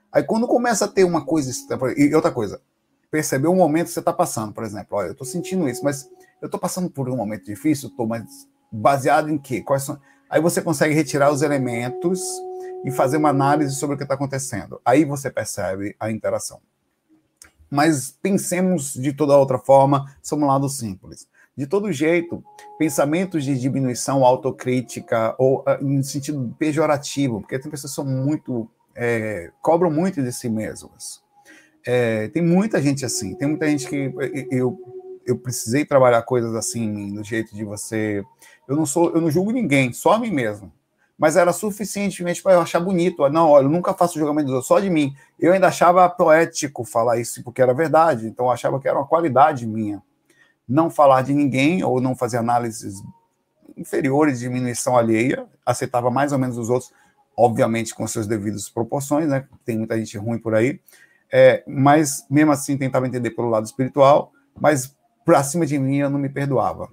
Aí 0.10 0.24
quando 0.24 0.48
começa 0.48 0.86
a 0.86 0.88
ter 0.88 1.04
uma 1.04 1.26
coisa. 1.26 1.52
E 1.98 2.15
outra 2.15 2.32
coisa, 2.32 2.62
perceber 3.10 3.48
o 3.48 3.56
momento 3.56 3.88
que 3.88 3.93
você 3.93 4.00
está 4.00 4.13
passando, 4.13 4.54
por 4.54 4.63
exemplo. 4.63 4.98
Olha, 4.98 5.08
eu 5.08 5.12
estou 5.13 5.26
sentindo 5.26 5.67
isso, 5.67 5.84
mas 5.84 6.10
eu 6.41 6.48
estou 6.48 6.60
passando 6.60 6.89
por 6.89 7.10
um 7.10 7.15
momento 7.15 7.46
difícil, 7.46 7.89
estou 7.89 8.08
mas 8.08 8.24
baseado 8.72 9.30
em 9.30 9.38
quê? 9.38 9.62
Quais 9.62 9.84
são... 9.84 10.00
Aí 10.30 10.41
você 10.41 10.62
consegue 10.62 10.93
retirar 10.93 11.32
os 11.32 11.41
elementos 11.41 12.22
e 12.84 12.91
fazer 12.91 13.17
uma 13.17 13.30
análise 13.30 13.76
sobre 13.76 13.96
o 13.96 13.98
que 13.98 14.04
está 14.04 14.15
acontecendo. 14.15 14.82
Aí 14.84 15.06
você 15.06 15.30
percebe 15.32 15.96
a 16.00 16.12
interação. 16.12 16.60
Mas 17.70 18.12
pensemos 18.22 18.93
de 18.93 19.13
toda 19.13 19.38
outra 19.38 19.58
forma, 19.58 20.13
somos 20.22 20.46
um 20.46 20.48
lado 20.48 20.70
simples. 20.70 21.28
De 21.56 21.65
todo 21.65 21.91
jeito, 21.91 22.43
pensamentos 22.78 23.43
de 23.43 23.60
diminuição, 23.60 24.24
autocrítica, 24.24 25.36
ou 25.39 25.65
em 25.82 26.04
sentido 26.04 26.56
pejorativo, 26.58 27.41
porque 27.41 27.58
tem 27.58 27.72
pessoas 27.72 27.91
que 27.91 27.96
são 27.96 28.06
muito. 28.06 28.70
É, 28.96 29.52
cobram 29.62 29.91
muito 29.91 30.22
de 30.22 30.32
si 30.32 30.50
mesmas. 30.50 31.22
É, 31.89 32.28
tem 32.28 32.43
muita 32.43 32.82
gente 32.82 33.06
assim, 33.06 33.34
tem 33.34 33.47
muita 33.47 33.65
gente 33.69 33.88
que 33.88 34.13
eu, 34.52 34.78
eu 35.26 35.38
precisei 35.38 35.86
trabalhar 35.86 36.21
coisas 36.23 36.54
assim 36.54 36.86
no 37.13 37.23
jeito 37.23 37.56
de 37.56 37.63
você. 37.63 38.21
Eu 38.67 38.76
não 38.76 38.86
sou, 38.86 39.13
eu 39.15 39.21
não 39.21 39.32
julgo 39.32 39.52
ninguém, 39.52 39.93
só 39.93 40.12
a 40.12 40.19
mim 40.19 40.30
mesmo. 40.30 40.69
Mas 41.17 41.38
era 41.38 41.54
suficientemente 41.54 42.43
para 42.43 42.56
eu 42.56 42.60
achar 42.60 42.82
bonito. 42.82 43.30
Não, 43.30 43.52
olha, 43.52 43.63
eu 43.63 43.69
nunca 43.69 43.93
faço 43.93 44.19
julgamento 44.19 44.47
dos 44.47 44.56
outros, 44.56 44.67
só 44.67 44.82
de 44.82 44.89
mim. 44.89 45.15
Eu 45.39 45.54
ainda 45.54 45.69
achava 45.69 46.10
poético 46.10 46.84
falar 46.84 47.19
isso 47.19 47.41
porque 47.41 47.62
era 47.62 47.73
verdade. 47.73 48.28
Então 48.28 48.47
eu 48.47 48.52
achava 48.52 48.82
que 48.82 48.88
era 48.88 48.97
uma 48.97 49.08
qualidade 49.08 49.65
minha. 49.65 50.04
Não 50.67 50.89
falar 50.89 51.21
de 51.21 51.34
ninguém 51.34 51.86
ou 51.86 52.02
não 52.02 52.17
fazer 52.17 52.36
análises 52.36 53.02
inferiores 53.78 54.39
de 54.39 54.45
diminuição 54.45 54.97
alheia, 54.97 55.45
aceitava 55.65 56.12
mais 56.12 56.34
ou 56.34 56.38
menos 56.38 56.58
os 56.58 56.69
outros, 56.69 56.91
obviamente 57.36 57.95
com 57.95 58.06
suas 58.06 58.28
devidas 58.28 58.67
proporções, 58.67 59.30
né? 59.30 59.47
Tem 59.63 59.78
muita 59.78 59.97
gente 59.97 60.17
ruim 60.17 60.38
por 60.38 60.54
aí 60.54 60.82
é, 61.31 61.63
mas 61.67 62.25
mesmo 62.29 62.51
assim 62.51 62.77
tentava 62.77 63.07
entender 63.07 63.31
pelo 63.31 63.49
lado 63.49 63.65
espiritual, 63.65 64.31
mas 64.59 64.95
para 65.25 65.43
cima 65.43 65.65
de 65.65 65.77
mim 65.77 65.97
eu 65.97 66.09
não 66.09 66.19
me 66.19 66.29
perdoava. 66.29 66.89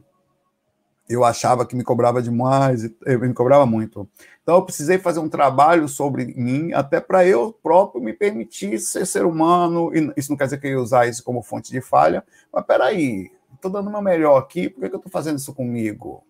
Eu 1.09 1.23
achava 1.23 1.67
que 1.67 1.77
me 1.77 1.85
cobrava 1.85 2.23
demais, 2.23 2.91
eu 3.05 3.21
me 3.21 3.35
cobrava 3.35 3.67
muito. 3.67 4.09
Então 4.43 4.57
eu 4.57 4.63
precisei 4.65 4.99
fazer 4.99 5.21
um 5.21 5.29
trabalho 5.29 5.87
sobre 5.87 6.27
mim, 6.35 6.73
até 6.73 7.01
para 7.01 7.27
eu 7.27 7.53
próprio 7.53 8.03
me 8.03 8.13
permitir 8.13 8.79
ser 8.79 9.07
ser 9.07 9.25
humano. 9.25 9.95
E 9.95 10.13
isso 10.17 10.31
não 10.31 10.37
quer 10.37 10.45
dizer 10.45 10.59
que 10.59 10.67
eu 10.67 10.73
ia 10.73 10.81
usar 10.81 11.07
isso 11.07 11.23
como 11.23 11.43
fonte 11.43 11.71
de 11.71 11.81
falha, 11.81 12.25
mas 12.53 12.65
peraí, 12.65 13.31
estou 13.55 13.71
dando 13.71 13.89
uma 13.89 14.03
melhor 14.03 14.39
aqui, 14.39 14.69
por 14.69 14.81
que, 14.81 14.89
que 14.89 14.95
eu 14.95 14.99
estou 14.99 15.13
fazendo 15.13 15.39
isso 15.39 15.55
comigo? 15.55 16.25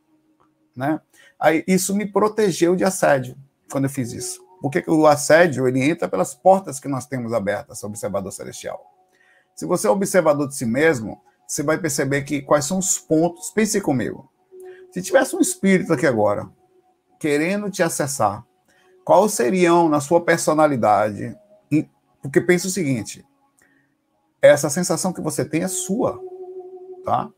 Né? 0.77 1.01
Aí, 1.39 1.65
isso 1.67 1.95
me 1.95 2.07
protegeu 2.07 2.75
de 2.75 2.85
assédio 2.85 3.37
quando 3.71 3.85
eu 3.85 3.91
fiz 3.91 4.13
isso. 4.13 4.44
Porque 4.65 4.83
o 4.89 5.07
assédio 5.07 5.69
ele 5.69 5.85
entra 5.85 6.09
pelas 6.09 6.35
portas 6.35 6.81
que 6.81 6.89
nós 6.89 7.05
temos 7.05 7.35
abertas, 7.35 7.85
observador 7.85 8.33
celestial. 8.33 8.83
Se 9.55 9.67
você 9.67 9.87
é 9.87 9.91
observador 9.91 10.49
de 10.49 10.57
si 10.57 10.65
mesmo, 10.65 11.21
você 11.47 11.63
vai 11.63 11.77
perceber 11.77 12.23
que 12.23 12.41
quais 12.41 12.65
são 12.65 12.79
os 12.79 12.99
pontos. 12.99 13.51
Pense 13.51 13.79
comigo. 13.83 14.27
Se 14.91 15.03
tivesse 15.03 15.37
um 15.37 15.41
espírito 15.41 15.93
aqui 15.93 16.07
agora, 16.07 16.49
querendo 17.21 17.71
te 17.71 17.83
acessar, 17.83 18.43
quais 19.05 19.35
seriam 19.35 19.87
na 19.87 20.01
sua 20.01 20.25
personalidade? 20.25 21.37
Porque 22.23 22.41
pense 22.41 22.67
o 22.67 22.71
seguinte: 22.71 23.23
essa 24.41 24.71
sensação 24.71 25.13
que 25.13 25.21
você 25.21 25.45
tem 25.45 25.63
é 25.63 25.69
sua, 25.69 26.19
tá? 27.05 27.31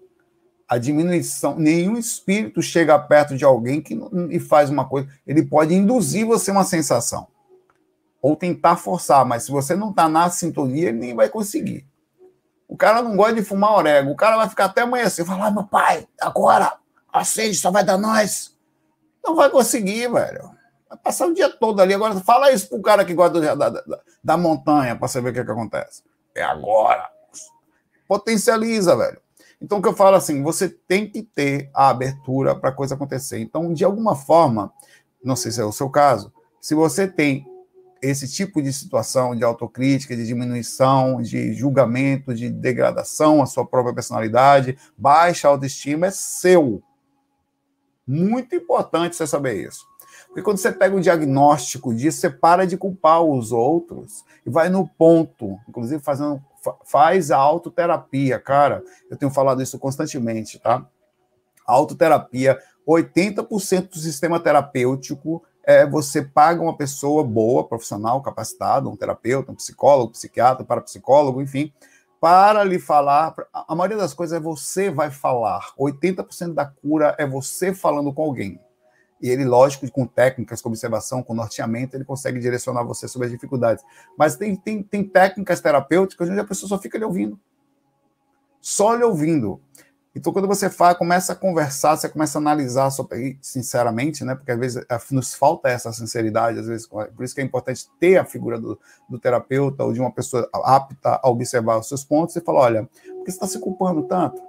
A 0.68 0.78
diminuição, 0.78 1.56
nenhum 1.56 1.96
espírito 1.96 2.60
chega 2.60 2.98
perto 2.98 3.36
de 3.36 3.44
alguém 3.44 3.80
que, 3.80 3.98
e 4.30 4.40
faz 4.40 4.68
uma 4.68 4.84
coisa. 4.84 5.08
Ele 5.26 5.44
pode 5.44 5.74
induzir 5.74 6.26
você 6.26 6.50
uma 6.50 6.64
sensação. 6.64 7.28
Ou 8.20 8.34
tentar 8.34 8.76
forçar, 8.76 9.24
mas 9.24 9.44
se 9.44 9.52
você 9.52 9.76
não 9.76 9.90
está 9.90 10.08
na 10.08 10.28
sintonia, 10.28 10.88
ele 10.88 10.98
nem 10.98 11.14
vai 11.14 11.28
conseguir. 11.28 11.86
O 12.66 12.76
cara 12.76 13.00
não 13.00 13.16
gosta 13.16 13.34
de 13.34 13.44
fumar 13.44 13.74
orégano. 13.74 14.10
O 14.10 14.16
cara 14.16 14.36
vai 14.36 14.48
ficar 14.48 14.64
até 14.64 14.82
assim, 14.82 15.24
falar, 15.24 15.46
ah, 15.46 15.50
meu 15.52 15.64
pai, 15.64 16.06
agora, 16.20 16.76
acende, 17.12 17.56
só 17.56 17.70
vai 17.70 17.84
dar 17.84 17.96
nós. 17.96 18.56
Não 19.24 19.36
vai 19.36 19.48
conseguir, 19.48 20.10
velho. 20.10 20.50
Vai 20.88 20.98
passar 20.98 21.26
o 21.28 21.34
dia 21.34 21.48
todo 21.48 21.80
ali. 21.80 21.94
Agora, 21.94 22.18
fala 22.20 22.50
isso 22.50 22.68
pro 22.68 22.82
cara 22.82 23.04
que 23.04 23.14
gosta 23.14 23.40
da, 23.40 23.68
da, 23.68 24.00
da 24.22 24.36
montanha 24.36 24.96
para 24.96 25.06
saber 25.06 25.30
o 25.30 25.32
que, 25.32 25.38
é 25.38 25.44
que 25.44 25.50
acontece. 25.50 26.02
É 26.34 26.42
agora. 26.42 27.08
Potencializa, 28.08 28.96
velho. 28.96 29.20
Então, 29.66 29.78
o 29.78 29.82
que 29.82 29.88
eu 29.88 29.96
falo 29.96 30.14
assim, 30.14 30.44
você 30.44 30.68
tem 30.68 31.10
que 31.10 31.24
ter 31.24 31.68
a 31.74 31.88
abertura 31.88 32.54
para 32.54 32.70
a 32.70 32.72
coisa 32.72 32.94
acontecer. 32.94 33.40
Então, 33.40 33.72
de 33.72 33.84
alguma 33.84 34.14
forma, 34.14 34.72
não 35.24 35.34
sei 35.34 35.50
se 35.50 35.60
é 35.60 35.64
o 35.64 35.72
seu 35.72 35.90
caso, 35.90 36.32
se 36.60 36.72
você 36.72 37.08
tem 37.08 37.44
esse 38.00 38.28
tipo 38.28 38.62
de 38.62 38.72
situação 38.72 39.34
de 39.34 39.42
autocrítica, 39.42 40.14
de 40.14 40.24
diminuição, 40.24 41.20
de 41.20 41.52
julgamento, 41.52 42.32
de 42.32 42.48
degradação 42.48 43.42
à 43.42 43.46
sua 43.46 43.66
própria 43.66 43.92
personalidade, 43.92 44.78
baixa 44.96 45.48
autoestima, 45.48 46.06
é 46.06 46.10
seu. 46.12 46.80
Muito 48.06 48.54
importante 48.54 49.16
você 49.16 49.26
saber 49.26 49.66
isso. 49.66 49.84
Porque 50.37 50.45
quando 50.45 50.59
você 50.59 50.70
pega 50.70 50.95
o 50.95 51.01
diagnóstico 51.01 51.95
disso, 51.95 52.20
você 52.20 52.28
para 52.28 52.66
de 52.66 52.76
culpar 52.76 53.22
os 53.22 53.53
outros 53.53 54.22
e 54.45 54.51
vai 54.51 54.68
no 54.68 54.87
ponto, 54.87 55.59
inclusive 55.66 56.03
fazendo 56.03 56.45
faz 56.84 57.30
a 57.30 57.39
autoterapia, 57.39 58.39
cara. 58.39 58.84
Eu 59.11 59.16
tenho 59.16 59.32
falado 59.32 59.62
isso 59.62 59.78
constantemente, 59.78 60.59
tá? 60.59 60.87
A 61.66 61.72
autoterapia, 61.72 62.59
80% 62.87 63.89
do 63.89 63.97
sistema 63.97 64.39
terapêutico 64.39 65.43
é 65.64 65.87
você 65.87 66.20
paga 66.20 66.61
uma 66.61 66.76
pessoa 66.76 67.24
boa, 67.24 67.66
profissional, 67.66 68.20
capacitada, 68.20 68.91
um 68.91 68.97
terapeuta, 68.97 69.53
um 69.53 69.57
psicólogo, 69.57 70.11
um 70.11 70.12
psiquiatra, 70.12 70.66
parapsicólogo, 70.66 71.41
enfim, 71.41 71.72
para 72.20 72.62
lhe 72.62 72.78
falar. 72.78 73.34
A 73.55 73.74
maioria 73.74 73.97
das 73.97 74.12
coisas 74.12 74.37
é 74.37 74.41
você 74.41 74.91
vai 74.91 75.11
falar. 75.11 75.72
80% 75.78 76.53
da 76.53 76.66
cura 76.66 77.16
é 77.18 77.26
você 77.26 77.72
falando 77.72 78.12
com 78.12 78.22
alguém. 78.22 78.61
E 79.20 79.30
ele, 79.30 79.44
lógico, 79.44 79.90
com 79.90 80.06
técnicas, 80.06 80.60
com 80.60 80.68
observação, 80.68 81.22
com 81.22 81.34
norteamento, 81.34 81.96
ele 81.96 82.04
consegue 82.04 82.38
direcionar 82.38 82.82
você 82.84 83.08
sobre 83.08 83.26
as 83.26 83.32
dificuldades. 83.32 83.84
Mas 84.16 84.36
tem, 84.36 84.54
tem, 84.54 84.82
tem 84.82 85.04
técnicas 85.04 85.60
terapêuticas 85.60 86.28
onde 86.28 86.40
a 86.40 86.44
pessoa 86.44 86.68
só 86.68 86.78
fica 86.78 86.98
lhe 86.98 87.04
ouvindo. 87.04 87.38
Só 88.60 88.94
lhe 88.94 89.04
ouvindo. 89.04 89.60
Então, 90.16 90.32
quando 90.32 90.48
você 90.48 90.70
faz, 90.70 90.96
começa 90.96 91.34
a 91.34 91.36
conversar, 91.36 91.94
você 91.94 92.08
começa 92.08 92.38
a 92.38 92.40
analisar, 92.40 92.90
sinceramente, 93.42 94.24
né? 94.24 94.34
Porque 94.34 94.50
às 94.50 94.58
vezes 94.58 94.86
nos 95.10 95.34
falta 95.34 95.68
essa 95.68 95.92
sinceridade, 95.92 96.58
às 96.58 96.66
vezes, 96.66 96.86
por 96.86 97.22
isso 97.22 97.34
que 97.34 97.42
é 97.42 97.44
importante 97.44 97.86
ter 98.00 98.16
a 98.16 98.24
figura 98.24 98.58
do, 98.58 98.80
do 99.10 99.18
terapeuta 99.18 99.84
ou 99.84 99.92
de 99.92 100.00
uma 100.00 100.10
pessoa 100.10 100.48
apta 100.52 101.20
a 101.22 101.28
observar 101.28 101.78
os 101.78 101.88
seus 101.88 102.02
pontos 102.02 102.34
e 102.34 102.40
falar: 102.40 102.60
olha, 102.60 102.82
por 102.84 103.24
que 103.24 103.30
você 103.30 103.36
está 103.36 103.46
se 103.46 103.58
culpando 103.58 104.04
tanto? 104.04 104.40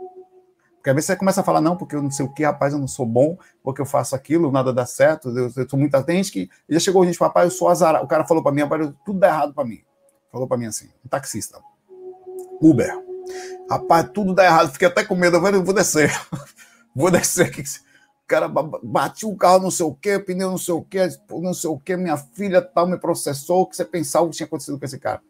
Porque 0.88 0.92
às 0.92 0.96
vezes 0.96 1.08
você 1.08 1.16
começa 1.18 1.42
a 1.42 1.44
falar, 1.44 1.60
não, 1.60 1.76
porque 1.76 1.98
eu 1.98 2.02
não 2.02 2.10
sei 2.10 2.26
o 2.26 2.30
que, 2.30 2.46
rapaz, 2.46 2.72
eu 2.72 2.80
não 2.80 2.88
sou 2.88 3.06
bom, 3.06 3.38
porque 3.62 3.82
eu 3.82 3.86
faço 3.86 4.16
aquilo, 4.16 4.50
nada 4.54 4.72
dá 4.72 4.86
certo, 4.86 5.28
eu, 5.38 5.52
eu 5.54 5.70
sou 5.70 5.78
muito 5.78 5.94
atento, 5.96 6.32
que 6.32 6.50
já 6.70 6.80
chegou 6.80 7.06
gente, 7.06 7.20
papai, 7.20 7.46
eu 7.46 7.52
sou 7.52 7.68
azarado. 7.68 8.06
O 8.06 8.08
cara 8.08 8.24
falou 8.24 8.42
para 8.42 8.54
mim, 8.54 8.62
rapaz, 8.62 8.90
tudo 9.06 9.20
dá 9.20 9.28
errado 9.28 9.54
para 9.54 9.66
mim. 9.66 9.82
Falou 10.32 10.48
para 10.48 10.56
mim 10.58 10.68
assim, 10.68 10.88
um 11.06 11.10
taxista. 11.10 11.60
Uber. 12.62 12.98
Rapaz, 13.70 14.10
tudo 14.14 14.34
dá 14.34 14.46
errado. 14.46 14.72
Fiquei 14.72 14.88
até 14.88 15.04
com 15.04 15.14
medo, 15.14 15.36
eu 15.36 15.62
vou 15.62 15.74
descer. 15.74 16.10
vou 16.96 17.12
descer 17.12 17.48
aqui. 17.48 17.64
O 17.64 18.26
cara 18.26 18.48
bati 18.48 19.26
o 19.26 19.36
carro, 19.36 19.60
não 19.60 19.72
sei 19.72 19.86
o 19.86 19.94
quê, 19.94 20.18
pneu 20.18 20.52
não 20.52 20.58
sei 20.58 20.74
o 20.74 20.82
quê, 20.82 21.10
não 21.30 21.54
sei 21.54 21.70
o 21.70 21.78
quê, 21.78 21.98
minha 21.98 22.16
filha 22.16 22.62
tal 22.62 22.88
me 22.88 22.98
processou, 22.98 23.64
o 23.64 23.66
que 23.66 23.76
você 23.76 23.84
pensava 23.84 24.30
que 24.30 24.38
tinha 24.38 24.48
acontecido 24.48 24.80
com 24.80 24.86
esse 24.86 24.98
cara. 24.98 25.22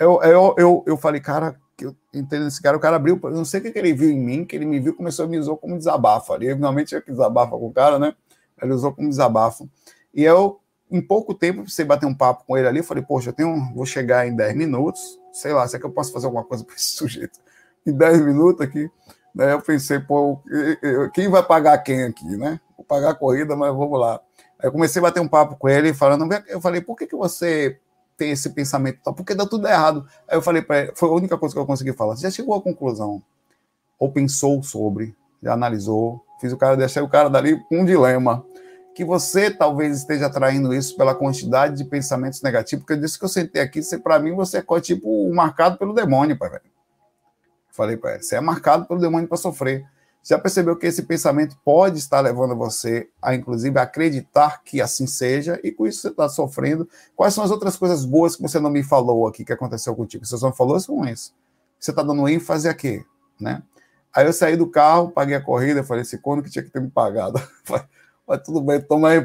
Eu, 0.00 0.20
eu, 0.22 0.54
eu, 0.58 0.84
eu 0.84 0.96
falei, 0.96 1.20
cara, 1.20 1.60
que 1.76 1.84
eu 1.84 1.94
entendo 2.14 2.46
esse 2.46 2.60
cara, 2.60 2.76
o 2.76 2.80
cara 2.80 2.96
abriu, 2.96 3.20
eu 3.22 3.30
não 3.30 3.44
sei 3.44 3.60
o 3.60 3.62
que 3.62 3.78
ele 3.78 3.92
viu 3.92 4.10
em 4.10 4.18
mim, 4.18 4.44
que 4.44 4.56
ele 4.56 4.64
me 4.64 4.80
viu, 4.80 4.94
começou 4.94 5.26
a 5.26 5.28
me 5.28 5.38
usar 5.38 5.54
como 5.56 5.76
desabafo 5.76 6.32
ali. 6.32 6.48
Normalmente 6.48 6.94
é 6.94 7.00
que 7.00 7.10
desabafa 7.10 7.50
com 7.50 7.66
o 7.66 7.72
cara, 7.72 7.98
né? 7.98 8.14
Ele 8.60 8.72
usou 8.72 8.92
como 8.94 9.08
desabafo. 9.08 9.68
E 10.14 10.24
eu, 10.24 10.58
em 10.90 11.02
pouco 11.02 11.34
tempo, 11.34 11.68
você 11.68 11.84
bater 11.84 12.06
um 12.06 12.14
papo 12.14 12.44
com 12.46 12.56
ele 12.56 12.66
ali, 12.66 12.78
eu 12.78 12.84
falei, 12.84 13.04
poxa, 13.04 13.28
eu 13.28 13.34
tenho, 13.34 13.74
vou 13.74 13.84
chegar 13.84 14.26
em 14.26 14.34
10 14.34 14.56
minutos, 14.56 15.20
sei 15.32 15.52
lá, 15.52 15.68
será 15.68 15.80
que 15.80 15.86
eu 15.86 15.92
posso 15.92 16.12
fazer 16.12 16.24
alguma 16.26 16.44
coisa 16.44 16.64
para 16.64 16.74
esse 16.74 16.92
sujeito? 16.96 17.38
Em 17.86 17.92
10 17.92 18.22
minutos 18.22 18.62
aqui, 18.62 18.90
né? 19.34 19.52
Eu 19.52 19.60
pensei, 19.60 20.00
pô, 20.00 20.40
quem 21.12 21.28
vai 21.28 21.42
pagar 21.42 21.76
quem 21.78 22.04
aqui, 22.04 22.36
né? 22.36 22.58
Vou 22.74 22.86
pagar 22.86 23.10
a 23.10 23.14
corrida, 23.14 23.54
mas 23.54 23.74
vamos 23.74 24.00
lá. 24.00 24.20
Aí 24.58 24.68
eu 24.68 24.72
comecei 24.72 24.98
a 25.00 25.02
bater 25.02 25.20
um 25.20 25.28
papo 25.28 25.56
com 25.56 25.68
ele, 25.68 25.92
falando, 25.92 26.26
eu 26.48 26.60
falei, 26.60 26.80
por 26.80 26.96
que, 26.96 27.06
que 27.06 27.16
você 27.16 27.78
tem 28.16 28.30
esse 28.30 28.50
pensamento, 28.50 29.00
porque 29.14 29.34
dá 29.34 29.46
tudo 29.46 29.68
errado. 29.68 30.06
Aí 30.26 30.36
eu 30.36 30.42
falei 30.42 30.62
para 30.62 30.80
ele, 30.80 30.92
foi 30.94 31.08
a 31.08 31.12
única 31.12 31.36
coisa 31.36 31.54
que 31.54 31.60
eu 31.60 31.66
consegui 31.66 31.92
falar. 31.92 32.16
Você 32.16 32.22
já 32.22 32.30
chegou 32.30 32.54
à 32.54 32.62
conclusão? 32.62 33.22
Ou 33.98 34.10
pensou 34.10 34.62
sobre, 34.62 35.14
já 35.42 35.52
analisou, 35.52 36.24
fiz 36.40 36.52
o 36.52 36.56
cara, 36.56 36.76
deixei 36.76 37.02
o 37.02 37.08
cara 37.08 37.28
dali 37.28 37.62
com 37.68 37.80
um 37.80 37.84
dilema. 37.84 38.44
Que 38.94 39.04
você 39.04 39.50
talvez 39.50 39.98
esteja 39.98 40.26
atraindo 40.26 40.72
isso 40.72 40.96
pela 40.96 41.14
quantidade 41.14 41.76
de 41.76 41.84
pensamentos 41.84 42.40
negativos, 42.40 42.82
porque 42.82 42.94
eu 42.94 43.00
disse 43.00 43.18
que 43.18 43.24
eu 43.26 43.28
sentei 43.28 43.60
aqui, 43.60 43.80
para 43.98 44.18
mim 44.18 44.34
você 44.34 44.58
é 44.58 44.80
tipo 44.80 45.32
marcado 45.34 45.76
pelo 45.76 45.92
demônio, 45.92 46.38
pai, 46.38 46.48
velho. 46.48 46.62
Falei 47.70 47.96
para 47.98 48.14
ele, 48.14 48.22
você 48.22 48.36
é 48.36 48.40
marcado 48.40 48.86
pelo 48.86 48.98
demônio 48.98 49.28
para 49.28 49.36
sofrer 49.36 49.86
já 50.28 50.36
percebeu 50.36 50.74
que 50.76 50.86
esse 50.86 51.04
pensamento 51.04 51.56
pode 51.64 51.98
estar 51.98 52.20
levando 52.20 52.56
você 52.56 53.08
a, 53.22 53.32
inclusive, 53.32 53.78
acreditar 53.78 54.64
que 54.64 54.80
assim 54.80 55.06
seja, 55.06 55.60
e 55.62 55.70
com 55.70 55.86
isso 55.86 56.00
você 56.00 56.08
está 56.08 56.28
sofrendo. 56.28 56.88
Quais 57.14 57.32
são 57.32 57.44
as 57.44 57.50
outras 57.52 57.76
coisas 57.76 58.04
boas 58.04 58.34
que 58.34 58.42
você 58.42 58.58
não 58.58 58.68
me 58.68 58.82
falou 58.82 59.28
aqui 59.28 59.44
que 59.44 59.52
aconteceu 59.52 59.94
contigo? 59.94 60.26
Você 60.26 60.36
só 60.36 60.52
falou 60.52 60.80
são 60.80 61.04
isso. 61.04 61.32
Você 61.78 61.92
está 61.92 62.02
dando 62.02 62.28
ênfase 62.28 62.68
a 62.68 62.74
quê? 62.74 63.04
Né? 63.40 63.62
Aí 64.12 64.26
eu 64.26 64.32
saí 64.32 64.56
do 64.56 64.68
carro, 64.68 65.12
paguei 65.12 65.36
a 65.36 65.40
corrida, 65.40 65.84
falei, 65.84 66.02
esse 66.02 66.18
quando 66.18 66.42
que 66.42 66.50
tinha 66.50 66.64
que 66.64 66.70
ter 66.70 66.80
me 66.80 66.90
pagado. 66.90 67.40
Mas 68.26 68.42
tudo 68.42 68.60
bem, 68.60 68.80
toma 68.80 69.10
aí. 69.10 69.24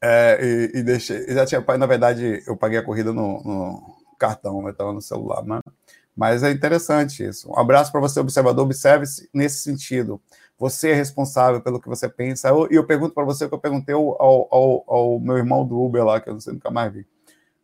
É, 0.00 0.38
e, 0.40 0.78
e, 0.78 0.82
deixei. 0.84 1.26
Já 1.34 1.44
tinha, 1.44 1.60
na 1.76 1.86
verdade, 1.86 2.40
eu 2.46 2.56
paguei 2.56 2.78
a 2.78 2.84
corrida 2.84 3.12
no, 3.12 3.42
no 3.42 3.96
cartão, 4.16 4.62
eu 4.62 4.70
estava 4.70 4.92
no 4.92 5.02
celular, 5.02 5.42
mas 5.42 5.60
mas 6.16 6.42
é 6.42 6.50
interessante 6.50 7.24
isso. 7.24 7.50
Um 7.50 7.58
abraço 7.58 7.90
para 7.90 8.00
você, 8.00 8.20
observador. 8.20 8.64
Observe-se 8.64 9.28
nesse 9.34 9.62
sentido. 9.62 10.20
Você 10.58 10.90
é 10.90 10.94
responsável 10.94 11.60
pelo 11.60 11.80
que 11.80 11.88
você 11.88 12.08
pensa. 12.08 12.48
E 12.70 12.74
eu, 12.74 12.86
pergunto 12.86 13.14
para 13.14 13.24
você 13.24 13.44
o 13.44 13.48
que 13.48 13.54
eu 13.54 13.58
perguntei 13.58 13.94
ao, 13.94 14.22
ao, 14.22 14.84
ao, 14.86 15.20
meu 15.20 15.36
irmão 15.36 15.66
do 15.66 15.80
Uber 15.80 16.04
lá, 16.04 16.20
que 16.20 16.28
eu 16.28 16.34
não 16.34 16.40
sei, 16.40 16.52
nunca 16.52 16.70
mais 16.70 16.92
vi. 16.92 17.06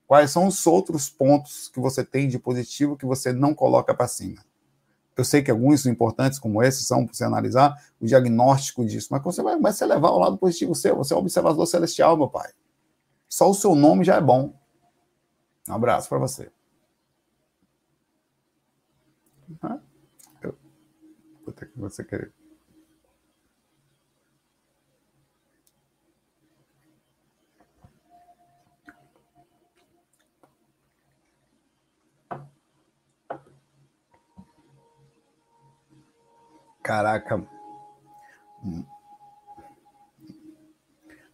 Quais 0.06 0.32
são 0.32 0.48
os 0.48 0.66
outros 0.66 1.08
pontos 1.08 1.68
que 1.68 1.78
você 1.78 2.04
tem 2.04 2.26
de 2.26 2.38
positivo 2.38 2.96
que 2.96 3.06
você 3.06 3.32
não 3.32 3.54
coloca 3.54 3.94
para 3.94 4.08
cima? 4.08 4.44
Eu 5.16 5.24
sei 5.24 5.42
que 5.42 5.50
alguns 5.50 5.86
importantes 5.86 6.38
como 6.38 6.62
esses 6.62 6.86
são 6.86 7.04
para 7.04 7.14
você 7.14 7.24
analisar 7.24 7.76
o 8.00 8.06
diagnóstico 8.06 8.84
disso, 8.84 9.08
mas 9.10 9.22
você 9.22 9.42
vai, 9.42 9.56
vai 9.60 9.72
se 9.72 9.84
levar 9.84 10.08
ao 10.08 10.18
lado 10.18 10.38
positivo 10.38 10.74
seu. 10.74 10.96
Você 10.96 11.12
é 11.12 11.16
um 11.16 11.20
observador 11.20 11.66
celestial, 11.66 12.16
meu 12.16 12.28
pai. 12.28 12.50
Só 13.28 13.48
o 13.48 13.54
seu 13.54 13.76
nome 13.76 14.02
já 14.04 14.16
é 14.16 14.20
bom. 14.20 14.52
Um 15.68 15.74
abraço 15.74 16.08
para 16.08 16.18
você. 16.18 16.50
Ah, 19.62 19.80
eu 20.42 20.56
vou 21.44 21.52
ter 21.52 21.66
que 21.70 21.78
você 21.78 22.04
querer. 22.04 22.32
Caraca. 36.82 37.46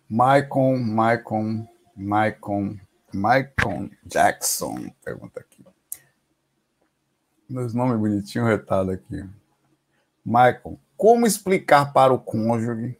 Michael, 0.08 0.78
Michael, 0.78 1.66
Michael, 1.96 2.78
Michael 3.12 3.90
Jackson 4.04 4.90
pergunta 5.02 5.45
Meus 7.48 7.72
nomes 7.72 7.98
bonitinhos 7.98 8.48
retado 8.48 8.90
aqui. 8.90 9.24
Michael, 10.24 10.78
como 10.96 11.26
explicar 11.26 11.92
para 11.92 12.12
o 12.12 12.18
cônjuge 12.18 12.98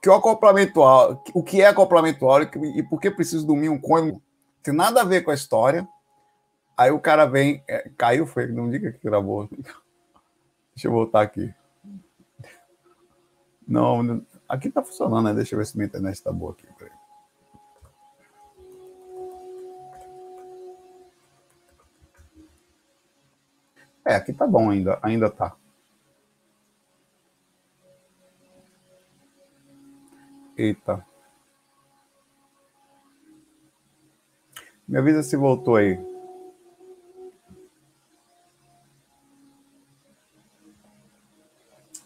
que 0.00 0.08
o 0.08 0.14
acoplamento 0.14 0.80
o 1.32 1.42
que 1.42 1.62
é 1.62 1.66
acoplamento 1.66 2.26
áureo 2.26 2.50
e 2.76 2.82
por 2.82 3.00
que 3.00 3.10
preciso 3.10 3.46
dormir 3.46 3.68
um 3.68 3.78
cônjuge 3.78 4.20
tem 4.62 4.72
nada 4.72 5.00
a 5.00 5.04
ver 5.04 5.22
com 5.22 5.30
a 5.30 5.34
história. 5.34 5.86
Aí 6.76 6.90
o 6.90 7.00
cara 7.00 7.26
vem, 7.26 7.62
é, 7.68 7.90
caiu, 7.96 8.26
foi, 8.26 8.46
não 8.46 8.70
diga 8.70 8.92
que 8.92 9.04
gravou. 9.04 9.48
Deixa 10.74 10.88
eu 10.88 10.92
voltar 10.92 11.20
aqui. 11.20 11.52
Não, 13.66 14.24
aqui 14.48 14.70
tá 14.70 14.82
funcionando, 14.82 15.24
né? 15.24 15.34
Deixa 15.34 15.54
eu 15.54 15.58
ver 15.58 15.66
se 15.66 15.76
minha 15.76 15.86
internet 15.86 16.22
tá 16.22 16.32
boa 16.32 16.52
aqui. 16.52 16.66
É, 24.12 24.16
aqui 24.16 24.30
tá 24.30 24.46
bom 24.46 24.68
ainda, 24.68 24.98
ainda 25.02 25.30
tá. 25.30 25.56
Eita. 30.54 31.02
Me 34.86 34.98
avisa 34.98 35.22
se 35.22 35.34
voltou 35.34 35.76
aí. 35.76 35.98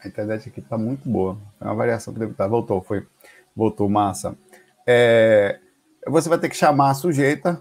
A 0.05 0.07
internet 0.07 0.49
aqui 0.49 0.63
tá 0.63 0.79
muito 0.79 1.09
boa. 1.09 1.37
É 1.61 1.65
uma 1.65 1.75
variação 1.75 2.15
que 2.15 2.21
deve 2.21 2.31
estar. 2.31 2.47
Voltou, 2.47 2.81
foi. 2.81 3.05
Voltou, 3.57 3.89
massa. 3.89 4.39
É, 4.87 5.59
você 6.07 6.29
vai 6.29 6.39
ter 6.39 6.49
que 6.49 6.57
chamar 6.57 6.91
a 6.91 6.95
sujeita. 6.95 7.61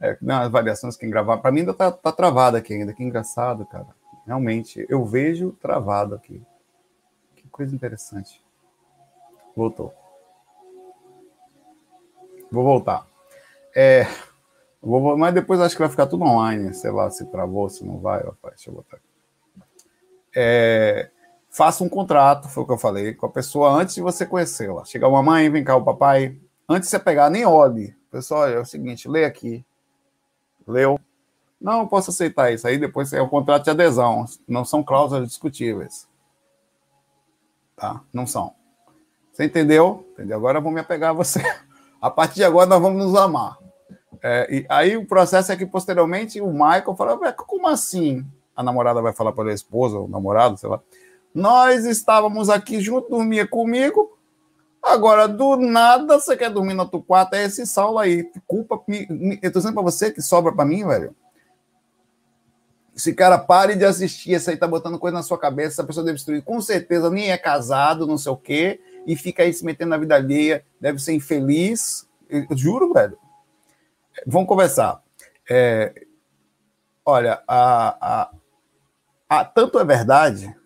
É, 0.00 0.16
não, 0.20 0.42
as 0.42 0.50
variações 0.50 0.96
que 0.96 1.06
gravar. 1.06 1.38
Para 1.38 1.50
mim 1.50 1.60
ainda 1.60 1.74
tá, 1.74 1.90
tá 1.90 2.12
travado 2.12 2.56
aqui 2.56 2.74
ainda. 2.74 2.92
Que 2.92 3.02
engraçado, 3.02 3.64
cara. 3.66 3.86
Realmente, 4.26 4.84
eu 4.88 5.04
vejo 5.04 5.52
travado 5.60 6.14
aqui. 6.14 6.42
Que 7.34 7.48
coisa 7.48 7.74
interessante. 7.74 8.42
Voltou. 9.56 9.94
Vou 12.50 12.64
voltar. 12.64 13.06
É, 13.74 14.06
vou, 14.80 15.16
mas 15.16 15.34
depois 15.34 15.60
acho 15.60 15.74
que 15.74 15.82
vai 15.82 15.88
ficar 15.88 16.06
tudo 16.06 16.24
online. 16.24 16.74
Sei 16.74 16.90
lá 16.90 17.10
se 17.10 17.24
travou, 17.26 17.68
se 17.68 17.84
não 17.84 17.98
vai. 17.98 18.22
Rapaz, 18.22 18.56
deixa 18.56 18.70
eu 18.70 18.74
botar 18.74 18.96
aqui. 18.96 19.06
É, 20.34 21.10
faça 21.48 21.82
um 21.82 21.88
contrato, 21.88 22.48
foi 22.48 22.62
o 22.62 22.66
que 22.66 22.72
eu 22.72 22.78
falei, 22.78 23.14
com 23.14 23.24
a 23.24 23.30
pessoa 23.30 23.70
antes 23.70 23.94
de 23.94 24.02
você 24.02 24.26
conhecê-la. 24.26 24.84
Chega 24.84 25.08
uma 25.08 25.22
mãe, 25.22 25.48
vem 25.48 25.64
cá 25.64 25.74
o 25.74 25.84
papai. 25.84 26.38
Antes 26.68 26.88
de 26.88 26.90
você 26.90 26.98
pegar, 26.98 27.30
nem 27.30 27.46
olhe. 27.46 27.96
Pessoal, 28.10 28.46
é 28.48 28.58
o 28.58 28.64
seguinte, 28.64 29.08
lê 29.08 29.24
aqui. 29.24 29.64
Leu. 30.66 30.98
Não, 31.60 31.86
posso 31.86 32.10
aceitar 32.10 32.52
isso. 32.52 32.66
Aí 32.66 32.78
depois 32.78 33.12
é 33.12 33.20
o 33.20 33.28
contrato 33.28 33.64
de 33.64 33.70
adesão. 33.70 34.24
Não 34.46 34.64
são 34.64 34.82
cláusulas 34.82 35.28
discutíveis. 35.28 36.08
Tá? 37.76 38.00
Não 38.12 38.26
são. 38.26 38.54
Você 39.32 39.44
entendeu? 39.44 40.06
Entendeu? 40.12 40.36
Agora 40.36 40.58
eu 40.58 40.62
vou 40.62 40.72
me 40.72 40.80
apegar 40.80 41.10
a 41.10 41.14
você. 41.14 41.40
A 42.00 42.10
partir 42.10 42.36
de 42.36 42.44
agora 42.44 42.66
nós 42.66 42.80
vamos 42.80 43.04
nos 43.04 43.14
amar. 43.14 43.58
É, 44.22 44.46
e 44.50 44.66
aí 44.68 44.96
o 44.96 45.06
processo 45.06 45.50
é 45.52 45.56
que 45.56 45.66
posteriormente 45.66 46.40
o 46.40 46.52
Michael 46.52 46.94
fala, 46.96 47.32
como 47.32 47.66
assim? 47.66 48.24
A 48.54 48.62
namorada 48.62 49.02
vai 49.02 49.12
falar 49.12 49.32
para 49.32 49.50
a 49.50 49.54
esposa, 49.54 49.98
o 49.98 50.08
namorado, 50.08 50.56
sei 50.56 50.68
lá. 50.68 50.80
Nós 51.34 51.84
estávamos 51.84 52.48
aqui 52.48 52.80
junto, 52.80 53.10
dormia 53.10 53.46
comigo. 53.46 54.15
Agora, 54.86 55.26
do 55.26 55.56
nada, 55.56 56.16
você 56.16 56.36
quer 56.36 56.48
dormir 56.48 56.72
no 56.72 56.84
outro 56.84 57.02
quarto, 57.02 57.34
é 57.34 57.42
esse 57.42 57.66
Saulo 57.66 57.98
aí. 57.98 58.30
Culpa. 58.46 58.80
Me, 58.86 59.36
eu 59.42 59.52
tô 59.52 59.58
dizendo 59.58 59.74
para 59.74 59.82
você 59.82 60.12
que 60.12 60.22
sobra 60.22 60.54
para 60.54 60.64
mim, 60.64 60.86
velho. 60.86 61.12
Esse 62.94 63.12
cara 63.12 63.36
pare 63.36 63.74
de 63.74 63.84
assistir, 63.84 64.30
esse 64.30 64.48
aí 64.48 64.56
tá 64.56 64.68
botando 64.68 64.96
coisa 64.96 65.16
na 65.16 65.24
sua 65.24 65.36
cabeça, 65.36 65.74
essa 65.74 65.84
pessoa 65.84 66.04
deve 66.04 66.14
destruir. 66.14 66.40
Com 66.40 66.60
certeza 66.60 67.10
nem 67.10 67.32
é 67.32 67.36
casado, 67.36 68.06
não 68.06 68.16
sei 68.16 68.30
o 68.30 68.36
quê, 68.36 68.80
e 69.04 69.16
fica 69.16 69.42
aí 69.42 69.52
se 69.52 69.64
metendo 69.64 69.90
na 69.90 69.98
vida 69.98 70.14
alheia, 70.14 70.64
deve 70.80 71.00
ser 71.00 71.14
infeliz. 71.14 72.08
Eu, 72.30 72.46
juro, 72.56 72.92
velho. 72.92 73.18
Vamos 74.24 74.48
conversar. 74.48 75.02
É, 75.50 76.06
olha, 77.04 77.42
a, 77.48 77.96
a, 78.00 78.30
a, 79.28 79.44
tanto 79.44 79.80
é 79.80 79.84
verdade. 79.84 80.56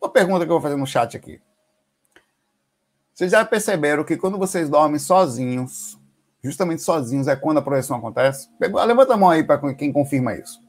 Uma 0.00 0.10
pergunta 0.10 0.44
que 0.44 0.52
eu 0.52 0.60
vou 0.60 0.62
fazer 0.62 0.76
no 0.76 0.86
chat 0.86 1.16
aqui. 1.16 1.40
Vocês 3.18 3.32
já 3.32 3.44
perceberam 3.44 4.04
que 4.04 4.16
quando 4.16 4.38
vocês 4.38 4.70
dormem 4.70 5.00
sozinhos, 5.00 5.98
justamente 6.40 6.82
sozinhos, 6.82 7.26
é 7.26 7.34
quando 7.34 7.58
a 7.58 7.62
projeção 7.62 7.96
acontece? 7.96 8.48
Levanta 8.60 9.14
a 9.14 9.16
mão 9.16 9.28
aí 9.28 9.42
para 9.42 9.74
quem 9.74 9.92
confirma 9.92 10.36
isso. 10.36 10.62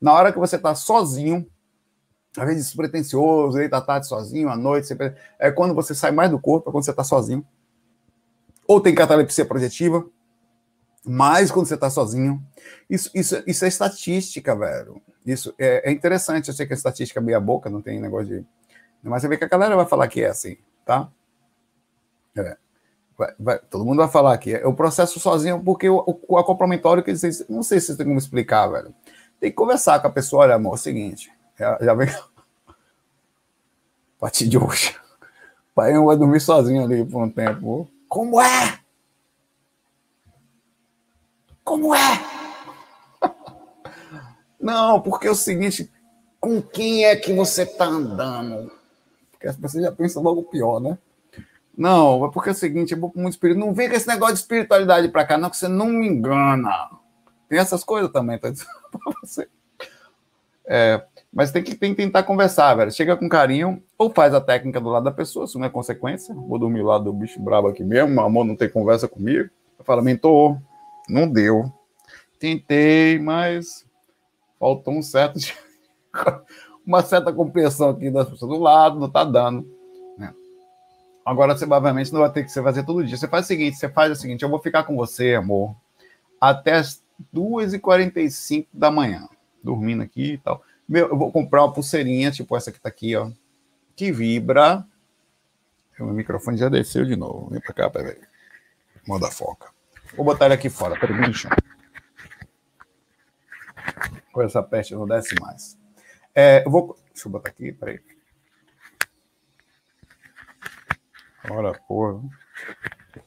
Na 0.00 0.14
hora 0.14 0.32
que 0.32 0.38
você 0.38 0.56
está 0.56 0.74
sozinho, 0.74 1.46
às 2.34 2.46
vezes 2.46 2.64
despretensioso, 2.64 3.58
deita 3.58 3.76
à 3.76 3.80
tarde 3.82 4.06
sozinho, 4.06 4.48
à 4.48 4.56
noite, 4.56 4.86
sempre... 4.86 5.14
é 5.38 5.50
quando 5.50 5.74
você 5.74 5.94
sai 5.94 6.10
mais 6.10 6.30
do 6.30 6.40
corpo, 6.40 6.70
é 6.70 6.72
quando 6.72 6.84
você 6.84 6.90
está 6.90 7.04
sozinho. 7.04 7.46
Ou 8.66 8.80
tem 8.80 8.94
catalepsia 8.94 9.44
projetiva, 9.44 10.02
mais 11.04 11.50
quando 11.50 11.66
você 11.66 11.74
está 11.74 11.90
sozinho. 11.90 12.42
Isso, 12.88 13.10
isso, 13.14 13.42
isso 13.46 13.62
é 13.62 13.68
estatística, 13.68 14.56
velho. 14.56 15.02
Isso 15.26 15.54
é, 15.58 15.90
é, 15.90 15.92
interessante. 15.92 16.48
Eu 16.48 16.54
sei 16.54 16.66
que 16.66 16.72
a 16.72 16.76
estatística 16.76 17.20
é 17.20 17.22
meia 17.22 17.40
boca, 17.40 17.68
não 17.68 17.82
tem 17.82 18.00
negócio 18.00 18.26
de. 18.26 18.46
Mas 19.02 19.20
você 19.20 19.28
vê 19.28 19.36
que 19.36 19.44
a 19.44 19.48
galera 19.48 19.76
vai 19.76 19.84
falar 19.84 20.08
que 20.08 20.22
é 20.22 20.30
assim, 20.30 20.56
tá? 20.86 21.10
É. 22.36 22.56
Vai, 23.16 23.34
vai, 23.38 23.58
todo 23.58 23.84
mundo 23.84 23.98
vai 23.98 24.08
falar 24.08 24.38
que 24.38 24.54
é 24.54 24.66
o 24.66 24.72
processo 24.72 25.20
sozinho, 25.20 25.62
porque 25.62 25.88
o, 25.90 26.02
o 26.26 26.38
acomplamentório 26.38 27.02
que 27.02 27.10
eles. 27.10 27.46
Não 27.48 27.62
sei 27.62 27.78
se 27.78 27.86
vocês 27.86 27.98
têm 27.98 28.06
como 28.06 28.18
explicar, 28.18 28.66
velho. 28.68 28.94
Tem 29.38 29.50
que 29.50 29.56
conversar 29.56 30.00
com 30.00 30.06
a 30.06 30.10
pessoa, 30.10 30.44
olha, 30.44 30.54
amor, 30.54 30.72
é 30.72 30.74
o 30.74 30.78
seguinte. 30.78 31.30
Já, 31.58 31.78
já 31.80 31.94
vem. 31.94 32.08
A 32.08 32.24
partir 34.18 34.48
de 34.48 34.56
hoje. 34.56 34.96
O 35.70 35.74
pai 35.74 35.92
vai 35.92 36.16
dormir 36.16 36.40
sozinho 36.40 36.82
ali 36.82 37.04
por 37.04 37.22
um 37.22 37.30
tempo. 37.30 37.90
Como 38.08 38.40
é? 38.40 38.80
Como 41.62 41.94
é? 41.94 42.20
Não, 44.58 45.00
porque 45.00 45.26
é 45.26 45.30
o 45.30 45.34
seguinte, 45.34 45.90
com 46.40 46.62
quem 46.62 47.04
é 47.04 47.16
que 47.16 47.34
você 47.34 47.64
está 47.64 47.84
andando? 47.84 48.72
Porque 49.30 49.46
as 49.46 49.56
pessoas 49.56 49.84
já 49.84 49.92
pensam 49.92 50.22
logo 50.22 50.42
pior, 50.44 50.80
né? 50.80 50.98
Não, 51.80 52.26
é 52.26 52.30
porque 52.30 52.50
é 52.50 52.52
o 52.52 52.54
seguinte, 52.54 52.92
eu 52.92 53.00
vou 53.00 53.10
muito 53.16 53.32
espírito. 53.32 53.58
Não 53.58 53.72
vem 53.72 53.88
com 53.88 53.94
esse 53.94 54.06
negócio 54.06 54.34
de 54.34 54.40
espiritualidade 54.40 55.08
para 55.08 55.24
cá, 55.24 55.38
não, 55.38 55.48
que 55.48 55.56
você 55.56 55.66
não 55.66 55.86
me 55.86 56.06
engana. 56.06 56.90
Tem 57.48 57.58
essas 57.58 57.82
coisas 57.82 58.12
também, 58.12 58.38
tá 58.38 58.50
dizendo 58.50 58.68
pra 58.92 59.14
você. 59.22 59.48
É, 60.66 61.02
mas 61.32 61.50
tem 61.50 61.62
que, 61.62 61.74
tem 61.74 61.94
que 61.94 62.02
tentar 62.02 62.24
conversar, 62.24 62.74
velho. 62.74 62.92
Chega 62.92 63.16
com 63.16 63.30
carinho, 63.30 63.82
ou 63.96 64.10
faz 64.10 64.34
a 64.34 64.42
técnica 64.42 64.78
do 64.78 64.90
lado 64.90 65.04
da 65.04 65.10
pessoa, 65.10 65.46
se 65.46 65.56
não 65.56 65.64
é 65.64 65.70
consequência. 65.70 66.34
Vou 66.34 66.58
dormir 66.58 66.82
lá 66.82 66.98
do 66.98 67.14
bicho 67.14 67.40
brabo 67.40 67.68
aqui 67.68 67.82
mesmo, 67.82 68.10
meu 68.10 68.24
amor 68.24 68.44
não 68.44 68.54
tem 68.54 68.68
conversa 68.68 69.08
comigo. 69.08 69.48
Eu 69.78 69.84
falo, 69.86 70.02
mentor, 70.02 70.58
não 71.08 71.26
deu. 71.26 71.72
Tentei, 72.38 73.18
mas 73.18 73.86
faltou 74.58 74.92
um 74.92 75.02
certo 75.02 75.38
uma 76.86 77.00
certa 77.02 77.32
compreensão 77.32 77.88
aqui 77.88 78.10
das 78.10 78.28
pessoas 78.28 78.50
do 78.50 78.58
lado, 78.58 79.00
não 79.00 79.06
está 79.06 79.24
dando. 79.24 79.79
Agora, 81.24 81.56
você 81.56 81.66
provavelmente 81.66 82.12
não 82.12 82.20
vai 82.20 82.32
ter 82.32 82.44
que 82.44 82.50
você 82.50 82.62
fazer 82.62 82.84
todo 82.84 83.04
dia. 83.04 83.16
Você 83.16 83.28
faz 83.28 83.44
o 83.44 83.48
seguinte: 83.48 83.76
você 83.76 83.88
faz 83.88 84.12
o 84.12 84.16
seguinte, 84.16 84.42
eu 84.42 84.48
vou 84.48 84.60
ficar 84.60 84.84
com 84.84 84.96
você, 84.96 85.34
amor, 85.34 85.76
até 86.40 86.74
as 86.74 87.02
2h45 87.34 88.66
da 88.72 88.90
manhã, 88.90 89.28
dormindo 89.62 90.02
aqui 90.02 90.32
e 90.32 90.38
tal. 90.38 90.62
Meu, 90.88 91.08
eu 91.08 91.16
vou 91.16 91.30
comprar 91.30 91.62
uma 91.62 91.72
pulseirinha, 91.72 92.30
tipo 92.30 92.56
essa 92.56 92.72
que 92.72 92.78
está 92.78 92.88
aqui, 92.88 93.14
ó, 93.14 93.30
que 93.94 94.10
vibra. 94.10 94.84
O 95.98 96.06
microfone 96.06 96.56
já 96.56 96.68
desceu 96.68 97.04
de 97.04 97.14
novo. 97.14 97.50
Vem 97.50 97.60
para 97.60 97.74
cá, 97.74 97.90
peraí. 97.90 98.16
Manda 99.06 99.30
foca. 99.30 99.68
Vou 100.16 100.24
botar 100.24 100.46
ele 100.46 100.54
aqui 100.54 100.70
fora, 100.70 100.98
peraí, 100.98 101.20
no 101.20 101.34
chão 101.34 101.50
com 104.32 104.42
essa 104.42 104.62
peste 104.62 104.94
não 104.94 105.06
desce 105.06 105.34
mais. 105.40 105.78
É, 106.34 106.64
eu 106.64 106.70
vou. 106.70 106.96
Deixa 107.12 107.28
eu 107.28 107.32
botar 107.32 107.50
aqui, 107.50 107.72
peraí. 107.72 108.00
Ora, 111.48 111.78
porra. 111.86 112.20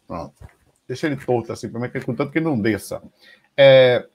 Pronto. 0.07 0.33
Deixa 0.87 1.07
ele 1.07 1.15
torto 1.15 1.51
assim, 1.51 1.69
para 1.69 1.79
mim, 1.79 1.89
contanto 2.05 2.31
que 2.31 2.39
não 2.39 2.59
desça. 2.59 3.01
É, 3.55 4.07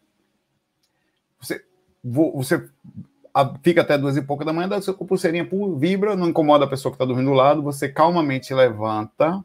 você, 1.41 1.65
você 2.05 2.69
fica 3.63 3.81
até 3.81 3.97
duas 3.97 4.17
e 4.17 4.23
pouca 4.23 4.45
da 4.45 4.53
manhã, 4.53 4.69
dá 4.69 4.81
sua 4.81 4.95
pulseirinha 4.95 5.49
vibra, 5.77 6.15
não 6.15 6.29
incomoda 6.29 6.65
a 6.65 6.69
pessoa 6.69 6.93
que 6.93 6.97
está 6.97 7.05
dormindo 7.05 7.31
do 7.31 7.35
lado, 7.35 7.63
você 7.63 7.89
calmamente 7.89 8.53
levanta 8.53 9.45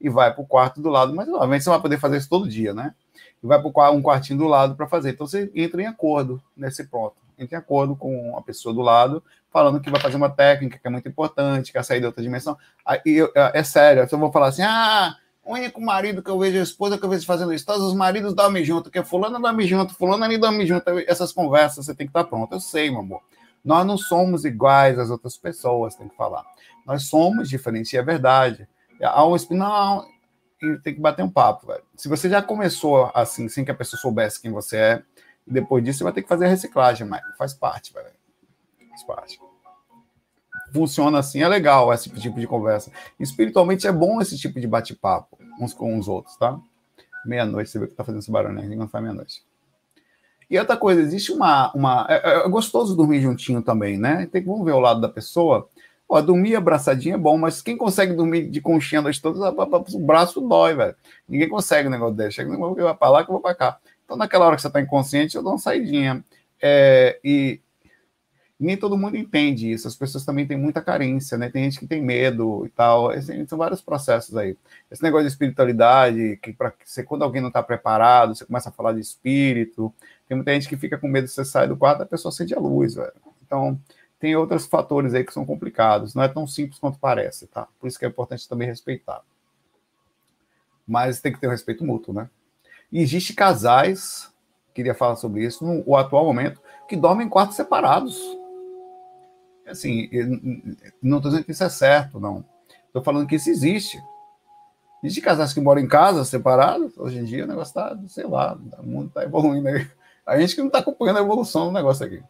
e 0.00 0.08
vai 0.08 0.32
para 0.32 0.42
o 0.42 0.46
quarto 0.46 0.80
do 0.80 0.88
lado, 0.88 1.14
mas 1.14 1.28
obviamente 1.28 1.64
você 1.64 1.70
vai 1.70 1.80
poder 1.80 1.98
fazer 1.98 2.16
isso 2.16 2.28
todo 2.28 2.48
dia, 2.48 2.72
né? 2.72 2.94
e 3.42 3.46
vai 3.46 3.60
para 3.60 3.90
um 3.90 4.02
quartinho 4.02 4.38
do 4.38 4.46
lado 4.46 4.74
para 4.74 4.86
fazer. 4.86 5.10
Então 5.10 5.26
você 5.26 5.50
entra 5.54 5.82
em 5.82 5.86
acordo 5.86 6.42
nesse 6.56 6.84
ponto. 6.84 7.16
Entra 7.38 7.56
em 7.56 7.60
acordo 7.60 7.94
com 7.94 8.36
a 8.36 8.42
pessoa 8.42 8.74
do 8.74 8.80
lado, 8.80 9.22
falando 9.50 9.80
que 9.80 9.90
vai 9.90 10.00
fazer 10.00 10.16
uma 10.16 10.30
técnica 10.30 10.78
que 10.78 10.86
é 10.86 10.90
muito 10.90 11.08
importante, 11.08 11.72
que 11.72 11.78
é 11.78 11.82
sair 11.82 12.00
de 12.00 12.06
outra 12.06 12.22
dimensão. 12.22 12.56
Aí, 12.84 13.00
eu, 13.04 13.30
é 13.34 13.62
sério, 13.62 14.06
eu 14.10 14.18
vou 14.18 14.32
falar 14.32 14.48
assim: 14.48 14.62
ah, 14.62 15.16
o 15.44 15.54
único 15.54 15.80
marido 15.80 16.22
que 16.22 16.30
eu 16.30 16.38
vejo, 16.38 16.58
a 16.58 16.62
esposa 16.62 16.98
que 16.98 17.04
eu 17.04 17.08
vejo 17.08 17.24
fazendo 17.24 17.52
isso, 17.52 17.64
todos 17.64 17.82
os 17.82 17.94
maridos 17.94 18.34
dormem 18.34 18.64
junto, 18.64 18.90
que 18.90 18.98
é 18.98 19.04
fulano 19.04 19.40
dorme 19.40 19.66
junto, 19.66 19.94
fulano 19.94 20.24
ali 20.24 20.36
dorme 20.36 20.66
junto. 20.66 20.84
Essas 21.06 21.32
conversas 21.32 21.86
você 21.86 21.94
tem 21.94 22.06
que 22.06 22.10
estar 22.10 22.24
pronto. 22.24 22.52
Eu 22.52 22.60
sei, 22.60 22.90
meu 22.90 23.00
amor. 23.00 23.22
Nós 23.64 23.86
não 23.86 23.96
somos 23.96 24.44
iguais 24.44 24.98
às 24.98 25.10
outras 25.10 25.36
pessoas, 25.36 25.94
tem 25.94 26.08
que 26.08 26.16
falar. 26.16 26.44
Nós 26.86 27.04
somos 27.04 27.48
diferentes, 27.48 27.92
e 27.92 27.96
é 27.96 28.02
verdade. 28.02 28.68
Há 29.02 29.26
um, 29.26 29.36
não, 29.50 30.06
tem 30.82 30.94
que 30.94 31.00
bater 31.00 31.22
um 31.22 31.30
papo, 31.30 31.66
velho. 31.66 31.82
Se 31.96 32.08
você 32.08 32.28
já 32.28 32.42
começou 32.42 33.10
assim, 33.14 33.48
sem 33.48 33.64
que 33.64 33.70
a 33.70 33.74
pessoa 33.74 34.00
soubesse 34.00 34.40
quem 34.40 34.50
você 34.50 34.76
é, 34.76 35.02
depois 35.46 35.82
disso 35.82 35.98
você 35.98 36.04
vai 36.04 36.12
ter 36.12 36.22
que 36.22 36.28
fazer 36.28 36.46
a 36.46 36.48
reciclagem, 36.48 37.06
mas 37.06 37.22
faz 37.36 37.54
parte, 37.54 37.92
velho. 37.92 38.17
Parte. 39.06 39.38
Funciona 40.72 41.18
assim, 41.18 41.42
é 41.42 41.48
legal 41.48 41.92
esse 41.92 42.10
tipo 42.10 42.38
de 42.38 42.46
conversa. 42.46 42.92
Espiritualmente 43.18 43.86
é 43.86 43.92
bom 43.92 44.20
esse 44.20 44.36
tipo 44.36 44.60
de 44.60 44.66
bate-papo, 44.66 45.38
uns 45.60 45.72
com 45.72 45.98
os 45.98 46.08
outros, 46.08 46.36
tá? 46.36 46.58
Meia-noite, 47.24 47.70
você 47.70 47.78
vê 47.78 47.86
que 47.86 47.94
tá 47.94 48.04
fazendo 48.04 48.20
esse 48.20 48.30
barulho, 48.30 48.54
né? 48.54 48.76
Não 48.76 48.88
faz 48.88 49.02
meia-noite. 49.02 49.42
E 50.50 50.58
outra 50.58 50.76
coisa, 50.76 51.00
existe 51.00 51.30
uma. 51.32 51.70
uma 51.74 52.06
é, 52.08 52.44
é, 52.44 52.48
gostoso 52.48 52.96
dormir 52.96 53.20
juntinho 53.20 53.62
também, 53.62 53.98
né? 53.98 54.26
Tem 54.32 54.40
que 54.40 54.48
vamos 54.48 54.64
ver 54.64 54.72
o 54.72 54.80
lado 54.80 55.00
da 55.00 55.08
pessoa. 55.08 55.68
Dormir 56.24 56.56
abraçadinho 56.56 57.16
é 57.16 57.18
bom, 57.18 57.36
mas 57.36 57.60
quem 57.60 57.76
consegue 57.76 58.14
dormir 58.14 58.48
de 58.48 58.62
conchinha 58.62 59.02
das 59.02 59.18
todas, 59.18 59.42
o 59.94 59.98
braço 59.98 60.40
dói, 60.40 60.74
velho. 60.74 60.96
Ninguém 61.28 61.50
consegue 61.50 61.86
um 61.86 61.90
negócio 61.90 62.14
desse. 62.14 62.36
Chega, 62.36 62.50
eu 62.50 62.58
vou 62.58 62.94
para 62.94 63.10
lá 63.10 63.24
que 63.24 63.30
eu 63.30 63.34
vou 63.34 63.42
para 63.42 63.54
cá. 63.54 63.78
Então, 64.06 64.16
naquela 64.16 64.46
hora 64.46 64.56
que 64.56 64.62
você 64.62 64.68
está 64.68 64.80
inconsciente, 64.80 65.36
eu 65.36 65.42
dou 65.42 65.52
uma 65.52 65.58
saidinha. 65.58 66.24
É, 66.62 67.20
e, 67.22 67.60
nem 68.60 68.76
todo 68.76 68.98
mundo 68.98 69.16
entende 69.16 69.70
isso. 69.70 69.86
As 69.86 69.94
pessoas 69.94 70.24
também 70.24 70.44
têm 70.46 70.56
muita 70.56 70.82
carência, 70.82 71.38
né? 71.38 71.48
Tem 71.48 71.64
gente 71.64 71.78
que 71.78 71.86
tem 71.86 72.02
medo 72.02 72.66
e 72.66 72.68
tal. 72.70 73.10
Assim, 73.10 73.46
são 73.46 73.56
vários 73.56 73.80
processos 73.80 74.36
aí. 74.36 74.56
Esse 74.90 75.02
negócio 75.02 75.26
de 75.26 75.32
espiritualidade, 75.32 76.38
que 76.42 76.52
para 76.52 76.72
você 76.84 77.04
quando 77.04 77.22
alguém 77.22 77.40
não 77.40 77.48
está 77.48 77.62
preparado, 77.62 78.34
você 78.34 78.44
começa 78.44 78.68
a 78.68 78.72
falar 78.72 78.94
de 78.94 79.00
espírito. 79.00 79.94
Tem 80.26 80.36
muita 80.36 80.52
gente 80.54 80.68
que 80.68 80.76
fica 80.76 80.98
com 80.98 81.06
medo 81.06 81.26
de 81.26 81.32
você 81.32 81.44
sair 81.44 81.68
do 81.68 81.76
quarto, 81.76 82.02
a 82.02 82.06
pessoa 82.06 82.30
acende 82.30 82.52
a 82.52 82.58
luz, 82.58 82.94
velho. 82.94 83.12
Então, 83.46 83.78
tem 84.18 84.34
outros 84.34 84.66
fatores 84.66 85.14
aí 85.14 85.22
que 85.22 85.32
são 85.32 85.46
complicados. 85.46 86.14
Não 86.14 86.24
é 86.24 86.28
tão 86.28 86.46
simples 86.46 86.80
quanto 86.80 86.98
parece, 86.98 87.46
tá? 87.46 87.68
Por 87.78 87.86
isso 87.86 87.98
que 87.98 88.04
é 88.04 88.08
importante 88.08 88.48
também 88.48 88.66
respeitar. 88.66 89.22
Mas 90.86 91.20
tem 91.20 91.32
que 91.32 91.38
ter 91.38 91.46
um 91.46 91.50
respeito 91.50 91.84
mútuo, 91.84 92.12
né? 92.12 92.28
E 92.90 93.00
existe 93.00 93.34
casais, 93.34 94.32
queria 94.74 94.94
falar 94.94 95.14
sobre 95.14 95.44
isso, 95.44 95.64
no 95.64 95.94
atual 95.94 96.24
momento, 96.24 96.60
que 96.88 96.96
dormem 96.96 97.26
em 97.26 97.30
quartos 97.30 97.54
separados 97.54 98.37
assim, 99.70 100.08
não 101.02 101.18
estou 101.18 101.30
dizendo 101.30 101.44
que 101.44 101.52
isso 101.52 101.64
é 101.64 101.68
certo, 101.68 102.18
não. 102.18 102.44
Estou 102.86 103.02
falando 103.02 103.26
que 103.26 103.36
isso 103.36 103.50
existe. 103.50 104.02
Existe 105.02 105.20
casais 105.20 105.52
que 105.52 105.60
moram 105.60 105.80
em 105.80 105.88
casa 105.88 106.24
separados. 106.24 106.96
Hoje 106.98 107.18
em 107.18 107.24
dia 107.24 107.44
o 107.44 107.46
negócio 107.46 107.70
está, 107.70 107.96
sei 108.08 108.26
lá, 108.26 108.58
o 108.78 108.86
mundo 108.86 109.08
está 109.08 109.22
evoluindo 109.22 109.68
aí. 109.68 109.86
A 110.26 110.38
gente 110.38 110.54
que 110.54 110.60
não 110.60 110.66
está 110.68 110.80
acompanhando 110.80 111.18
a 111.18 111.22
evolução 111.22 111.66
do 111.66 111.72
negócio 111.72 112.04
aqui. 112.04 112.22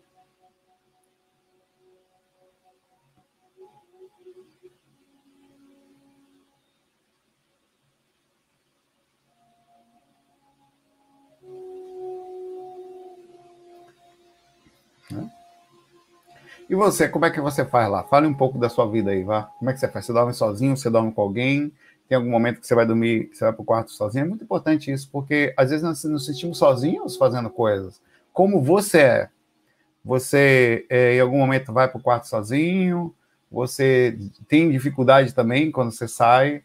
E 16.68 16.74
você, 16.74 17.08
como 17.08 17.24
é 17.24 17.30
que 17.30 17.40
você 17.40 17.64
faz 17.64 17.90
lá? 17.90 18.02
Fale 18.04 18.26
um 18.26 18.34
pouco 18.34 18.58
da 18.58 18.68
sua 18.68 18.86
vida 18.90 19.10
aí, 19.10 19.24
vá. 19.24 19.44
Como 19.58 19.70
é 19.70 19.72
que 19.72 19.80
você 19.80 19.88
faz? 19.88 20.04
Você 20.04 20.12
dorme 20.12 20.34
sozinho? 20.34 20.76
Você 20.76 20.90
dorme 20.90 21.10
com 21.12 21.22
alguém? 21.22 21.72
Tem 22.06 22.16
algum 22.16 22.30
momento 22.30 22.60
que 22.60 22.66
você 22.66 22.74
vai 22.74 22.86
dormir, 22.86 23.30
você 23.32 23.44
vai 23.44 23.52
para 23.52 23.62
o 23.62 23.64
quarto 23.64 23.90
sozinho? 23.90 24.24
É 24.24 24.28
muito 24.28 24.44
importante 24.44 24.90
isso, 24.90 25.08
porque 25.10 25.52
às 25.56 25.70
vezes 25.70 25.82
nós 25.82 26.02
nos 26.04 26.24
sentimos 26.24 26.58
sozinhos 26.58 27.16
fazendo 27.16 27.50
coisas. 27.50 28.00
Como 28.32 28.62
você 28.62 28.98
é? 28.98 29.28
Você, 30.04 30.86
é, 30.88 31.16
em 31.16 31.20
algum 31.20 31.38
momento, 31.38 31.72
vai 31.72 31.88
para 31.88 31.98
o 31.98 32.02
quarto 32.02 32.26
sozinho? 32.26 33.14
Você 33.50 34.18
tem 34.46 34.70
dificuldade 34.70 35.34
também 35.34 35.70
quando 35.70 35.90
você 35.90 36.08
sai? 36.08 36.62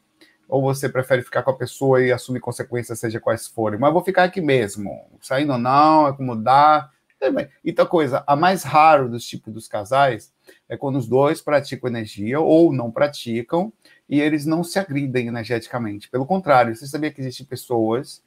Ou 0.48 0.62
você 0.62 0.88
prefere 0.88 1.22
ficar 1.22 1.44
com 1.44 1.52
a 1.52 1.58
pessoa 1.58 2.02
e 2.02 2.12
assumir 2.12 2.40
consequências, 2.40 3.00
seja 3.00 3.20
quais 3.20 3.48
forem? 3.48 3.80
Mas 3.80 3.92
vou 3.92 4.04
ficar 4.04 4.24
aqui 4.24 4.40
mesmo. 4.40 5.06
Saindo 5.22 5.54
ou 5.54 5.60
não, 5.60 6.08
é 6.08 6.14
como 6.14 6.36
dá 6.36 6.90
e 7.64 7.70
outra 7.70 7.86
coisa, 7.86 8.24
a 8.26 8.36
mais 8.36 8.64
raro 8.64 9.10
dos 9.10 9.26
tipos 9.26 9.54
dos 9.54 9.68
casais 9.68 10.34
é 10.68 10.76
quando 10.76 10.98
os 10.98 11.08
dois 11.08 11.42
praticam 11.42 11.90
energia 11.90 12.40
ou 12.40 12.74
não 12.74 12.92
praticam 12.92 13.72
e 14.10 14.20
eles 14.20 14.46
não 14.46 14.64
se 14.64 14.80
agridem 14.80 15.28
energeticamente. 15.28 16.10
Pelo 16.10 16.26
contrário, 16.26 16.76
você 16.76 16.86
sabia 16.88 17.12
que 17.12 17.22
existem 17.22 17.46
pessoas 17.46 18.22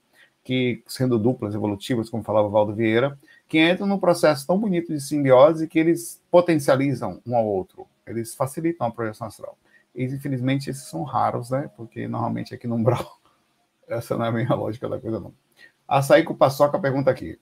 que, 0.47 0.82
sendo 0.86 1.18
duplas 1.18 1.55
evolutivas, 1.55 2.09
como 2.09 2.22
falava 2.22 2.47
o 2.47 2.51
Valdo 2.51 2.72
Vieira, 2.72 3.18
que 3.49 3.59
entram 3.59 3.86
num 3.86 3.99
processo 3.99 4.47
tão 4.47 4.57
bonito 4.59 4.92
de 4.92 5.01
simbiose 5.01 5.66
que 5.66 5.78
eles 5.78 6.22
potencializam 6.30 7.20
um 7.26 7.36
ao 7.36 7.44
outro, 7.44 7.86
eles 8.07 8.32
facilitam 8.34 8.86
a 8.86 8.90
projeção 8.92 9.26
astral. 9.26 9.59
E, 9.92 10.05
infelizmente, 10.05 10.70
esses 10.70 10.84
são 10.84 11.03
raros, 11.03 11.51
né? 11.51 11.68
Porque 11.76 12.07
normalmente 12.07 12.55
aqui 12.55 12.68
no 12.68 12.76
Umbral, 12.76 13.18
essa 13.88 14.16
não 14.16 14.24
é 14.24 14.28
a 14.28 14.32
minha 14.32 14.55
lógica 14.55 14.88
da 14.88 15.01
coisa, 15.01 15.18
não. 15.18 15.34
Açaí 15.88 16.22
com 16.22 16.34
paçoca 16.34 16.78
pergunta 16.78 17.11
aqui. 17.11 17.38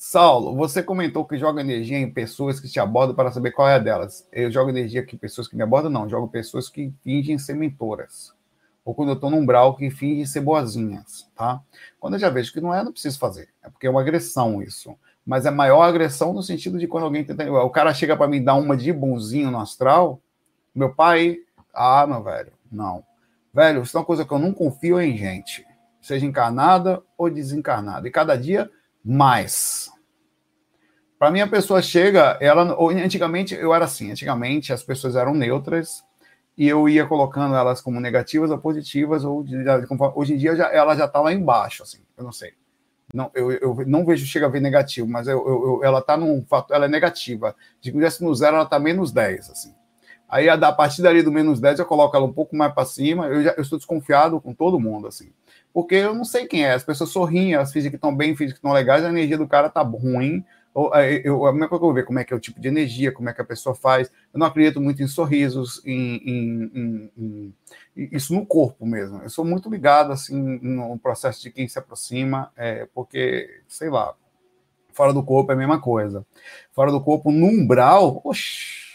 Saulo, 0.00 0.54
você 0.54 0.80
comentou 0.80 1.24
que 1.24 1.36
joga 1.36 1.60
energia 1.60 1.98
em 1.98 2.08
pessoas 2.08 2.60
que 2.60 2.68
te 2.68 2.78
abordam 2.78 3.16
para 3.16 3.32
saber 3.32 3.50
qual 3.50 3.68
é 3.68 3.74
a 3.74 3.78
delas. 3.80 4.28
Eu 4.30 4.48
jogo 4.48 4.70
energia 4.70 5.04
em 5.04 5.16
pessoas 5.16 5.48
que 5.48 5.56
me 5.56 5.62
abordam? 5.64 5.90
Não, 5.90 6.08
jogo 6.08 6.28
pessoas 6.28 6.68
que 6.68 6.94
fingem 7.02 7.36
ser 7.36 7.54
mentoras. 7.54 8.32
Ou 8.84 8.94
quando 8.94 9.08
eu 9.08 9.16
estou 9.16 9.28
num 9.28 9.38
umbral 9.38 9.74
que 9.74 9.90
fingem 9.90 10.24
ser 10.24 10.40
boazinhas, 10.40 11.28
tá? 11.34 11.60
Quando 11.98 12.14
eu 12.14 12.20
já 12.20 12.30
vejo 12.30 12.52
que 12.52 12.60
não 12.60 12.72
é, 12.72 12.84
não 12.84 12.92
preciso 12.92 13.18
fazer. 13.18 13.48
É 13.60 13.68
porque 13.68 13.88
é 13.88 13.90
uma 13.90 14.00
agressão 14.00 14.62
isso. 14.62 14.96
Mas 15.26 15.46
é 15.46 15.50
maior 15.50 15.82
agressão 15.82 16.32
no 16.32 16.44
sentido 16.44 16.78
de 16.78 16.86
quando 16.86 17.02
alguém 17.02 17.24
tenta. 17.24 17.50
O 17.50 17.68
cara 17.68 17.92
chega 17.92 18.16
para 18.16 18.28
me 18.28 18.38
dar 18.38 18.54
uma 18.54 18.76
de 18.76 18.92
bonzinho 18.92 19.50
no 19.50 19.58
astral. 19.58 20.20
Meu 20.72 20.94
pai. 20.94 21.38
Ah, 21.74 22.06
meu 22.06 22.22
velho, 22.22 22.52
não. 22.70 23.02
Velho, 23.52 23.82
isso 23.82 23.96
é 23.96 24.00
uma 24.00 24.06
coisa 24.06 24.24
que 24.24 24.32
eu 24.32 24.38
não 24.38 24.54
confio 24.54 25.00
em 25.00 25.16
gente. 25.16 25.66
Seja 26.00 26.24
encarnada 26.24 27.02
ou 27.18 27.28
desencarnada. 27.28 28.06
E 28.06 28.12
cada 28.12 28.38
dia 28.38 28.70
mais. 29.08 29.90
Para 31.18 31.30
mim, 31.30 31.40
a 31.40 31.48
pessoa 31.48 31.80
chega, 31.80 32.36
ela. 32.40 32.62
Antigamente 33.02 33.54
eu 33.54 33.72
era 33.74 33.86
assim, 33.86 34.10
antigamente 34.10 34.72
as 34.72 34.82
pessoas 34.82 35.16
eram 35.16 35.34
neutras 35.34 36.04
e 36.56 36.68
eu 36.68 36.88
ia 36.88 37.06
colocando 37.06 37.54
elas 37.54 37.80
como 37.80 38.00
negativas 38.00 38.50
ou 38.50 38.58
positivas, 38.58 39.24
ou 39.24 39.44
hoje 40.14 40.34
em 40.34 40.36
dia 40.36 40.54
já, 40.54 40.66
ela 40.72 40.94
já 40.94 41.06
está 41.06 41.20
lá 41.20 41.32
embaixo, 41.32 41.82
assim, 41.82 41.98
eu 42.16 42.24
não 42.24 42.32
sei. 42.32 42.52
Não, 43.14 43.30
eu, 43.34 43.50
eu 43.52 43.76
não 43.86 44.04
vejo 44.04 44.26
chega 44.26 44.46
a 44.46 44.50
ver 44.50 44.60
negativo, 44.60 45.08
mas 45.08 45.26
eu, 45.26 45.38
eu 45.38 45.80
ela 45.82 46.00
está 46.00 46.16
num 46.16 46.44
fato, 46.44 46.74
ela 46.74 46.84
é 46.84 46.88
negativa. 46.88 47.56
Se 47.80 47.90
tivesse 47.90 48.22
no 48.22 48.34
zero, 48.34 48.56
ela 48.56 48.64
está 48.64 48.78
menos 48.78 49.10
10, 49.12 49.50
assim. 49.50 49.74
Aí 50.28 50.48
a, 50.48 50.72
partir 50.72 51.02
dali 51.02 51.22
do 51.22 51.32
menos 51.32 51.60
10, 51.60 51.78
eu 51.78 51.86
coloco 51.86 52.16
ela 52.16 52.26
um 52.26 52.32
pouco 52.32 52.54
mais 52.54 52.72
para 52.72 52.84
cima. 52.84 53.26
Eu, 53.26 53.42
já, 53.42 53.50
eu 53.52 53.62
estou 53.62 53.78
desconfiado 53.78 54.40
com 54.40 54.52
todo 54.52 54.78
mundo, 54.78 55.06
assim 55.06 55.30
porque 55.72 55.94
eu 55.94 56.12
não 56.12 56.24
sei 56.24 56.46
quem 56.46 56.64
é. 56.64 56.72
As 56.72 56.82
pessoas 56.82 57.10
sorriem, 57.10 57.54
elas 57.54 57.72
fingem 57.72 57.90
que 57.90 57.96
estão 57.96 58.14
bem, 58.14 58.34
fingem 58.34 58.52
que 58.52 58.58
estão 58.58 58.72
legais, 58.72 59.04
a 59.04 59.08
energia 59.08 59.38
do 59.38 59.46
cara 59.46 59.68
tá 59.68 59.80
ruim. 59.80 60.44
Ou, 60.74 60.94
é, 60.94 61.22
eu, 61.24 61.46
a 61.46 61.52
mesma 61.52 61.68
coisa 61.68 61.80
que 61.80 61.88
eu 61.88 61.94
ver 61.94 62.04
como 62.04 62.18
é 62.18 62.24
que 62.24 62.32
é 62.32 62.36
o 62.36 62.40
tipo 62.40 62.60
de 62.60 62.68
energia, 62.68 63.12
como 63.12 63.28
é 63.28 63.32
que 63.32 63.40
a 63.40 63.44
pessoa 63.44 63.74
faz. 63.74 64.10
Eu 64.32 64.40
não 64.40 64.46
acredito 64.46 64.80
muito 64.80 65.02
em 65.02 65.06
sorrisos, 65.06 65.80
em, 65.84 66.16
em, 66.16 66.70
em, 66.74 67.12
em 67.16 67.54
isso 67.96 68.34
no 68.34 68.46
corpo 68.46 68.86
mesmo. 68.86 69.22
Eu 69.22 69.30
sou 69.30 69.44
muito 69.44 69.70
ligado 69.70 70.12
assim 70.12 70.58
no 70.60 70.98
processo 70.98 71.42
de 71.42 71.50
quem 71.50 71.68
se 71.68 71.78
aproxima, 71.78 72.52
é, 72.56 72.86
porque, 72.94 73.62
sei 73.66 73.88
lá, 73.88 74.14
fora 74.92 75.12
do 75.12 75.22
corpo 75.22 75.52
é 75.52 75.54
a 75.54 75.58
mesma 75.58 75.80
coisa. 75.80 76.24
Fora 76.72 76.90
do 76.90 77.00
corpo, 77.00 77.30
no 77.30 77.46
umbral, 77.46 78.20
oxi, 78.24 78.87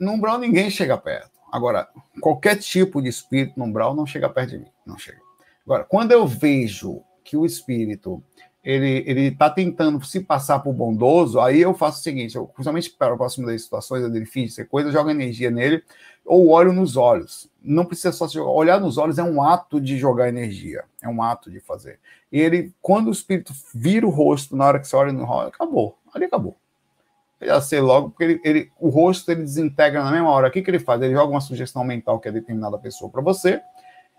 no 0.00 0.12
umbral 0.12 0.38
ninguém 0.38 0.70
chega 0.70 0.96
perto. 0.96 1.30
Agora, 1.50 1.88
qualquer 2.20 2.56
tipo 2.56 3.02
de 3.02 3.08
espírito 3.08 3.58
no 3.58 3.64
umbral 3.64 3.94
não 3.94 4.06
chega 4.06 4.28
perto 4.28 4.50
de 4.50 4.58
mim, 4.58 4.70
não 4.86 4.96
chega. 4.96 5.20
Agora, 5.64 5.84
quando 5.84 6.12
eu 6.12 6.26
vejo 6.26 7.02
que 7.24 7.36
o 7.36 7.44
espírito 7.44 8.22
ele 8.62 9.02
ele 9.06 9.20
está 9.28 9.48
tentando 9.48 10.04
se 10.04 10.20
passar 10.20 10.60
por 10.60 10.72
bondoso, 10.72 11.40
aí 11.40 11.60
eu 11.60 11.72
faço 11.74 12.00
o 12.00 12.02
seguinte, 12.02 12.36
eu, 12.36 12.46
principalmente 12.46 12.90
para 12.90 13.14
o 13.14 13.16
próximo 13.16 13.46
das 13.46 13.62
situações, 13.62 14.04
ele 14.04 14.26
finge 14.26 14.52
ser 14.52 14.66
coisa, 14.66 14.88
eu 14.88 14.92
jogo 14.92 15.10
energia 15.10 15.50
nele 15.50 15.82
ou 16.24 16.48
olho 16.48 16.72
nos 16.72 16.96
olhos. 16.96 17.50
Não 17.62 17.84
precisa 17.84 18.12
só 18.12 18.28
jogar. 18.28 18.50
olhar 18.50 18.80
nos 18.80 18.98
olhos 18.98 19.18
é 19.18 19.22
um 19.22 19.42
ato 19.42 19.80
de 19.80 19.96
jogar 19.96 20.28
energia, 20.28 20.84
é 21.02 21.08
um 21.08 21.22
ato 21.22 21.50
de 21.50 21.60
fazer. 21.60 21.98
E 22.30 22.38
ele, 22.38 22.72
quando 22.80 23.08
o 23.08 23.12
espírito 23.12 23.52
vira 23.74 24.06
o 24.06 24.10
rosto 24.10 24.54
na 24.54 24.66
hora 24.66 24.78
que 24.78 24.86
você 24.86 24.94
olha 24.94 25.12
no 25.12 25.24
rosto, 25.24 25.48
acabou, 25.48 25.98
ali 26.14 26.26
acabou. 26.26 26.56
Eu 27.40 27.48
já 27.48 27.60
sei 27.60 27.80
logo, 27.80 28.10
porque 28.10 28.24
ele, 28.24 28.40
ele, 28.44 28.72
o 28.78 28.88
rosto 28.88 29.30
ele 29.30 29.42
desintegra 29.42 30.04
na 30.04 30.10
mesma 30.10 30.30
hora. 30.30 30.48
O 30.48 30.50
que, 30.50 30.60
que 30.60 30.70
ele 30.70 30.78
faz? 30.78 31.00
Ele 31.00 31.14
joga 31.14 31.32
uma 31.32 31.40
sugestão 31.40 31.82
mental 31.82 32.20
que 32.20 32.28
é 32.28 32.32
determinada 32.32 32.76
pessoa 32.78 33.10
para 33.10 33.22
você 33.22 33.60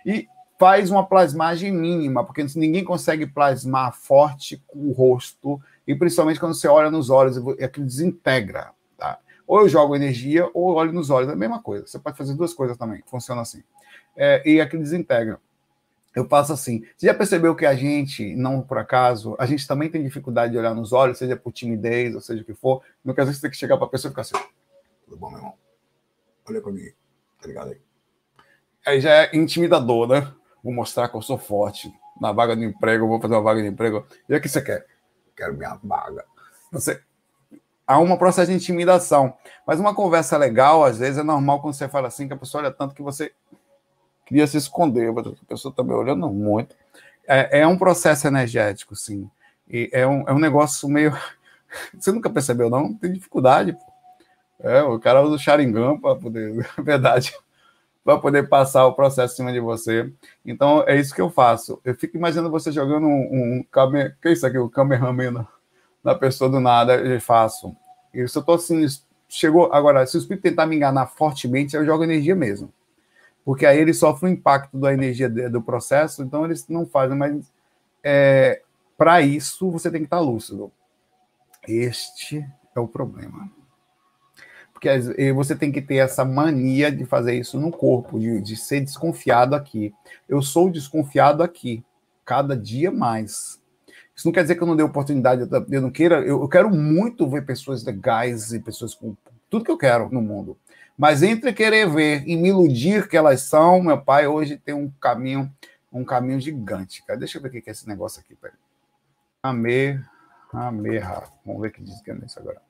e 0.05 0.28
faz 0.61 0.91
uma 0.91 1.05
plasmagem 1.05 1.72
mínima, 1.72 2.24
porque 2.24 2.45
ninguém 2.55 2.84
consegue 2.84 3.26
plasmar 3.26 3.93
forte 3.95 4.63
o 4.69 4.91
rosto, 4.91 5.59
e 5.88 5.95
principalmente 5.95 6.39
quando 6.39 6.53
você 6.53 6.67
olha 6.67 6.91
nos 6.91 7.09
olhos, 7.09 7.36
aquilo 7.59 7.86
desintegra. 7.86 8.69
Tá? 8.95 9.17
Ou 9.47 9.61
eu 9.61 9.69
jogo 9.69 9.95
energia, 9.95 10.47
ou 10.53 10.76
olho 10.76 10.93
nos 10.93 11.09
olhos, 11.09 11.30
é 11.30 11.34
a 11.34 11.36
mesma 11.36 11.61
coisa. 11.61 11.88
Você 11.88 11.97
pode 11.97 12.15
fazer 12.15 12.36
duas 12.36 12.53
coisas 12.53 12.78
também, 12.78 13.01
funciona 13.07 13.41
assim. 13.41 13.63
É, 14.15 14.47
e 14.47 14.61
aquilo 14.61 14.84
desintegra. 14.84 15.39
Eu 16.16 16.28
faço 16.28 16.51
assim. 16.51 16.84
Você 16.95 17.07
já 17.07 17.14
percebeu 17.14 17.55
que 17.55 17.66
a 17.66 17.76
gente, 17.76 18.36
não 18.36 18.62
por 18.62 18.78
acaso, 18.78 19.36
a 19.39 19.45
gente 19.45 19.68
também 19.68 19.89
tem 19.89 20.03
dificuldade 20.03 20.51
de 20.51 20.57
olhar 20.57 20.76
nos 20.76 20.91
olhos, 20.91 21.18
seja 21.18 21.36
por 21.36 21.51
timidez, 21.51 22.14
ou 22.14 22.22
seja 22.22 22.41
o 22.41 22.45
que 22.45 22.53
for. 22.53 22.82
No 23.03 23.14
caso, 23.14 23.34
você 23.34 23.41
tem 23.41 23.49
que 23.49 23.57
chegar 23.57 23.78
para 23.78 23.88
a 23.88 23.89
pessoa 23.89 24.09
e 24.09 24.12
ficar 24.12 24.22
assim: 24.22 24.36
tudo 25.05 25.18
bom, 25.18 25.30
meu 25.30 25.39
irmão? 25.39 25.53
Olha 26.49 26.62
comigo, 26.62 26.95
tá 27.41 27.47
ligado 27.47 27.72
aí? 27.72 27.82
Aí 28.86 28.99
já 28.99 29.12
é 29.12 29.36
intimidador, 29.36 30.07
né? 30.07 30.34
vou 30.64 30.74
mostrar 30.74 31.09
que 31.09 31.16
eu 31.16 31.22
sou 31.22 31.38
forte. 31.38 31.91
Na 32.20 32.32
vaga 32.32 32.55
de 32.55 32.64
emprego, 32.64 33.07
vou 33.07 33.20
fazer 33.20 33.34
uma 33.34 33.41
vaga 33.41 33.62
de 33.62 33.68
emprego. 33.68 34.05
E 34.30 34.36
o 34.36 34.41
que 34.41 34.47
você 34.47 34.62
quer? 34.62 34.86
Quero 35.36 35.57
minha 35.57 35.80
vaga. 35.84 36.24
Você 36.72 37.01
há 37.88 37.99
um 37.99 38.16
processo 38.16 38.51
de 38.51 38.57
intimidação. 38.57 39.34
Mas 39.66 39.80
uma 39.80 39.95
conversa 39.95 40.38
legal, 40.38 40.84
às 40.84 40.99
vezes, 40.99 41.18
é 41.18 41.24
normal 41.24 41.62
quando 41.62 41.74
você 41.74 41.88
fala 41.88 42.07
assim, 42.07 42.28
que 42.28 42.34
a 42.34 42.38
pessoa 42.38 42.64
olha 42.64 42.72
tanto 42.72 42.93
que 42.93 43.01
você 43.01 43.34
queria 44.32 44.47
se 44.47 44.55
esconder, 44.55 45.09
a 45.09 45.45
pessoa 45.45 45.71
está 45.71 45.84
me 45.84 45.91
olhando 45.91 46.29
muito. 46.29 46.73
É, 47.27 47.59
é, 47.59 47.67
um 47.67 47.77
processo 47.77 48.27
energético, 48.27 48.95
sim. 48.95 49.29
E 49.69 49.89
é 49.91 50.07
um, 50.07 50.23
é 50.27 50.34
um 50.34 50.39
negócio 50.39 50.88
meio. 50.88 51.11
Você 51.93 52.13
nunca 52.13 52.29
percebeu, 52.29 52.69
não? 52.69 52.93
Tem 52.93 53.11
dificuldade. 53.11 53.73
Pô. 53.73 53.79
É, 54.59 54.82
o 54.84 54.97
cara 54.99 55.21
usa 55.21 55.36
o 55.36 55.39
Sharingan 55.39 55.99
para 55.99 56.15
poder. 56.15 56.65
Verdade 56.79 57.34
para 58.03 58.17
poder 58.17 58.49
passar 58.49 58.88
o 58.88 58.93
processo 58.93 59.34
em 59.34 59.38
cima 59.38 59.53
de 59.53 59.59
você. 59.59 60.11
Então, 60.43 60.84
é 60.88 60.99
isso 60.99 61.13
que 61.13 61.21
eu 61.21 61.29
faço. 61.29 61.79
Eu 61.86 61.93
fico 61.93 62.17
imaginando 62.17 62.49
você 62.49 62.71
jogando 62.71 63.05
um, 63.05 63.09
um, 63.11 63.59
um 63.59 63.63
que 64.19 64.27
é 64.27 64.32
isso 64.32 64.43
aqui? 64.43 64.57
O 64.57 64.67
Kamehameha 64.67 65.29
na, 65.29 65.47
na 66.03 66.15
pessoa 66.15 66.49
do 66.49 66.59
nada, 66.59 66.95
eu 66.95 67.21
faço. 67.21 67.75
Eu 68.11 68.27
só 68.27 68.41
tô 68.41 68.53
assim, 68.53 68.84
chegou. 69.29 69.71
Agora, 69.71 70.03
se 70.07 70.17
o 70.17 70.19
espírito 70.19 70.41
tentar 70.41 70.65
me 70.65 70.75
enganar 70.75 71.05
fortemente, 71.05 71.75
eu 71.75 71.86
jogo 71.86 72.03
energia 72.03 72.36
mesmo. 72.36 72.73
Porque 73.43 73.65
aí 73.65 73.79
ele 73.79 73.93
sofre 73.93 74.29
o 74.29 74.31
impacto 74.31 74.77
da 74.77 74.93
energia 74.93 75.29
do 75.29 75.61
processo, 75.61 76.21
então 76.21 76.45
eles 76.45 76.67
não 76.67 76.85
fazem, 76.85 77.17
mas 77.17 77.51
é, 78.03 78.61
para 78.97 79.21
isso 79.21 79.71
você 79.71 79.89
tem 79.89 80.01
que 80.01 80.07
estar 80.07 80.19
lúcido. 80.19 80.71
Este 81.67 82.45
é 82.75 82.79
o 82.79 82.87
problema. 82.87 83.49
Porque 84.71 84.89
você 85.33 85.55
tem 85.55 85.71
que 85.71 85.81
ter 85.81 85.97
essa 85.97 86.25
mania 86.25 86.91
de 86.91 87.05
fazer 87.05 87.35
isso 87.35 87.59
no 87.59 87.71
corpo, 87.71 88.19
de, 88.19 88.41
de 88.41 88.55
ser 88.55 88.81
desconfiado 88.81 89.55
aqui. 89.55 89.93
Eu 90.27 90.41
sou 90.41 90.71
desconfiado 90.71 91.43
aqui, 91.43 91.83
cada 92.25 92.57
dia 92.57 92.91
mais. 92.91 93.61
Isso 94.15 94.27
não 94.27 94.31
quer 94.31 94.41
dizer 94.41 94.55
que 94.55 94.63
eu 94.63 94.67
não 94.67 94.75
dei 94.75 94.85
oportunidade, 94.85 95.47
eu 95.69 95.81
não 95.81 95.91
queira, 95.91 96.21
eu, 96.21 96.41
eu 96.41 96.47
quero 96.47 96.69
muito 96.69 97.29
ver 97.29 97.45
pessoas 97.45 97.83
legais 97.83 98.53
e 98.53 98.59
pessoas 98.59 98.95
com 98.95 99.15
tudo 99.49 99.65
que 99.65 99.71
eu 99.71 99.77
quero 99.77 100.09
no 100.09 100.21
mundo. 100.21 100.57
Mas 101.02 101.24
entre 101.24 101.52
querer 101.52 101.89
ver 101.89 102.24
e 102.28 102.38
me 102.38 102.49
iludir 102.49 103.08
que 103.08 103.18
elas 103.18 103.41
são, 103.41 103.82
meu 103.82 103.99
pai 103.99 104.28
hoje 104.28 104.56
tem 104.56 104.76
um 104.76 104.88
caminho, 104.88 105.52
um 105.91 106.06
caminho 106.06 106.39
gigante. 106.39 107.04
Cara. 107.04 107.18
Deixa 107.18 107.39
eu 107.39 107.41
ver 107.41 107.47
o 107.47 107.52
que 107.52 107.68
é 107.68 107.72
esse 107.72 107.88
negócio 107.88 108.22
aqui, 108.22 108.36
peraí. 108.36 108.56
Kamehameha. 109.41 111.24
Vamos 111.43 111.60
ver 111.60 111.70
o 111.70 111.72
que 111.72 111.82
diz 111.82 111.99
que 112.04 112.12
é 112.12 112.16
isso 112.24 112.39
agora. 112.39 112.62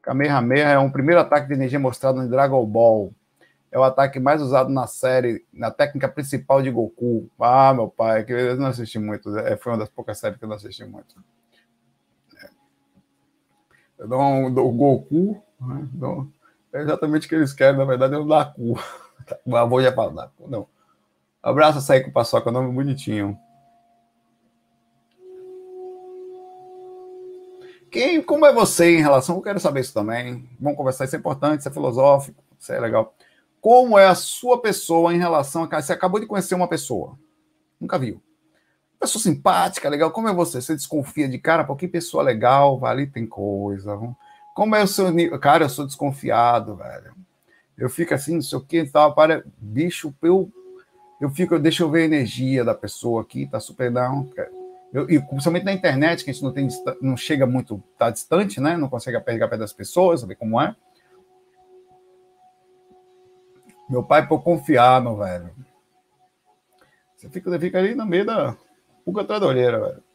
Kamehameha 0.00 0.68
é 0.68 0.78
um 0.78 0.88
primeiro 0.88 1.20
ataque 1.20 1.48
de 1.48 1.54
energia 1.54 1.80
mostrado 1.80 2.22
no 2.22 2.28
Dragon 2.28 2.64
Ball. 2.64 3.12
É 3.72 3.78
o 3.78 3.82
ataque 3.82 4.20
mais 4.20 4.40
usado 4.40 4.70
na 4.70 4.86
série, 4.86 5.44
na 5.52 5.72
técnica 5.72 6.08
principal 6.08 6.62
de 6.62 6.70
Goku. 6.70 7.28
Ah, 7.40 7.74
meu 7.74 7.88
pai, 7.88 8.22
que 8.22 8.32
eu 8.32 8.56
não 8.56 8.66
assisti 8.66 9.00
muito. 9.00 9.36
É, 9.36 9.56
foi 9.56 9.72
uma 9.72 9.78
das 9.78 9.88
poucas 9.88 10.16
séries 10.16 10.38
que 10.38 10.44
eu 10.44 10.48
não 10.48 10.54
assisti 10.54 10.84
muito. 10.84 11.16
É. 12.40 12.50
Eu 13.98 14.06
dou 14.06 14.22
um, 14.22 14.54
do 14.54 14.70
Goku, 14.70 15.42
né? 15.60 15.88
dou, 15.92 16.28
é 16.72 16.80
exatamente 16.82 17.26
o 17.26 17.28
que 17.28 17.34
eles 17.34 17.52
querem, 17.52 17.78
na 17.78 17.84
verdade, 17.84 18.14
é 18.14 18.18
o 18.18 18.24
Daku. 18.24 18.78
O 19.44 19.56
avô 19.56 19.80
já 19.80 19.92
fala 19.92 20.12
Daku, 20.12 20.48
não. 20.48 20.66
Abraço 21.42 21.80
sair 21.80 22.02
com 22.02 22.10
o 22.10 22.12
Paçoca, 22.12 22.50
nome 22.50 22.72
bonitinho. 22.72 23.38
Quem, 27.90 28.20
como 28.22 28.44
é 28.44 28.52
você 28.52 28.98
em 28.98 29.00
relação? 29.00 29.36
Eu 29.36 29.42
quero 29.42 29.58
saber 29.58 29.80
isso 29.80 29.94
também. 29.94 30.48
Vamos 30.60 30.76
conversar, 30.76 31.06
isso 31.06 31.16
é 31.16 31.18
importante, 31.18 31.60
isso 31.60 31.68
é 31.68 31.72
filosófico, 31.72 32.44
isso 32.58 32.72
é 32.72 32.78
legal. 32.78 33.14
Como 33.60 33.98
é 33.98 34.06
a 34.06 34.14
sua 34.14 34.60
pessoa 34.60 35.14
em 35.14 35.18
relação 35.18 35.64
a. 35.64 35.82
Você 35.82 35.92
acabou 35.92 36.20
de 36.20 36.26
conhecer 36.26 36.54
uma 36.54 36.68
pessoa, 36.68 37.18
nunca 37.80 37.98
viu. 37.98 38.22
Pessoa 39.00 39.22
simpática, 39.22 39.88
legal. 39.88 40.10
Como 40.10 40.28
é 40.28 40.34
você? 40.34 40.60
Você 40.60 40.74
desconfia 40.74 41.28
de 41.28 41.38
cara? 41.38 41.64
Pô, 41.64 41.76
que 41.76 41.88
pessoa 41.88 42.22
legal, 42.22 42.84
ali 42.84 43.06
tem 43.06 43.26
coisa. 43.26 43.98
Como 44.58 44.74
é 44.74 44.82
o 44.82 44.88
seu 44.88 45.08
nível? 45.12 45.38
Cara, 45.38 45.66
eu 45.66 45.68
sou 45.68 45.86
desconfiado, 45.86 46.74
velho. 46.74 47.14
Eu 47.76 47.88
fico 47.88 48.12
assim, 48.12 48.34
não 48.34 48.42
sei 48.42 48.58
o 48.58 48.60
que, 48.60 48.84
tal, 48.86 49.14
para. 49.14 49.44
Bicho, 49.56 50.12
eu, 50.20 50.50
eu 51.20 51.30
fico, 51.30 51.60
deixa 51.60 51.84
eu 51.84 51.88
ver 51.88 52.02
a 52.02 52.06
energia 52.06 52.64
da 52.64 52.74
pessoa 52.74 53.22
aqui, 53.22 53.46
tá 53.46 53.60
super 53.60 53.88
down. 53.88 54.28
Eu, 54.92 55.08
e 55.08 55.20
principalmente 55.20 55.62
na 55.62 55.72
internet, 55.72 56.24
que 56.24 56.30
a 56.30 56.32
gente 56.32 56.42
não, 56.42 56.52
tem, 56.52 56.66
não 57.00 57.16
chega 57.16 57.46
muito, 57.46 57.80
tá 57.96 58.10
distante, 58.10 58.60
né? 58.60 58.76
Não 58.76 58.88
consegue 58.88 59.20
pegar 59.20 59.46
perto 59.46 59.60
das 59.60 59.72
pessoas, 59.72 60.22
saber 60.22 60.34
como 60.34 60.60
é. 60.60 60.74
Meu 63.88 64.02
pai, 64.02 64.26
por 64.26 64.42
confiar 64.42 65.00
no 65.00 65.18
velho. 65.18 65.54
Você 67.16 67.28
fica, 67.30 67.60
fica 67.60 67.78
ali 67.78 67.94
no 67.94 68.04
meio 68.04 68.26
da 68.26 68.56
pulga 69.04 69.22
atrás 69.22 69.40
da 69.40 69.52
velho. 69.52 70.07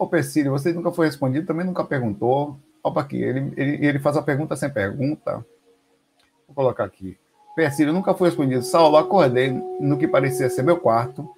Ô, 0.00 0.06
Persílio, 0.06 0.50
você 0.50 0.72
nunca 0.72 0.90
foi 0.90 1.04
respondido, 1.04 1.46
também 1.46 1.66
nunca 1.66 1.84
perguntou. 1.84 2.58
Opa, 2.82 3.02
aqui, 3.02 3.22
ele, 3.22 3.52
ele, 3.54 3.86
ele 3.86 3.98
faz 3.98 4.16
a 4.16 4.22
pergunta 4.22 4.56
sem 4.56 4.70
pergunta. 4.70 5.44
Vou 6.46 6.54
colocar 6.54 6.84
aqui. 6.84 7.18
Persílio, 7.54 7.92
nunca 7.92 8.14
foi 8.14 8.30
respondido. 8.30 8.62
Saulo, 8.62 8.96
acordei 8.96 9.50
no 9.78 9.98
que 9.98 10.08
parecia 10.08 10.48
ser 10.48 10.62
meu 10.62 10.78
quarto. 10.78 11.28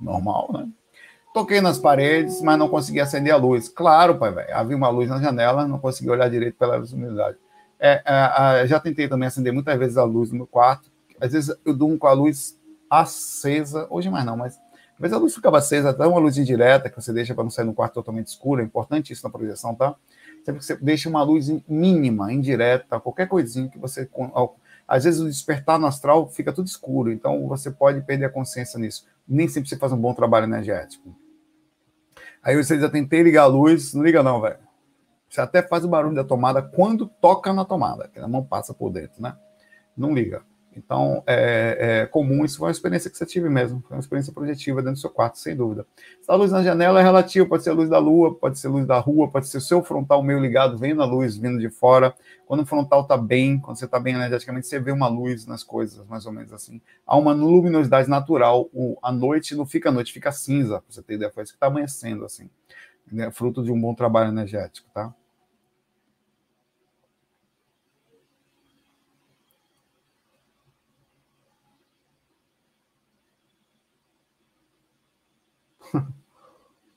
Normal, 0.00 0.50
né? 0.52 0.68
Toquei 1.32 1.60
nas 1.60 1.78
paredes, 1.78 2.42
mas 2.42 2.58
não 2.58 2.68
consegui 2.68 2.98
acender 2.98 3.32
a 3.32 3.36
luz. 3.36 3.68
Claro, 3.68 4.18
pai, 4.18 4.32
velho. 4.32 4.52
Havia 4.52 4.76
uma 4.76 4.88
luz 4.88 5.08
na 5.08 5.22
janela, 5.22 5.68
não 5.68 5.78
consegui 5.78 6.10
olhar 6.10 6.28
direito 6.28 6.58
pela 6.58 6.74
luminosidade. 6.74 7.36
É, 7.78 8.02
é, 8.04 8.62
é, 8.62 8.66
já 8.66 8.80
tentei 8.80 9.06
também 9.06 9.28
acender 9.28 9.52
muitas 9.52 9.78
vezes 9.78 9.96
a 9.96 10.02
luz 10.02 10.32
no 10.32 10.38
meu 10.38 10.46
quarto. 10.48 10.90
Às 11.20 11.34
vezes 11.34 11.56
eu 11.64 11.72
durmo 11.72 11.96
com 11.96 12.08
a 12.08 12.12
luz 12.12 12.58
acesa. 12.90 13.86
Hoje 13.88 14.10
mais 14.10 14.24
não, 14.24 14.36
mas 14.36 14.58
vezes 15.00 15.16
a 15.16 15.18
luz 15.20 15.34
ficava 15.34 15.58
acesa, 15.58 15.90
até 15.90 16.06
uma 16.06 16.18
luz 16.18 16.38
indireta 16.38 16.88
que 16.88 17.00
você 17.00 17.12
deixa 17.12 17.34
para 17.34 17.44
não 17.44 17.50
sair 17.50 17.66
no 17.66 17.74
quarto 17.74 17.94
totalmente 17.94 18.28
escuro. 18.28 18.60
É 18.60 18.64
importante 18.64 19.12
isso 19.12 19.24
na 19.24 19.30
projeção, 19.30 19.74
tá? 19.74 19.94
Sempre 20.44 20.60
que 20.60 20.64
você 20.64 20.76
deixa 20.76 21.08
uma 21.08 21.22
luz 21.22 21.48
mínima, 21.68 22.32
indireta, 22.32 23.00
qualquer 23.00 23.28
coisinha 23.28 23.68
que 23.68 23.78
você. 23.78 24.08
Às 24.88 25.04
vezes 25.04 25.20
o 25.20 25.26
despertar 25.26 25.78
no 25.78 25.86
astral 25.86 26.28
fica 26.28 26.52
tudo 26.52 26.66
escuro, 26.66 27.10
então 27.12 27.46
você 27.48 27.70
pode 27.70 28.00
perder 28.02 28.26
a 28.26 28.30
consciência 28.30 28.78
nisso. 28.78 29.06
Nem 29.28 29.48
sempre 29.48 29.68
você 29.68 29.76
faz 29.76 29.92
um 29.92 30.00
bom 30.00 30.14
trabalho 30.14 30.44
energético. 30.44 31.14
Aí 32.42 32.56
você 32.56 32.78
já 32.78 32.88
tentei 32.88 33.22
ligar 33.22 33.42
a 33.42 33.46
luz, 33.46 33.92
não 33.92 34.04
liga 34.04 34.22
não, 34.22 34.40
velho. 34.40 34.58
Você 35.28 35.40
até 35.40 35.60
faz 35.60 35.84
o 35.84 35.88
barulho 35.88 36.14
da 36.14 36.22
tomada 36.22 36.62
quando 36.62 37.06
toca 37.06 37.52
na 37.52 37.64
tomada, 37.64 38.08
que 38.08 38.20
a 38.20 38.28
mão 38.28 38.44
passa 38.44 38.72
por 38.72 38.90
dentro, 38.90 39.20
né? 39.20 39.36
Não 39.96 40.14
liga. 40.14 40.42
Então, 40.76 41.22
é, 41.26 42.02
é, 42.02 42.06
comum, 42.06 42.44
isso 42.44 42.58
foi 42.58 42.68
uma 42.68 42.72
experiência 42.72 43.10
que 43.10 43.16
você 43.16 43.24
tive 43.24 43.48
mesmo, 43.48 43.82
foi 43.88 43.96
uma 43.96 44.00
experiência 44.00 44.32
projetiva 44.32 44.82
dentro 44.82 44.94
do 44.94 44.98
seu 44.98 45.08
quarto, 45.08 45.38
sem 45.38 45.56
dúvida. 45.56 45.86
A 46.28 46.34
luz 46.34 46.52
na 46.52 46.62
janela 46.62 47.00
é 47.00 47.02
relativa, 47.02 47.46
pode 47.46 47.64
ser 47.64 47.70
a 47.70 47.72
luz 47.72 47.88
da 47.88 47.98
lua, 47.98 48.34
pode 48.34 48.58
ser 48.58 48.66
a 48.66 48.70
luz 48.70 48.86
da 48.86 48.98
rua, 48.98 49.30
pode 49.30 49.48
ser 49.48 49.56
o 49.56 49.60
seu 49.60 49.82
frontal 49.82 50.22
meio 50.22 50.38
ligado, 50.38 50.76
vendo 50.76 51.02
a 51.02 51.06
luz 51.06 51.36
vindo 51.36 51.58
de 51.58 51.70
fora. 51.70 52.14
Quando 52.44 52.62
o 52.62 52.66
frontal 52.66 53.00
está 53.02 53.16
bem, 53.16 53.58
quando 53.58 53.78
você 53.78 53.86
está 53.86 53.98
bem 53.98 54.14
energeticamente, 54.14 54.66
você 54.66 54.78
vê 54.78 54.92
uma 54.92 55.08
luz 55.08 55.46
nas 55.46 55.64
coisas, 55.64 56.06
mais 56.06 56.26
ou 56.26 56.32
menos 56.32 56.52
assim. 56.52 56.80
Há 57.06 57.16
uma 57.16 57.32
luminosidade 57.32 58.08
natural, 58.08 58.68
o, 58.72 58.98
a 59.02 59.10
noite 59.10 59.54
não 59.54 59.64
fica 59.64 59.90
noite, 59.90 60.12
fica 60.12 60.30
cinza, 60.30 60.80
pra 60.80 60.84
você 60.90 61.02
ter 61.02 61.14
ideia, 61.14 61.32
foi 61.32 61.44
isso 61.44 61.52
que 61.52 61.56
está 61.56 61.68
amanhecendo, 61.68 62.24
assim. 62.24 62.50
É 63.16 63.30
fruto 63.30 63.62
de 63.62 63.72
um 63.72 63.80
bom 63.80 63.94
trabalho 63.94 64.28
energético, 64.28 64.88
tá? 64.92 65.14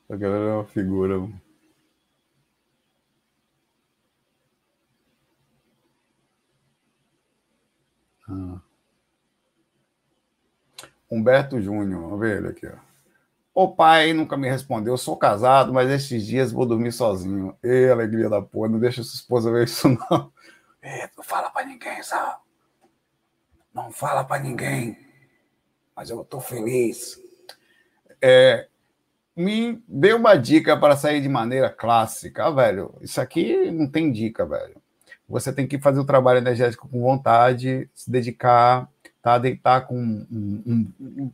A 0.10 0.16
galera 0.16 0.46
é 0.46 0.54
uma 0.54 0.66
figura. 0.66 1.16
Ah. 8.28 8.62
Humberto 11.12 11.62
Júnior, 11.62 12.02
vamos 12.02 12.20
ver 12.20 12.38
ele 12.38 12.48
aqui. 12.48 12.68
Ó. 12.68 12.90
O 13.54 13.76
pai 13.76 14.14
nunca 14.14 14.38
me 14.38 14.50
respondeu. 14.50 14.94
Eu 14.94 14.98
sou 14.98 15.18
casado, 15.18 15.74
mas 15.74 15.90
estes 15.90 16.26
dias 16.26 16.52
vou 16.52 16.66
dormir 16.66 16.92
sozinho. 16.92 17.58
Ei, 17.62 17.90
alegria 17.90 18.30
da 18.30 18.42
porra, 18.42 18.70
não 18.70 18.80
deixa 18.80 19.04
sua 19.04 19.16
esposa 19.16 19.52
ver 19.52 19.66
isso, 19.66 19.90
não. 19.90 20.32
Não 21.18 21.24
fala 21.24 21.50
pra 21.50 21.66
ninguém, 21.66 22.02
sabe? 22.02 22.40
Não 23.74 23.92
fala 23.92 24.24
pra 24.24 24.40
ninguém. 24.40 24.98
Mas 25.96 26.10
eu 26.10 26.24
tô 26.24 26.40
feliz. 26.40 27.22
É, 28.22 28.69
me 29.40 29.82
dê 29.88 30.12
uma 30.12 30.36
dica 30.36 30.76
para 30.76 30.98
sair 30.98 31.22
de 31.22 31.30
maneira 31.30 31.70
clássica. 31.70 32.48
Ah, 32.48 32.52
velho, 32.52 32.94
isso 33.00 33.22
aqui 33.22 33.72
não 33.72 33.88
tem 33.88 34.12
dica, 34.12 34.46
velho. 34.46 34.76
Você 35.30 35.54
tem 35.54 35.66
que 35.66 35.80
fazer 35.80 35.98
o 35.98 36.06
trabalho 36.06 36.40
energético 36.40 36.90
com 36.90 37.00
vontade, 37.00 37.90
se 37.96 38.12
dedicar, 38.12 38.90
tá? 39.22 39.38
Deitar 39.38 39.88
com 39.88 39.96
um, 39.96 40.28
um, 40.30 40.94
um, 41.00 41.32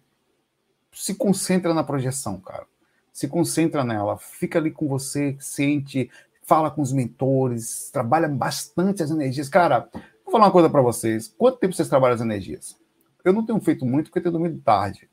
se 0.91 1.16
concentra 1.16 1.74
na 1.74 1.84
projeção, 1.84 2.39
cara. 2.39 2.68
Se 3.12 3.28
concentra 3.28 3.84
nela, 3.84 4.20
fica 4.20 4.60
ali 4.60 4.70
com 4.70 4.88
você, 4.88 5.36
sente, 5.39 6.12
fala 6.43 6.70
com 6.70 6.84
os 6.84 6.93
mentores, 6.93 7.89
trabalha 7.91 8.28
bastante 8.28 9.01
as 9.01 9.10
energias. 9.10 9.49
Cara, 9.49 9.89
vou 10.24 10.32
falar 10.32 10.45
uma 10.45 10.51
coisa 10.51 10.70
para 10.70 10.82
vocês. 10.82 11.34
Quanto 11.36 11.58
tempo 11.58 11.74
vocês 11.74 11.89
trabalham 11.89 12.14
as 12.14 12.22
energias? 12.22 12.78
Eu 13.24 13.34
não 13.34 13.43
tenho 13.43 13.60
feito 13.60 13.84
muito 13.84 14.12
porque 14.12 14.20
eu 14.20 14.24
tenho 14.24 14.34
dormido 14.34 14.62
tarde. 14.64 15.10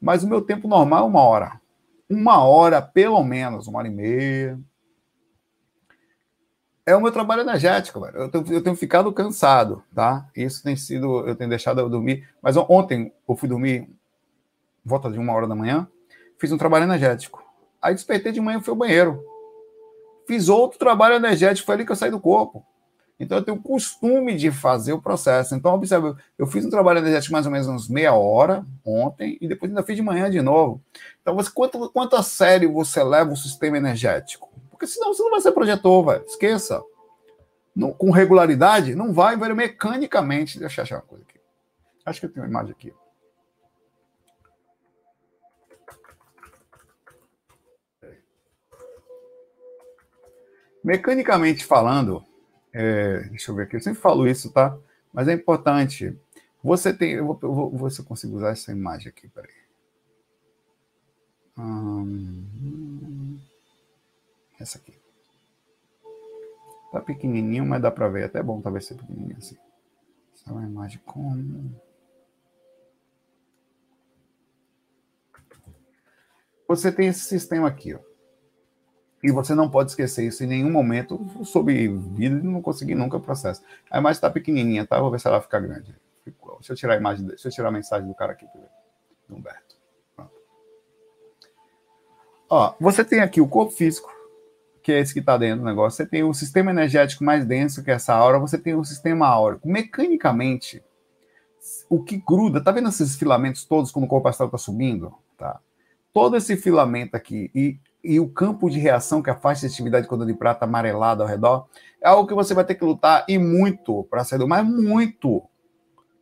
Mas 0.00 0.22
o 0.22 0.28
meu 0.28 0.40
tempo 0.40 0.68
normal 0.68 1.06
é 1.06 1.08
uma 1.08 1.22
hora 1.22 1.60
uma 2.10 2.42
hora, 2.42 2.82
pelo 2.82 3.22
menos, 3.22 3.68
uma 3.68 3.78
hora 3.78 3.88
e 3.88 3.90
meia. 3.90 4.58
É 6.84 6.96
o 6.96 7.00
meu 7.00 7.12
trabalho 7.12 7.42
energético, 7.42 8.00
velho. 8.00 8.16
Eu 8.16 8.28
tenho, 8.30 8.52
eu 8.52 8.62
tenho 8.62 8.74
ficado 8.74 9.12
cansado, 9.12 9.84
tá? 9.94 10.28
Isso 10.34 10.62
tem 10.62 10.74
sido, 10.74 11.26
eu 11.26 11.36
tenho 11.36 11.48
deixado 11.48 11.80
eu 11.80 11.88
dormir. 11.88 12.28
Mas 12.42 12.56
ontem 12.56 13.12
eu 13.28 13.36
fui 13.36 13.48
dormir 13.48 13.88
volta 14.84 15.10
de 15.10 15.18
uma 15.18 15.32
hora 15.32 15.46
da 15.46 15.54
manhã, 15.54 15.86
fiz 16.38 16.50
um 16.50 16.58
trabalho 16.58 16.84
energético. 16.84 17.44
Aí 17.80 17.94
despertei 17.94 18.32
de 18.32 18.40
manhã 18.40 18.58
e 18.58 18.62
fui 18.62 18.70
ao 18.70 18.76
banheiro. 18.76 19.22
Fiz 20.26 20.48
outro 20.48 20.78
trabalho 20.78 21.14
energético, 21.14 21.66
foi 21.66 21.74
ali 21.76 21.86
que 21.86 21.92
eu 21.92 21.96
saí 21.96 22.10
do 22.10 22.20
corpo. 22.20 22.64
Então 23.20 23.36
eu 23.36 23.44
tenho 23.44 23.58
o 23.58 23.62
costume 23.62 24.34
de 24.34 24.50
fazer 24.50 24.94
o 24.94 25.02
processo. 25.02 25.54
Então, 25.54 25.74
observe, 25.74 26.14
eu 26.38 26.46
fiz 26.46 26.64
um 26.64 26.70
trabalho 26.70 27.00
energético 27.00 27.34
mais 27.34 27.44
ou 27.44 27.52
menos 27.52 27.68
uns 27.68 27.86
meia 27.86 28.14
hora 28.14 28.64
ontem 28.82 29.36
e 29.38 29.46
depois 29.46 29.70
ainda 29.70 29.82
fiz 29.82 29.94
de 29.94 30.02
manhã 30.02 30.30
de 30.30 30.40
novo. 30.40 30.80
Então, 31.20 31.34
você, 31.34 31.50
quanto, 31.50 31.90
quanto 31.90 32.16
a 32.16 32.22
sério 32.22 32.72
você 32.72 33.04
leva 33.04 33.30
o 33.30 33.36
sistema 33.36 33.76
energético? 33.76 34.50
Porque 34.70 34.86
senão 34.86 35.12
você 35.12 35.22
não 35.22 35.30
vai 35.30 35.40
ser 35.42 35.52
projetor, 35.52 36.06
velho. 36.06 36.24
Esqueça. 36.24 36.82
Não, 37.76 37.92
com 37.92 38.10
regularidade, 38.10 38.94
não 38.94 39.12
vai, 39.12 39.36
vai 39.36 39.52
mecanicamente. 39.52 40.58
Deixa 40.58 40.80
eu 40.80 40.84
achar 40.84 40.96
uma 40.96 41.02
coisa 41.02 41.22
aqui. 41.28 41.38
Acho 42.06 42.20
que 42.20 42.26
eu 42.26 42.32
tenho 42.32 42.46
uma 42.46 42.50
imagem 42.50 42.72
aqui. 42.72 42.94
Mecanicamente 50.82 51.66
falando, 51.66 52.24
é, 52.72 53.20
deixa 53.28 53.50
eu 53.50 53.54
ver 53.54 53.64
aqui, 53.64 53.76
eu 53.76 53.80
sempre 53.80 54.00
falo 54.00 54.26
isso, 54.26 54.52
tá? 54.52 54.76
Mas 55.12 55.28
é 55.28 55.32
importante. 55.32 56.16
Você 56.62 56.92
tem. 56.92 57.12
Eu 57.12 57.26
vou, 57.26 57.38
eu 57.42 57.54
vou, 57.54 57.78
ver 57.78 57.90
se 57.90 58.00
eu 58.00 58.04
consigo 58.04 58.36
usar 58.36 58.50
essa 58.50 58.70
imagem 58.70 59.08
aqui, 59.08 59.28
peraí. 59.28 59.50
Hum, 61.58 63.38
essa 64.58 64.78
aqui. 64.78 64.98
Tá 66.92 67.00
pequenininho, 67.00 67.66
mas 67.66 67.82
dá 67.82 67.90
para 67.90 68.08
ver. 68.08 68.24
Até 68.24 68.42
bom 68.42 68.60
talvez 68.60 68.86
ser 68.86 68.94
pequenininho 68.94 69.36
assim. 69.38 69.56
Essa 70.34 70.50
é 70.50 70.52
uma 70.52 70.64
imagem 70.64 71.00
como. 71.04 71.80
Você 76.68 76.92
tem 76.92 77.08
esse 77.08 77.24
sistema 77.24 77.66
aqui, 77.66 77.94
ó. 77.94 78.09
E 79.22 79.30
você 79.30 79.54
não 79.54 79.68
pode 79.68 79.90
esquecer 79.90 80.26
isso 80.26 80.42
em 80.42 80.46
nenhum 80.46 80.70
momento. 80.70 81.20
Sob 81.44 81.72
vida 81.88 82.36
não 82.42 82.62
consegui 82.62 82.94
nunca 82.94 83.18
o 83.18 83.20
processo. 83.20 83.62
A 83.90 83.98
imagem 83.98 84.16
está 84.16 84.30
pequenininha, 84.30 84.86
tá? 84.86 84.98
Vou 84.98 85.10
ver 85.10 85.20
se 85.20 85.28
ela 85.28 85.40
fica 85.40 85.60
grande. 85.60 85.94
Deixa 86.24 86.72
eu 86.72 86.76
tirar 86.76 86.94
a 86.94 86.96
imagem, 86.96 87.26
deixa 87.26 87.48
eu 87.48 87.52
tirar 87.52 87.68
a 87.68 87.72
mensagem 87.72 88.06
do 88.06 88.14
cara 88.14 88.32
aqui, 88.32 88.46
do 89.28 89.36
Humberto. 89.36 89.76
Pronto. 90.14 90.32
Ó, 92.48 92.74
você 92.80 93.04
tem 93.04 93.20
aqui 93.20 93.40
o 93.40 93.48
corpo 93.48 93.72
físico, 93.72 94.10
que 94.82 94.92
é 94.92 95.00
esse 95.00 95.12
que 95.12 95.20
está 95.20 95.36
dentro 95.36 95.60
do 95.60 95.66
negócio. 95.66 95.96
Você 95.96 96.06
tem 96.06 96.22
o 96.22 96.32
sistema 96.32 96.70
energético 96.70 97.24
mais 97.24 97.44
denso, 97.44 97.82
que 97.82 97.90
é 97.90 97.94
essa 97.94 98.14
aura. 98.14 98.38
Você 98.38 98.58
tem 98.58 98.74
o 98.74 98.84
sistema 98.84 99.26
áureo. 99.26 99.60
Mecanicamente, 99.64 100.82
o 101.88 102.02
que 102.02 102.16
gruda, 102.16 102.62
tá 102.62 102.72
vendo 102.72 102.88
esses 102.88 103.16
filamentos 103.16 103.64
todos 103.64 103.90
quando 103.90 104.04
o 104.04 104.08
corpo 104.08 104.28
astral 104.28 104.48
está 104.48 104.58
subindo? 104.58 105.14
Tá? 105.36 105.60
Todo 106.12 106.36
esse 106.36 106.56
filamento 106.56 107.16
aqui 107.16 107.50
e 107.54 107.78
e 108.02 108.18
o 108.18 108.28
campo 108.28 108.70
de 108.70 108.78
reação 108.78 109.22
que 109.22 109.30
a 109.30 109.36
faixa 109.36 109.66
de 109.66 109.72
atividade 109.72 110.06
quando 110.06 110.26
de 110.26 110.34
prata 110.34 110.64
amarelada 110.64 111.22
ao 111.22 111.28
redor 111.28 111.66
é 112.00 112.08
algo 112.08 112.26
que 112.26 112.34
você 112.34 112.54
vai 112.54 112.64
ter 112.64 112.74
que 112.74 112.84
lutar 112.84 113.24
e 113.28 113.38
muito 113.38 114.04
para 114.04 114.24
sair 114.24 114.38
do 114.38 114.48
mas 114.48 114.66
muito. 114.66 115.42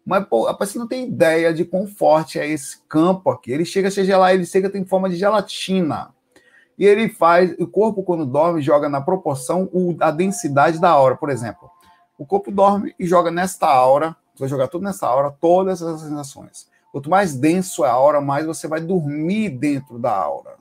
Mas 0.05 0.25
pô, 0.27 0.53
você 0.59 0.79
não 0.79 0.89
tem 0.89 1.07
ideia 1.07 1.53
de 1.53 1.65
quão 1.65 1.87
forte 1.87 2.39
é 2.39 2.49
esse 2.49 2.81
campo 2.89 3.31
aqui. 3.31 3.53
Ele 3.53 3.65
chega 3.65 3.89
a 3.89 3.91
ser 3.91 4.05
gelado, 4.05 4.35
ele 4.35 4.47
chega 4.47 4.71
tem 4.71 4.85
forma 4.85 5.09
de 5.09 5.17
gelatina. 5.17 6.15
E 6.79 6.87
ele 6.87 7.09
faz, 7.09 7.55
o 7.59 7.67
corpo 7.67 8.03
quando 8.03 8.25
dorme 8.25 8.63
joga 8.63 8.89
na 8.89 9.01
proporção 9.01 9.69
o, 9.73 9.97
a 10.01 10.11
densidade 10.11 10.81
da 10.81 10.89
aura, 10.89 11.17
por 11.17 11.29
exemplo. 11.29 11.69
O 12.17 12.25
corpo 12.25 12.51
dorme 12.51 12.95
e 12.99 13.07
joga 13.07 13.31
nesta 13.31 13.67
aura, 13.67 14.17
você 14.35 14.41
vai 14.41 14.49
jogar 14.49 14.69
tudo 14.69 14.85
nessa 14.85 15.07
aura, 15.07 15.31
todas 15.41 15.83
essas 15.83 16.01
sensações. 16.01 16.69
Quanto 16.91 17.11
mais 17.11 17.35
denso 17.35 17.85
é 17.85 17.89
a 17.89 17.93
aura, 17.93 18.21
mais 18.21 18.47
você 18.47 18.67
vai 18.67 18.81
dormir 18.81 19.51
dentro 19.51 19.99
da 19.99 20.13
aura. 20.13 20.57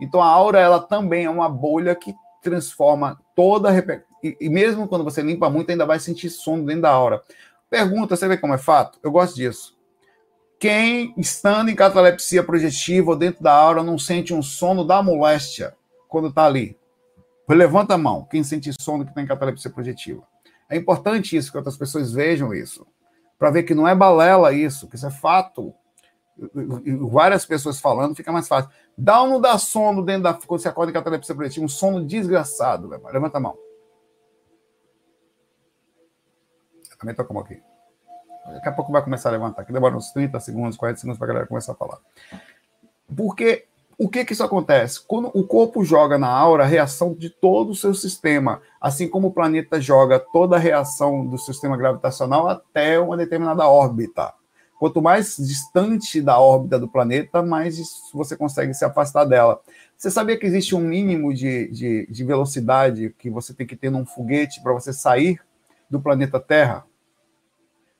Então 0.00 0.22
a 0.22 0.26
aura 0.26 0.58
ela 0.58 0.80
também 0.80 1.24
é 1.24 1.30
uma 1.30 1.48
bolha 1.48 1.94
que 1.94 2.14
transforma 2.42 3.20
toda 3.34 3.68
a 3.68 3.72
e, 4.22 4.36
e 4.40 4.48
mesmo 4.48 4.88
quando 4.88 5.04
você 5.04 5.22
limpa 5.22 5.50
muito 5.50 5.70
ainda 5.70 5.86
vai 5.86 5.98
sentir 5.98 6.30
sono 6.30 6.64
dentro 6.64 6.82
da 6.82 6.90
aura. 6.90 7.22
Pergunta, 7.68 8.16
você 8.16 8.26
vê 8.26 8.36
como 8.36 8.54
é 8.54 8.58
fato? 8.58 8.98
Eu 9.02 9.10
gosto 9.10 9.36
disso. 9.36 9.78
Quem 10.58 11.14
estando 11.16 11.70
em 11.70 11.74
catalepsia 11.74 12.42
projetiva 12.42 13.10
ou 13.10 13.16
dentro 13.16 13.42
da 13.42 13.52
aura 13.52 13.82
não 13.82 13.98
sente 13.98 14.34
um 14.34 14.42
sono 14.42 14.84
da 14.84 15.02
moléstia 15.02 15.74
quando 16.08 16.28
está 16.28 16.44
ali? 16.44 16.78
Levanta 17.48 17.94
a 17.94 17.98
mão, 17.98 18.26
quem 18.30 18.44
sente 18.44 18.70
sono 18.80 19.04
que 19.04 19.14
tem 19.14 19.26
catalepsia 19.26 19.70
projetiva. 19.70 20.22
É 20.68 20.76
importante 20.76 21.36
isso, 21.36 21.50
que 21.50 21.56
outras 21.56 21.76
pessoas 21.76 22.12
vejam 22.12 22.54
isso. 22.54 22.86
Para 23.38 23.50
ver 23.50 23.64
que 23.64 23.74
não 23.74 23.88
é 23.88 23.94
balela 23.94 24.52
isso, 24.52 24.86
que 24.86 24.94
isso 24.94 25.06
é 25.06 25.10
fato 25.10 25.74
várias 27.08 27.44
pessoas 27.44 27.80
falando, 27.80 28.14
fica 28.14 28.32
mais 28.32 28.48
fácil. 28.48 28.70
Dá 28.96 29.22
ou 29.22 29.28
não 29.28 29.40
dá 29.40 29.58
sono 29.58 30.02
dentro 30.04 30.22
da. 30.22 30.34
Quando 30.34 30.60
você 30.60 30.68
acorda 30.68 30.92
com 30.92 30.98
a 30.98 31.00
catalepsia 31.00 31.34
projetiva? 31.34 31.64
Um 31.64 31.68
sono 31.68 32.04
desgraçado, 32.04 32.88
Levanta 32.88 33.38
a 33.38 33.40
mão. 33.40 33.56
Eu 36.90 36.98
também 36.98 37.14
tô 37.14 37.24
com 37.24 37.38
a 37.38 37.42
aqui. 37.42 37.60
Daqui 38.52 38.68
a 38.68 38.72
pouco 38.72 38.90
vai 38.90 39.02
começar 39.02 39.28
a 39.28 39.32
levantar, 39.32 39.64
que 39.64 39.72
demora 39.72 39.96
uns 39.96 40.10
30 40.10 40.40
segundos, 40.40 40.76
40 40.76 41.00
segundos 41.00 41.18
para 41.18 41.26
a 41.26 41.28
galera 41.28 41.46
começar 41.46 41.72
a 41.72 41.76
falar. 41.76 41.98
Porque 43.16 43.66
o 43.98 44.08
que 44.08 44.24
que 44.24 44.32
isso 44.32 44.42
acontece? 44.42 45.00
Quando 45.06 45.30
o 45.34 45.46
corpo 45.46 45.84
joga 45.84 46.18
na 46.18 46.28
aura 46.28 46.64
a 46.64 46.66
reação 46.66 47.12
de 47.12 47.28
todo 47.28 47.70
o 47.70 47.74
seu 47.74 47.92
sistema, 47.92 48.62
assim 48.80 49.08
como 49.08 49.28
o 49.28 49.32
planeta 49.32 49.80
joga 49.80 50.18
toda 50.18 50.56
a 50.56 50.58
reação 50.58 51.26
do 51.26 51.36
sistema 51.36 51.76
gravitacional 51.76 52.48
até 52.48 52.98
uma 52.98 53.16
determinada 53.16 53.68
órbita. 53.68 54.32
Quanto 54.80 55.02
mais 55.02 55.36
distante 55.36 56.22
da 56.22 56.40
órbita 56.40 56.78
do 56.78 56.88
planeta, 56.88 57.42
mais 57.42 57.78
você 58.14 58.34
consegue 58.34 58.72
se 58.72 58.82
afastar 58.82 59.26
dela. 59.26 59.60
Você 59.94 60.10
sabia 60.10 60.38
que 60.38 60.46
existe 60.46 60.74
um 60.74 60.80
mínimo 60.80 61.34
de, 61.34 61.68
de, 61.68 62.06
de 62.10 62.24
velocidade 62.24 63.14
que 63.18 63.28
você 63.28 63.52
tem 63.52 63.66
que 63.66 63.76
ter 63.76 63.90
num 63.90 64.06
foguete 64.06 64.62
para 64.62 64.72
você 64.72 64.90
sair 64.90 65.38
do 65.90 66.00
planeta 66.00 66.40
Terra? 66.40 66.86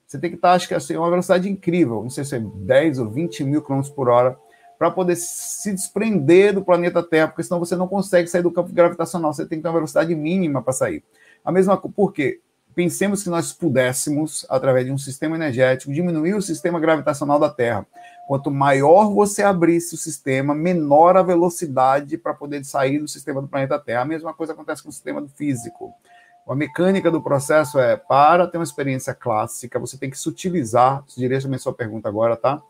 Você 0.06 0.18
tem 0.18 0.30
que 0.30 0.36
estar, 0.36 0.52
acho 0.52 0.68
que 0.68 0.72
assim, 0.72 0.96
uma 0.96 1.10
velocidade 1.10 1.50
incrível, 1.50 2.02
não 2.02 2.08
sei 2.08 2.24
se 2.24 2.36
é 2.36 2.40
10 2.40 2.98
ou 2.98 3.10
20 3.10 3.44
mil 3.44 3.60
quilômetros 3.60 3.94
por 3.94 4.08
hora, 4.08 4.38
para 4.78 4.90
poder 4.90 5.16
se 5.16 5.74
desprender 5.74 6.54
do 6.54 6.64
planeta 6.64 7.02
Terra, 7.02 7.28
porque 7.28 7.42
senão 7.42 7.60
você 7.60 7.76
não 7.76 7.88
consegue 7.88 8.26
sair 8.26 8.42
do 8.42 8.50
campo 8.50 8.72
gravitacional, 8.72 9.34
você 9.34 9.44
tem 9.44 9.58
que 9.58 9.62
ter 9.64 9.68
uma 9.68 9.74
velocidade 9.74 10.14
mínima 10.14 10.62
para 10.62 10.72
sair. 10.72 11.04
A 11.44 11.52
mesma 11.52 11.76
coisa, 11.76 11.94
por 11.94 12.10
quê? 12.10 12.40
Pensemos 12.74 13.22
que 13.22 13.30
nós 13.30 13.52
pudéssemos, 13.52 14.46
através 14.48 14.86
de 14.86 14.92
um 14.92 14.98
sistema 14.98 15.36
energético, 15.36 15.92
diminuir 15.92 16.34
o 16.34 16.42
sistema 16.42 16.78
gravitacional 16.78 17.38
da 17.38 17.50
Terra. 17.50 17.86
Quanto 18.26 18.50
maior 18.50 19.12
você 19.12 19.42
abrisse 19.42 19.94
o 19.94 19.98
sistema, 19.98 20.54
menor 20.54 21.16
a 21.16 21.22
velocidade 21.22 22.16
para 22.16 22.32
poder 22.32 22.64
sair 22.64 22.98
do 22.98 23.08
sistema 23.08 23.42
do 23.42 23.48
planeta 23.48 23.78
Terra. 23.78 24.02
A 24.02 24.06
mesma 24.06 24.32
coisa 24.32 24.52
acontece 24.52 24.82
com 24.82 24.88
o 24.88 24.92
sistema 24.92 25.26
físico. 25.34 25.92
A 26.48 26.54
mecânica 26.54 27.10
do 27.10 27.22
processo 27.22 27.78
é, 27.78 27.96
para 27.96 28.46
ter 28.46 28.58
uma 28.58 28.64
experiência 28.64 29.14
clássica, 29.14 29.78
você 29.78 29.96
tem 29.96 30.10
que 30.10 30.18
sutilizar, 30.18 31.04
direcionamente 31.16 31.62
sua 31.62 31.72
pergunta 31.72 32.08
agora, 32.08 32.36
tá? 32.36 32.60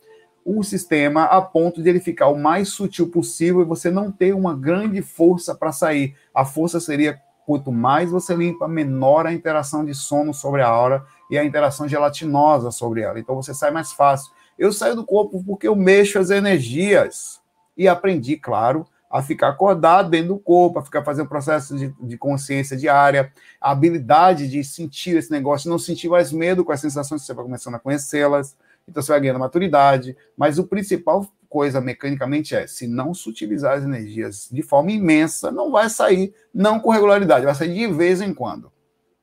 O 0.45 0.63
sistema 0.63 1.25
a 1.25 1.41
ponto 1.41 1.83
de 1.83 1.89
ele 1.89 2.01
ficar 2.01 2.29
o 2.29 2.39
mais 2.39 2.71
sutil 2.71 3.09
possível 3.11 3.63
e 3.63 3.65
você 3.65 3.91
não 3.91 4.11
ter 4.11 4.35
uma 4.35 4.55
grande 4.55 5.01
força 5.03 5.55
para 5.55 5.73
sair. 5.73 6.15
A 6.35 6.45
força 6.45 6.81
seria 6.81 7.21
Quanto 7.51 7.73
mais 7.73 8.13
você 8.13 8.33
limpa, 8.33 8.69
menor 8.69 9.27
a 9.27 9.33
interação 9.33 9.85
de 9.85 9.93
sono 9.93 10.33
sobre 10.33 10.63
a 10.63 10.69
aura 10.69 11.05
e 11.29 11.37
a 11.37 11.45
interação 11.45 11.89
gelatinosa 11.89 12.71
sobre 12.71 13.01
ela. 13.01 13.19
Então 13.19 13.35
você 13.35 13.53
sai 13.53 13.73
mais 13.73 13.91
fácil. 13.91 14.31
Eu 14.57 14.73
saio 14.73 14.95
do 14.95 15.05
corpo 15.05 15.43
porque 15.43 15.67
eu 15.67 15.75
mexo 15.75 16.21
as 16.21 16.31
energias. 16.31 17.41
E 17.77 17.89
aprendi, 17.89 18.37
claro, 18.37 18.87
a 19.11 19.21
ficar 19.21 19.49
acordado 19.49 20.11
dentro 20.11 20.29
do 20.29 20.39
corpo, 20.39 20.79
a 20.79 20.85
ficar 20.85 21.03
fazendo 21.03 21.29
processo 21.29 21.77
de, 21.77 21.93
de 22.01 22.17
consciência 22.17 22.77
diária, 22.77 23.33
a 23.61 23.73
habilidade 23.73 24.49
de 24.49 24.63
sentir 24.63 25.17
esse 25.17 25.33
negócio, 25.33 25.69
não 25.69 25.77
sentir 25.77 26.09
mais 26.09 26.31
medo 26.31 26.65
com 26.65 26.71
as 26.71 26.81
sensações 26.81 27.23
que 27.23 27.27
você 27.27 27.35
vai 27.35 27.45
começando 27.45 27.75
a 27.75 27.81
conhecê-las. 27.81 28.57
Então 28.89 29.03
você 29.03 29.11
vai 29.11 29.21
ganhando 29.23 29.41
maturidade. 29.41 30.17
Mas 30.37 30.57
o 30.57 30.69
principal 30.69 31.27
coisa 31.51 31.81
mecanicamente 31.81 32.55
é, 32.55 32.65
se 32.69 32.87
não 32.87 33.13
sutilizar 33.13 33.77
as 33.77 33.83
energias 33.83 34.49
de 34.51 34.63
forma 34.63 34.93
imensa, 34.93 35.51
não 35.51 35.73
vai 35.73 35.91
sair, 35.91 36.33
não 36.55 36.79
com 36.79 36.91
regularidade, 36.91 37.45
vai 37.45 37.55
sair 37.55 37.75
de 37.75 37.93
vez 37.93 38.23
em 38.23 38.33
quando. 38.33 38.73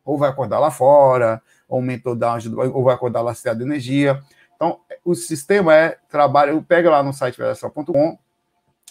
Ou 0.03 0.17
vai 0.17 0.30
acordar 0.30 0.59
lá 0.59 0.69
fora, 0.69 1.41
ou 1.69 1.78
aumentou 1.78 2.13
da 2.13 2.38
ou 2.73 2.84
vai 2.84 2.93
acordar 2.93 3.21
lastrado 3.21 3.59
de 3.59 3.65
energia. 3.65 4.21
Então, 4.55 4.82
o 5.05 5.15
sistema 5.15 5.73
é 5.73 5.97
trabalho, 6.09 6.61
pega 6.61 6.91
lá 6.91 7.01
no 7.01 7.13
site 7.13 7.38
vedação.com, 7.38 8.19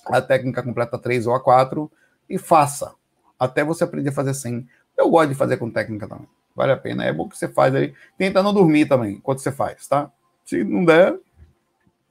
a 0.07 0.22
técnica 0.22 0.62
completa 0.62 0.99
3 0.99 1.26
ou 1.26 1.34
a 1.34 1.41
4 1.41 1.93
e 2.30 2.39
faça, 2.39 2.95
até 3.39 3.62
você 3.62 3.84
aprender 3.84 4.09
a 4.09 4.12
fazer 4.12 4.32
sem. 4.32 4.66
Eu 4.97 5.11
gosto 5.11 5.28
de 5.28 5.34
fazer 5.34 5.59
com 5.59 5.70
técnica 5.70 6.09
também. 6.09 6.28
Vale 6.55 6.72
a 6.72 6.76
pena, 6.76 7.05
é 7.05 7.12
bom 7.12 7.28
que 7.28 7.37
você 7.37 7.49
faz 7.49 7.74
aí. 7.74 7.93
Tenta 8.16 8.43
não 8.43 8.55
dormir 8.55 8.87
também 8.87 9.16
enquanto 9.16 9.41
você 9.41 9.53
faz, 9.53 9.87
tá? 9.87 10.11
Se 10.43 10.64
não 10.64 10.87
der, 10.87 11.18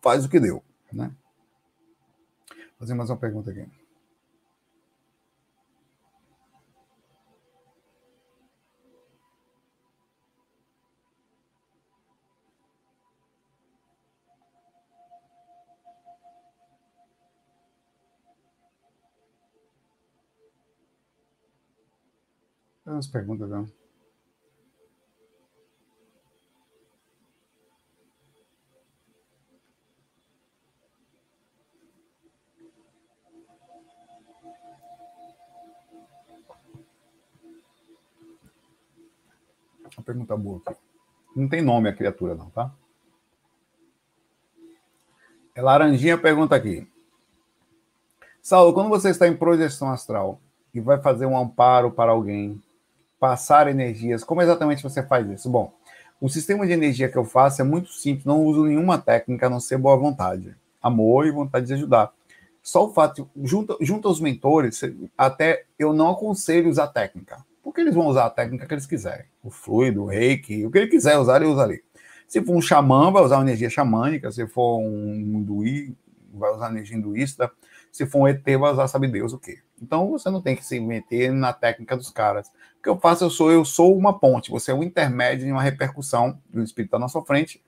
faz 0.01 0.23
o 0.23 0.30
que 0.30 0.39
deu. 0.39 0.64
Né? 0.96 1.14
Vou 2.48 2.80
fazer 2.80 2.93
mais 2.93 3.10
uma 3.10 3.18
pergunta 3.18 3.52
aqui. 3.52 3.68
Umas 22.86 23.08
perguntas, 23.08 23.50
não. 23.50 23.84
Uma 39.98 40.04
pergunta 40.04 40.36
boa 40.36 40.62
aqui. 40.66 40.80
Não 41.36 41.48
tem 41.48 41.62
nome 41.62 41.89
a 41.89 41.93
criatura, 41.93 42.36
não, 42.36 42.50
tá? 42.50 42.72
É 45.54 45.62
Laranjinha 45.62 46.18
pergunta 46.18 46.56
aqui. 46.56 46.88
Saulo, 48.41 48.74
quando 48.74 48.89
você 48.89 49.10
está 49.10 49.28
em 49.28 49.36
projeção 49.36 49.89
astral 49.89 50.39
e 50.74 50.80
vai 50.80 51.02
fazer 51.02 51.26
um 51.26 51.38
amparo 51.38 51.91
para 51.91 52.12
alguém, 52.12 52.62
passar 53.20 53.68
energias, 53.68 54.24
como 54.24 54.41
exatamente 54.41 54.84
você 54.84 55.02
faz 55.02 55.28
isso? 55.30 55.50
Bom, 55.50 55.74
o 56.22 56.30
sistema 56.30 56.66
de 56.68 56.74
energia 56.74 57.10
que 57.10 57.18
eu 57.18 57.26
faço 57.26 57.62
é 57.62 57.66
muito 57.66 57.89
simples, 57.91 58.26
não 58.26 58.43
uso 58.43 58.66
nenhuma 58.66 58.98
técnica 58.98 59.48
a 59.48 59.50
não 59.50 59.60
ser 59.60 59.78
boa 59.78 59.98
vontade, 59.98 60.56
amor 60.82 61.26
e 61.26 61.32
vontade 61.32 61.66
de 61.66 61.74
ajudar. 61.74 62.12
Só 62.62 62.86
o 62.86 62.93
fato, 62.93 63.30
junto, 63.43 63.78
junto 63.82 64.08
aos 64.08 64.20
mentores, 64.20 64.82
até 65.18 65.66
eu 65.80 65.93
não 65.93 66.12
aconselho 66.12 66.70
usar 66.70 66.88
técnica, 66.88 67.43
porque 67.66 67.82
eles 67.82 67.95
vão 67.95 68.05
usar 68.05 68.28
a 68.28 68.30
técnica 68.30 68.68
que 68.68 68.74
eles 68.76 68.86
quiserem. 68.86 69.26
O 69.41 69.49
fluido, 69.49 70.03
o 70.03 70.05
reiki, 70.05 70.63
o 70.68 70.70
que 70.70 70.78
ele 70.78 70.88
quiser 70.88 71.18
usar, 71.18 71.38
ele 71.38 71.51
usa 71.51 71.63
ali. 71.63 71.84
Se 72.28 72.39
for 72.39 72.55
um 72.55 72.61
xamã, 72.61 73.11
vai 73.11 73.24
usar 73.24 73.38
uma 73.38 73.43
energia 73.43 73.72
xamânica. 73.72 74.32
Se 74.32 74.45
for 74.45 74.78
um 74.78 75.16
hinduí, 75.16 75.97
vai 76.32 76.53
usar 76.53 76.70
energia 76.70 76.95
hinduísta. 76.95 77.51
Se 77.91 78.05
for 78.05 78.20
um 78.20 78.28
ET, 78.28 78.43
vai 78.45 78.72
usar 78.72 78.88
sabe 78.88 79.07
Deus 79.07 79.34
o 79.34 79.39
quê. 79.39 79.57
Então 79.82 80.11
você 80.11 80.30
não 80.30 80.43
tem 80.43 80.55
que 80.55 80.63
se 80.63 80.80
meter 80.80 81.32
na 81.32 81.51
técnica 81.53 81.97
dos 81.97 82.11
caras. 82.11 82.49
O 82.78 82.84
que 82.84 82.89
eu 82.89 82.99
faço, 82.99 83.24
eu 83.24 83.32
sou, 83.32 83.51
eu 83.51 83.66
sou 83.66 83.97
uma 83.97 84.20
ponte. 84.20 84.51
Você 84.51 84.70
é 84.70 84.74
um 84.76 84.84
intermédio 84.84 85.47
em 85.47 85.51
uma 85.51 85.63
repercussão 85.63 86.39
do 86.47 86.61
espírito 86.61 86.89
está 86.89 86.99
na 86.99 87.07
sua 87.07 87.26
frente. 87.26 87.63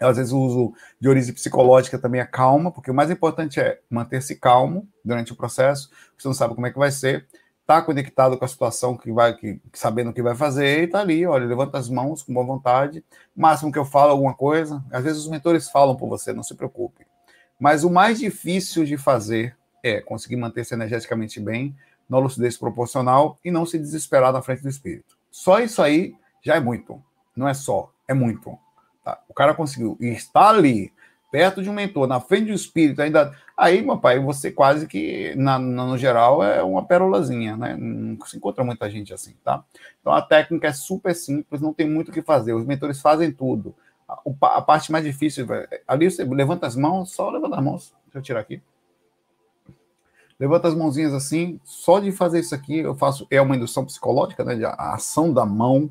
Eu, 0.00 0.08
às 0.08 0.16
vezes 0.16 0.32
uso 0.32 0.72
de 0.98 1.06
origem 1.06 1.34
psicológica 1.34 1.98
também 1.98 2.22
a 2.22 2.26
calma, 2.26 2.72
porque 2.72 2.90
o 2.90 2.94
mais 2.94 3.10
importante 3.10 3.60
é 3.60 3.78
manter-se 3.90 4.36
calmo 4.36 4.88
durante 5.04 5.34
o 5.34 5.36
processo. 5.36 5.90
Você 6.16 6.26
não 6.26 6.34
sabe 6.34 6.54
como 6.54 6.66
é 6.66 6.70
que 6.70 6.78
vai 6.78 6.90
ser 6.90 7.28
está 7.68 7.82
conectado 7.82 8.38
com 8.38 8.44
a 8.46 8.48
situação 8.48 8.96
que 8.96 9.12
vai, 9.12 9.36
que, 9.36 9.60
sabendo 9.74 10.08
o 10.08 10.12
que 10.14 10.22
vai 10.22 10.34
fazer, 10.34 10.80
e 10.80 10.84
está 10.84 11.00
ali, 11.00 11.26
olha, 11.26 11.44
levanta 11.44 11.76
as 11.76 11.90
mãos 11.90 12.22
com 12.22 12.32
boa 12.32 12.46
vontade. 12.46 13.04
máximo 13.36 13.70
que 13.70 13.78
eu 13.78 13.84
falo 13.84 14.12
alguma 14.12 14.32
coisa, 14.32 14.82
às 14.90 15.04
vezes 15.04 15.20
os 15.20 15.28
mentores 15.28 15.68
falam 15.68 15.94
por 15.94 16.08
você, 16.08 16.32
não 16.32 16.42
se 16.42 16.54
preocupe. 16.54 17.06
Mas 17.60 17.84
o 17.84 17.90
mais 17.90 18.18
difícil 18.18 18.86
de 18.86 18.96
fazer 18.96 19.54
é 19.82 20.00
conseguir 20.00 20.36
manter-se 20.36 20.72
energeticamente 20.72 21.38
bem, 21.38 21.76
na 22.08 22.18
lucidez 22.18 22.56
proporcional 22.56 23.38
e 23.44 23.50
não 23.50 23.66
se 23.66 23.78
desesperar 23.78 24.32
na 24.32 24.40
frente 24.40 24.62
do 24.62 24.70
espírito. 24.70 25.18
Só 25.30 25.60
isso 25.60 25.82
aí 25.82 26.16
já 26.42 26.56
é 26.56 26.60
muito. 26.60 27.02
Não 27.36 27.46
é 27.46 27.52
só, 27.52 27.92
é 28.08 28.14
muito. 28.14 28.58
Tá? 29.04 29.20
O 29.28 29.34
cara 29.34 29.52
conseguiu 29.52 29.94
e 30.00 30.06
está 30.06 30.48
ali 30.48 30.90
perto 31.30 31.62
de 31.62 31.68
um 31.68 31.72
mentor, 31.72 32.06
na 32.06 32.20
frente 32.20 32.46
do 32.46 32.52
espírito, 32.52 33.02
ainda. 33.02 33.34
Aí, 33.56 33.82
meu 33.82 33.98
pai, 33.98 34.18
você 34.18 34.50
quase 34.50 34.86
que, 34.86 35.34
na, 35.36 35.58
no 35.58 35.98
geral, 35.98 36.42
é 36.42 36.62
uma 36.62 36.84
perolazinha, 36.84 37.56
né? 37.56 37.76
Não 37.76 38.18
se 38.26 38.36
encontra 38.36 38.64
muita 38.64 38.90
gente 38.90 39.12
assim, 39.12 39.34
tá? 39.44 39.64
Então 40.00 40.12
a 40.12 40.22
técnica 40.22 40.68
é 40.68 40.72
super 40.72 41.14
simples, 41.14 41.60
não 41.60 41.72
tem 41.72 41.88
muito 41.88 42.08
o 42.08 42.12
que 42.12 42.22
fazer. 42.22 42.52
Os 42.52 42.64
mentores 42.64 43.00
fazem 43.00 43.30
tudo. 43.32 43.74
A, 44.08 44.20
a 44.56 44.62
parte 44.62 44.90
mais 44.90 45.04
difícil, 45.04 45.46
ali 45.86 46.10
você 46.10 46.24
levanta 46.24 46.66
as 46.66 46.76
mãos, 46.76 47.12
só 47.12 47.30
levanta 47.30 47.56
as 47.56 47.64
mãos. 47.64 47.94
Deixa 48.04 48.18
eu 48.18 48.22
tirar 48.22 48.40
aqui. 48.40 48.62
Levanta 50.38 50.68
as 50.68 50.74
mãozinhas 50.74 51.12
assim, 51.12 51.60
só 51.64 51.98
de 51.98 52.12
fazer 52.12 52.38
isso 52.38 52.54
aqui, 52.54 52.78
eu 52.78 52.94
faço, 52.94 53.26
é 53.28 53.40
uma 53.40 53.56
indução 53.56 53.84
psicológica, 53.84 54.44
né? 54.44 54.54
A 54.64 54.94
ação 54.94 55.32
da 55.32 55.44
mão 55.44 55.90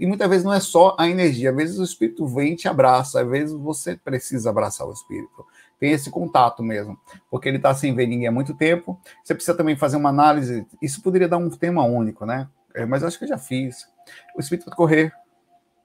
e 0.00 0.06
muitas 0.06 0.28
vezes 0.28 0.44
não 0.44 0.52
é 0.52 0.60
só 0.60 0.96
a 0.98 1.08
energia, 1.08 1.50
às 1.50 1.56
vezes 1.56 1.78
o 1.78 1.84
espírito 1.84 2.26
vem 2.26 2.54
e 2.54 2.56
te 2.56 2.68
abraça, 2.68 3.20
às 3.20 3.28
vezes 3.28 3.54
você 3.54 3.96
precisa 3.96 4.50
abraçar 4.50 4.86
o 4.86 4.92
espírito. 4.92 5.46
Tem 5.78 5.92
esse 5.92 6.10
contato 6.10 6.62
mesmo, 6.62 6.98
porque 7.30 7.48
ele 7.48 7.56
está 7.56 7.74
sem 7.74 7.94
ver 7.94 8.06
ninguém 8.06 8.26
há 8.26 8.32
muito 8.32 8.54
tempo. 8.54 9.00
Você 9.24 9.34
precisa 9.34 9.56
também 9.56 9.76
fazer 9.76 9.96
uma 9.96 10.10
análise. 10.10 10.66
Isso 10.82 11.02
poderia 11.02 11.28
dar 11.28 11.38
um 11.38 11.48
tema 11.48 11.84
único, 11.84 12.26
né? 12.26 12.48
É, 12.74 12.84
mas 12.84 13.02
acho 13.02 13.18
que 13.18 13.24
eu 13.24 13.28
já 13.28 13.38
fiz. 13.38 13.88
O 14.36 14.40
espírito 14.40 14.66
pode 14.66 14.76
correr, 14.76 15.12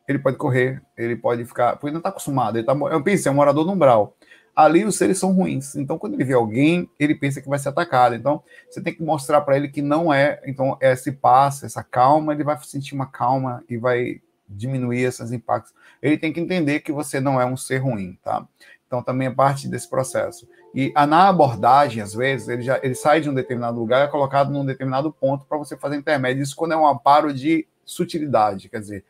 ele 0.07 0.19
pode 0.19 0.38
correr, 0.38 0.81
ele 0.97 1.15
pode 1.15 1.45
ficar. 1.45 1.73
Porque 1.73 1.88
ele 1.88 1.93
não 1.93 1.99
está 1.99 2.09
acostumado. 2.09 2.57
Ele 2.57 2.65
tá, 2.65 2.73
eu 2.73 3.01
pensei, 3.01 3.29
é 3.29 3.31
um 3.31 3.36
morador 3.36 3.65
no 3.65 3.71
umbral 3.71 4.15
ali 4.55 4.85
os 4.85 4.95
seres 4.95 5.17
são 5.17 5.33
ruins. 5.33 5.75
Então, 5.75 5.97
quando 5.97 6.13
ele 6.13 6.23
vê 6.23 6.33
alguém, 6.33 6.89
ele 6.99 7.13
pensa 7.13 7.41
que 7.41 7.49
vai 7.49 7.59
ser 7.59 7.69
atacado. 7.69 8.15
Então, 8.15 8.41
você 8.69 8.81
tem 8.81 8.93
que 8.93 9.03
mostrar 9.03 9.41
para 9.41 9.57
ele 9.57 9.67
que 9.67 9.81
não 9.81 10.13
é. 10.13 10.41
Então, 10.45 10.77
esse 10.79 11.11
passo, 11.11 11.65
essa 11.65 11.83
calma, 11.83 12.33
ele 12.33 12.43
vai 12.43 12.57
sentir 12.63 12.95
uma 12.95 13.07
calma 13.07 13.63
e 13.69 13.77
vai 13.77 14.21
diminuir 14.47 15.01
esses 15.01 15.31
impactos. 15.31 15.73
Ele 16.01 16.17
tem 16.17 16.31
que 16.31 16.39
entender 16.39 16.79
que 16.79 16.91
você 16.91 17.19
não 17.19 17.41
é 17.41 17.45
um 17.45 17.57
ser 17.57 17.79
ruim, 17.79 18.17
tá? 18.23 18.47
Então, 18.87 19.03
também 19.03 19.27
é 19.27 19.31
parte 19.31 19.67
desse 19.67 19.89
processo. 19.89 20.47
E 20.73 20.93
na 20.93 21.27
abordagem, 21.27 22.01
às 22.01 22.13
vezes, 22.13 22.47
ele, 22.47 22.61
já, 22.61 22.79
ele 22.81 22.95
sai 22.95 23.19
de 23.19 23.29
um 23.29 23.33
determinado 23.33 23.79
lugar 23.79 24.01
e 24.01 24.03
é 24.03 24.11
colocado 24.11 24.51
num 24.51 24.65
determinado 24.65 25.11
ponto 25.11 25.45
para 25.45 25.57
você 25.57 25.75
fazer 25.75 25.97
intermédio. 25.97 26.43
Isso 26.43 26.55
quando 26.55 26.73
é 26.73 26.77
um 26.77 26.87
amparo 26.87 27.33
de 27.33 27.67
sutilidade, 27.83 28.69
quer 28.69 28.79
dizer, 28.79 29.05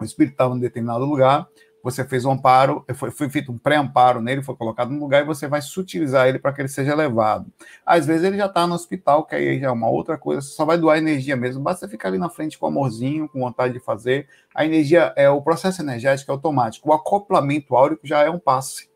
o 0.00 0.04
espírito 0.04 0.32
estava 0.32 0.54
em 0.54 0.60
determinado 0.60 1.04
lugar, 1.04 1.48
você 1.90 2.04
fez 2.04 2.24
um 2.24 2.32
amparo, 2.32 2.84
foi, 2.94 3.10
foi 3.10 3.28
feito 3.28 3.50
um 3.50 3.58
pré-amparo 3.58 4.20
nele, 4.20 4.42
foi 4.42 4.54
colocado 4.54 4.90
no 4.90 5.00
lugar 5.00 5.22
e 5.22 5.26
você 5.26 5.46
vai 5.46 5.62
sutilizar 5.62 6.28
ele 6.28 6.38
para 6.38 6.52
que 6.52 6.60
ele 6.60 6.68
seja 6.68 6.94
levado. 6.94 7.46
Às 7.84 8.06
vezes 8.06 8.24
ele 8.24 8.36
já 8.36 8.46
está 8.46 8.66
no 8.66 8.74
hospital, 8.74 9.24
que 9.24 9.34
aí 9.34 9.60
já 9.60 9.68
é 9.68 9.70
uma 9.70 9.88
outra 9.88 10.18
coisa, 10.18 10.40
você 10.40 10.54
só 10.54 10.64
vai 10.64 10.76
doar 10.76 10.98
energia 10.98 11.36
mesmo, 11.36 11.62
basta 11.62 11.88
ficar 11.88 12.08
ali 12.08 12.18
na 12.18 12.28
frente 12.28 12.58
com 12.58 12.66
amorzinho, 12.66 13.28
com 13.28 13.40
vontade 13.40 13.72
de 13.72 13.80
fazer. 13.80 14.28
A 14.54 14.64
energia, 14.64 15.12
é 15.16 15.30
o 15.30 15.40
processo 15.40 15.80
energético 15.82 16.30
é 16.30 16.34
automático, 16.34 16.88
o 16.88 16.92
acoplamento 16.92 17.74
áurico 17.74 18.06
já 18.06 18.22
é 18.22 18.30
um 18.30 18.38
passe. 18.38 18.88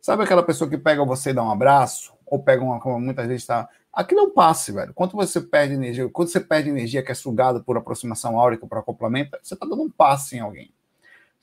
Sabe 0.00 0.22
aquela 0.22 0.42
pessoa 0.44 0.70
que 0.70 0.78
pega 0.78 1.04
você 1.04 1.30
e 1.30 1.32
dá 1.32 1.42
um 1.42 1.50
abraço? 1.50 2.14
Ou 2.24 2.40
pega 2.40 2.62
uma, 2.62 2.78
como 2.78 3.00
muita 3.00 3.22
gente 3.26 3.40
está. 3.40 3.68
Aquilo 3.92 4.20
é 4.20 4.22
um 4.24 4.30
passe, 4.30 4.70
velho. 4.70 4.92
Quando 4.94 5.12
você 5.12 5.40
perde 5.40 5.74
energia, 5.74 6.08
quando 6.10 6.28
você 6.28 6.38
perde 6.38 6.68
energia 6.68 7.02
que 7.02 7.10
é 7.10 7.14
sugada 7.14 7.60
por 7.60 7.76
aproximação 7.76 8.38
áurica, 8.38 8.66
por 8.66 8.78
acoplamento, 8.78 9.38
você 9.42 9.54
está 9.54 9.66
dando 9.66 9.82
um 9.82 9.90
passe 9.90 10.36
em 10.36 10.40
alguém. 10.40 10.70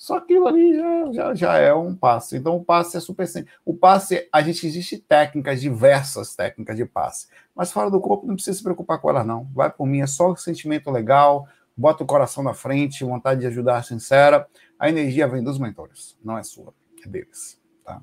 Só 0.04 0.18
aquilo 0.18 0.50
ali 0.50 0.76
já, 0.76 1.14
já, 1.14 1.34
já 1.34 1.58
é 1.58 1.74
um 1.74 1.96
passe. 1.96 2.36
Então, 2.36 2.58
o 2.58 2.66
passe 2.66 2.98
é 2.98 3.00
super 3.00 3.26
simples. 3.26 3.56
O 3.64 3.74
passe, 3.74 4.28
a 4.34 4.42
gente 4.42 4.68
existe 4.68 4.98
técnicas, 4.98 5.62
diversas 5.62 6.36
técnicas 6.36 6.76
de 6.76 6.84
passe. 6.84 7.30
Mas 7.56 7.72
fora 7.72 7.90
do 7.90 8.02
corpo, 8.02 8.28
não 8.28 8.36
precisa 8.36 8.58
se 8.58 8.62
preocupar 8.62 9.00
com 9.00 9.10
elas, 9.10 9.26
não. 9.26 9.46
Vai 9.54 9.72
por 9.72 9.88
mim, 9.88 10.02
é 10.02 10.06
só 10.06 10.30
um 10.30 10.36
sentimento 10.36 10.92
legal, 10.92 11.48
bota 11.78 12.04
o 12.04 12.06
coração 12.06 12.44
na 12.44 12.54
frente, 12.54 13.06
vontade 13.06 13.40
de 13.40 13.48
ajudar 13.48 13.82
sincera. 13.86 14.46
A 14.78 14.90
energia 14.90 15.26
vem 15.26 15.42
dos 15.42 15.58
mentores, 15.58 16.18
não 16.22 16.38
é 16.38 16.44
sua, 16.44 16.74
é 17.02 17.08
deles. 17.08 17.58
Tá? 17.86 18.02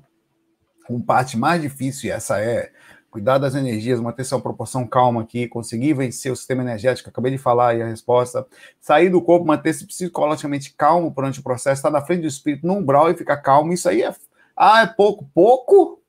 Uma 0.89 1.05
parte 1.05 1.37
mais 1.37 1.61
difícil, 1.61 2.09
e 2.09 2.11
essa 2.11 2.41
é 2.41 2.71
cuidar 3.11 3.37
das 3.37 3.53
energias, 3.53 3.99
manter 3.99 4.23
sua 4.23 4.39
proporção 4.39 4.87
calma 4.87 5.21
aqui, 5.21 5.47
conseguir 5.47 5.93
vencer 5.93 6.31
o 6.31 6.35
sistema 6.35 6.63
energético, 6.63 7.09
acabei 7.09 7.31
de 7.31 7.37
falar 7.37 7.71
aí 7.71 7.81
a 7.81 7.87
resposta, 7.87 8.47
sair 8.79 9.09
do 9.09 9.21
corpo, 9.21 9.45
manter-se 9.45 9.85
psicologicamente 9.85 10.73
calmo 10.73 11.11
durante 11.11 11.41
o 11.41 11.43
processo, 11.43 11.79
estar 11.79 11.91
na 11.91 12.01
frente 12.01 12.21
do 12.21 12.27
espírito, 12.27 12.65
no 12.65 12.75
umbral 12.75 13.11
e 13.11 13.17
ficar 13.17 13.37
calmo, 13.37 13.73
isso 13.73 13.89
aí 13.89 14.01
é, 14.01 14.15
ah, 14.55 14.81
é 14.83 14.87
pouco, 14.87 15.29
pouco? 15.33 16.01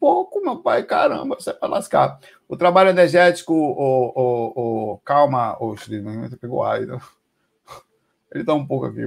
Pouco, 0.00 0.42
meu 0.42 0.58
pai, 0.58 0.84
caramba, 0.84 1.36
você 1.38 1.50
é 1.50 1.52
para 1.52 1.68
lascar. 1.68 2.18
O 2.48 2.56
trabalho 2.56 2.90
energético, 2.90 3.52
o, 3.52 4.12
o, 4.14 4.92
o 4.92 4.98
calma, 4.98 5.56
o 5.60 5.74
pegou 6.40 6.62
ar, 6.62 6.82
então. 6.82 7.00
ele 8.32 8.44
tá 8.44 8.54
um 8.54 8.66
pouco 8.66 8.86
aqui, 8.86 9.02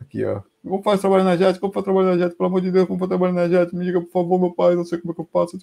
aqui, 0.00 0.24
ó. 0.24 0.42
Como 0.62 0.82
faz 0.82 1.00
trabalho 1.00 1.22
energético? 1.22 1.60
Como 1.60 1.72
faz 1.72 1.84
trabalho 1.84 2.08
energético? 2.08 2.36
Pelo 2.36 2.48
amor 2.48 2.60
de 2.60 2.70
Deus, 2.70 2.86
como 2.86 2.98
faz 2.98 3.08
trabalho 3.08 3.32
energético? 3.32 3.76
Me 3.76 3.84
diga, 3.84 4.00
por 4.00 4.10
favor, 4.10 4.38
meu 4.38 4.52
pai, 4.52 4.74
não 4.74 4.84
sei 4.84 4.98
como 4.98 5.12
é 5.12 5.14
que 5.14 5.20
eu 5.20 5.28
faço. 5.32 5.58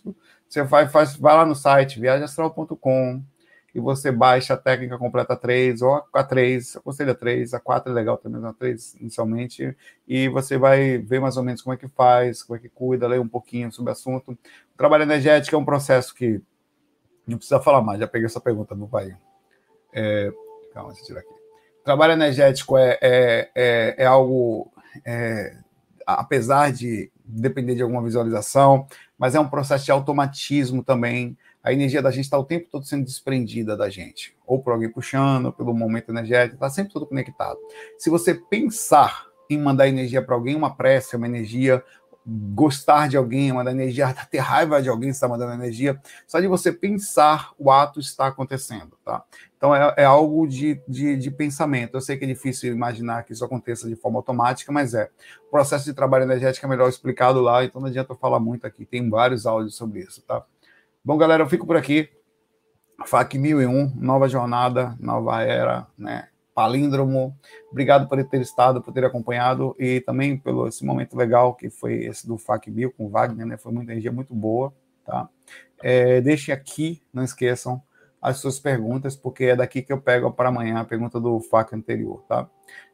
Você 0.48 0.64
vai, 0.64 0.88
faz, 0.88 1.16
vai 1.16 1.36
lá 1.36 1.46
no 1.46 1.56
site 1.56 2.00
viagemastral.com 2.00 3.22
e 3.76 3.80
você 3.82 4.10
baixa 4.10 4.54
a 4.54 4.58
técnica 4.58 4.98
completa 4.98 5.36
3 5.36 5.82
ou 5.82 6.02
a 6.14 6.24
3, 6.24 6.78
aconselho 6.78 7.12
a 7.12 7.16
3, 7.16 7.54
a 7.54 7.60
4 7.60 7.92
é 7.92 7.94
legal 7.94 8.18
também, 8.18 8.44
a 8.46 8.54
3 8.54 8.96
inicialmente, 9.02 9.76
e 10.08 10.30
você 10.30 10.58
vai 10.58 10.98
ver 10.98 11.20
mais 11.20 11.36
ou 11.36 11.44
menos 11.44 11.62
como 11.62 11.74
é 11.74 11.78
que 11.78 11.90
faz, 11.90 12.42
como 12.42 12.56
é 12.56 12.62
que 12.62 12.70
cuida, 12.70 13.06
lê 13.06 13.20
um 13.20 13.28
pouquinho 13.28 13.70
sobre 13.74 13.90
o 13.90 13.92
assunto. 13.92 14.32
O 14.32 14.78
trabalho 14.78 15.04
energético 15.04 15.58
é 15.58 15.60
um 15.60 15.66
processo 15.66 16.16
que 16.16 16.42
não 17.28 17.38
precisa 17.38 17.60
falar 17.60 17.82
mais, 17.82 18.00
já 18.00 18.08
peguei 18.08 18.28
essa 18.28 18.40
pergunta 18.40 18.74
do 18.74 18.88
pai. 18.88 19.14
É, 19.92 20.32
calma, 20.74 20.94
deixa 20.94 21.04
eu 21.04 21.08
tirar 21.08 21.20
aqui. 21.20 21.36
Trabalho 21.84 22.14
energético 22.14 22.78
é, 22.78 22.98
é, 23.02 23.52
é, 23.54 23.96
é 23.98 24.06
algo 24.06 24.72
é, 25.06 25.58
apesar 26.06 26.72
de 26.72 27.12
depender 27.24 27.76
de 27.76 27.82
alguma 27.82 28.04
visualização, 28.04 28.88
mas 29.18 29.34
é 29.34 29.40
um 29.40 29.50
processo 29.50 29.86
de 29.86 29.92
automatismo 29.92 30.84
também. 30.84 31.38
A 31.64 31.74
energia 31.74 32.02
da 32.02 32.12
gente 32.12 32.26
está 32.26 32.38
o 32.38 32.44
tempo 32.44 32.68
todo 32.70 32.86
sendo 32.86 33.04
desprendida 33.04 33.76
da 33.76 33.90
gente, 33.90 34.36
ou 34.46 34.62
por 34.62 34.74
alguém 34.74 34.92
puxando, 34.92 35.52
pelo 35.52 35.74
momento 35.74 36.12
energético, 36.12 36.56
está 36.56 36.70
sempre 36.70 36.94
tudo 36.94 37.08
conectado. 37.08 37.58
Se 37.98 38.10
você 38.10 38.36
pensar 38.36 39.26
em 39.50 39.58
mandar 39.58 39.88
energia 39.88 40.22
para 40.22 40.36
alguém, 40.36 40.56
uma 40.56 40.76
prece, 40.76 41.16
uma 41.16 41.28
energia, 41.28 41.84
gostar 42.26 43.08
de 43.08 43.16
alguém, 43.16 43.54
mandar 43.54 43.72
energia, 43.72 44.14
ter 44.32 44.40
raiva 44.40 44.82
de 44.82 44.90
alguém 44.90 45.10
está 45.10 45.28
mandando 45.28 45.54
energia, 45.54 46.02
só 46.26 46.40
de 46.40 46.48
você 46.48 46.72
pensar, 46.72 47.52
o 47.58 47.70
ato 47.70 48.00
está 48.00 48.28
acontecendo, 48.28 48.98
tá? 49.04 49.24
Então 49.56 49.76
é, 49.76 49.94
é 49.98 50.06
algo 50.06 50.48
de, 50.48 50.82
de, 50.88 51.16
de, 51.16 51.32
pensamento. 51.32 51.96
Eu 51.96 52.02
sei 52.02 52.18
que 52.18 52.26
é 52.26 52.28
difícil 52.28 52.74
imaginar 52.74 53.24
que 53.24 53.34
isso 53.34 53.46
aconteça 53.46 53.88
de 53.88 53.96
forma 53.96 54.20
automática, 54.20 54.72
mas 54.72 54.94
é. 54.94 55.10
O 55.48 55.52
processo 55.52 55.86
de 55.86 55.94
trabalho 55.94 56.24
energético 56.24 56.66
é 56.66 56.70
melhor 56.70 56.90
explicado 56.90 57.42
lá, 57.42 57.64
então 57.64 57.80
não 57.80 57.88
adianta 57.88 58.14
eu 58.14 58.18
falar 58.18 58.40
muito 58.40 58.66
aqui, 58.66 58.86
tem 58.86 59.10
vários 59.10 59.46
áudios 59.46 59.76
sobre 59.76 60.02
isso, 60.02 60.22
tá? 60.24 60.44
Bom, 61.04 61.18
galera, 61.18 61.44
eu 61.44 61.50
fico 61.50 61.66
por 61.66 61.78
aqui. 61.78 62.10
FAC 63.06 63.38
1001, 63.38 63.94
nova 63.96 64.28
jornada, 64.28 64.96
nova 65.00 65.42
era, 65.42 65.86
né? 65.98 66.30
Palíndromo. 66.56 67.38
Obrigado 67.70 68.08
por 68.08 68.24
ter 68.24 68.42
estado, 68.42 68.82
por 68.82 68.94
ter 68.94 69.04
acompanhado 69.04 69.76
e 69.78 70.00
também 70.00 70.38
pelo 70.38 70.68
esse 70.68 70.86
momento 70.86 71.16
legal 71.16 71.54
que 71.54 71.70
foi 71.70 72.06
esse 72.06 72.26
do 72.26 72.38
FAC 72.38 72.72
Bill 72.72 72.92
com 72.92 73.06
o 73.06 73.10
Wagner, 73.10 73.46
né? 73.46 73.58
Foi 73.58 73.74
uma 73.74 73.84
energia 73.84 74.12
muito 74.12 74.34
boa, 74.34 74.74
tá? 75.06 75.30
É, 75.84 76.22
deixe 76.22 76.54
aqui, 76.54 77.02
não 77.14 77.24
esqueçam, 77.24 77.84
as 78.22 78.38
suas 78.38 78.58
perguntas, 78.58 79.16
porque 79.16 79.44
é 79.44 79.56
daqui 79.56 79.82
que 79.82 79.92
eu 79.92 80.02
pego 80.02 80.32
para 80.32 80.50
amanhã 80.50 80.80
a 80.80 80.86
pergunta 80.86 81.20
do 81.20 81.40
FAC 81.42 81.76
anterior, 81.76 82.24
tá? 82.28 82.50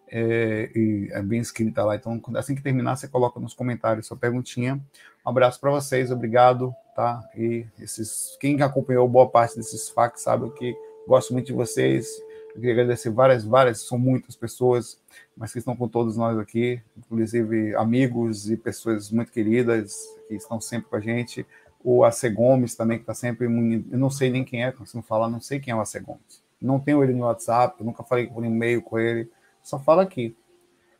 É, 0.10 0.70
e 0.76 1.10
é 1.12 1.22
bem 1.22 1.40
escrita 1.40 1.86
lá. 1.86 1.96
Então, 1.96 2.20
assim 2.36 2.56
que 2.56 2.64
terminar, 2.64 2.98
você 2.98 3.08
coloca 3.08 3.40
nos 3.40 3.54
comentários 3.54 4.08
sua 4.08 4.18
perguntinha. 4.18 4.82
Um 5.26 5.30
abraço 5.30 5.62
para 5.62 5.72
vocês, 5.72 6.12
obrigado, 6.12 6.76
tá? 6.96 7.22
E 7.38 7.66
esses, 7.80 8.36
quem 8.42 8.62
acompanhou 8.62 9.08
boa 9.08 9.30
parte 9.30 9.56
desses 9.56 9.88
FAQs 9.90 10.24
sabe 10.24 10.50
que 10.52 10.76
gosto 11.08 11.32
muito 11.32 11.46
de 11.46 11.54
vocês. 11.54 12.10
Eu 12.54 12.62
queria 12.62 12.74
agradecer 12.74 13.10
várias, 13.10 13.44
várias, 13.46 13.82
são 13.82 13.98
muitas 13.98 14.36
pessoas, 14.36 15.00
mas 15.36 15.54
que 15.54 15.60
estão 15.60 15.76
com 15.76 15.88
todos 15.88 16.18
nós 16.18 16.38
aqui, 16.38 16.82
inclusive 16.98 17.74
amigos 17.76 18.50
e 18.50 18.58
pessoas 18.58 19.10
muito 19.10 19.32
queridas 19.32 19.96
que 20.28 20.36
estão 20.36 20.60
sempre 20.60 20.90
com 20.90 20.96
a 20.98 21.00
gente. 21.00 21.46
O 21.84 22.04
AC 22.04 22.30
Gomes 22.34 22.76
também, 22.76 22.98
que 22.98 23.04
está 23.04 23.14
sempre. 23.14 23.46
Eu 23.46 23.98
não 23.98 24.10
sei 24.10 24.30
nem 24.30 24.44
quem 24.44 24.64
é, 24.64 24.74
se 24.86 24.96
não 24.96 25.02
falar, 25.02 25.30
não 25.30 25.40
sei 25.40 25.60
quem 25.60 25.72
é 25.72 25.76
o 25.76 25.80
AC 25.80 26.00
Gomes. 26.02 26.44
Não 26.62 26.80
tenho 26.80 27.04
ele 27.04 27.14
no 27.14 27.26
WhatsApp, 27.26 27.84
nunca 27.84 28.04
falei 28.04 28.28
por 28.28 28.46
e-mail 28.46 28.82
com 28.82 29.00
ele, 29.00 29.32
só 29.64 29.80
fala 29.80 30.04
aqui. 30.04 30.36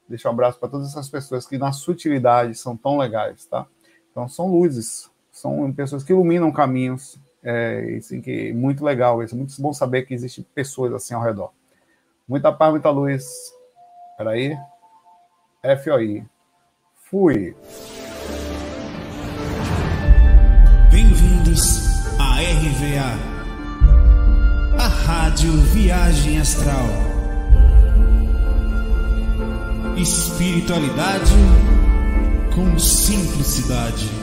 Deixa 0.08 0.28
um 0.28 0.32
abraço 0.32 0.60
para 0.60 0.70
todas 0.70 0.88
essas 0.88 1.08
pessoas 1.10 1.46
que, 1.46 1.58
na 1.58 1.72
sutilidade, 1.72 2.56
são 2.56 2.76
tão 2.76 2.98
legais, 2.98 3.46
tá? 3.46 3.68
Então, 4.10 4.28
são 4.28 4.48
luzes, 4.48 5.10
são 5.32 5.72
pessoas 5.72 6.04
que 6.04 6.12
iluminam 6.12 6.52
caminhos, 6.52 7.20
é, 7.44 7.96
assim, 7.98 8.22
que 8.22 8.54
muito 8.54 8.84
legal 8.84 9.24
isso. 9.24 9.36
Muito 9.36 9.60
bom 9.62 9.74
saber 9.74 10.04
que 10.04 10.14
existem 10.14 10.46
pessoas 10.54 10.94
assim 10.94 11.14
ao 11.14 11.24
redor. 11.24 11.52
Muita 12.28 12.52
paz, 12.52 12.72
muita 12.72 12.90
luz. 12.90 13.26
Peraí. 14.18 14.58
FOI. 15.84 16.26
Fui. 17.10 17.56
Bem-vindos 20.92 21.80
à 22.20 22.40
RVA, 22.40 23.18
a 24.80 24.88
Rádio 24.88 25.52
Viagem 25.74 26.40
Astral. 26.40 26.86
Espiritualidade 29.98 31.34
com 32.56 32.80
simplicidade. 32.80 34.21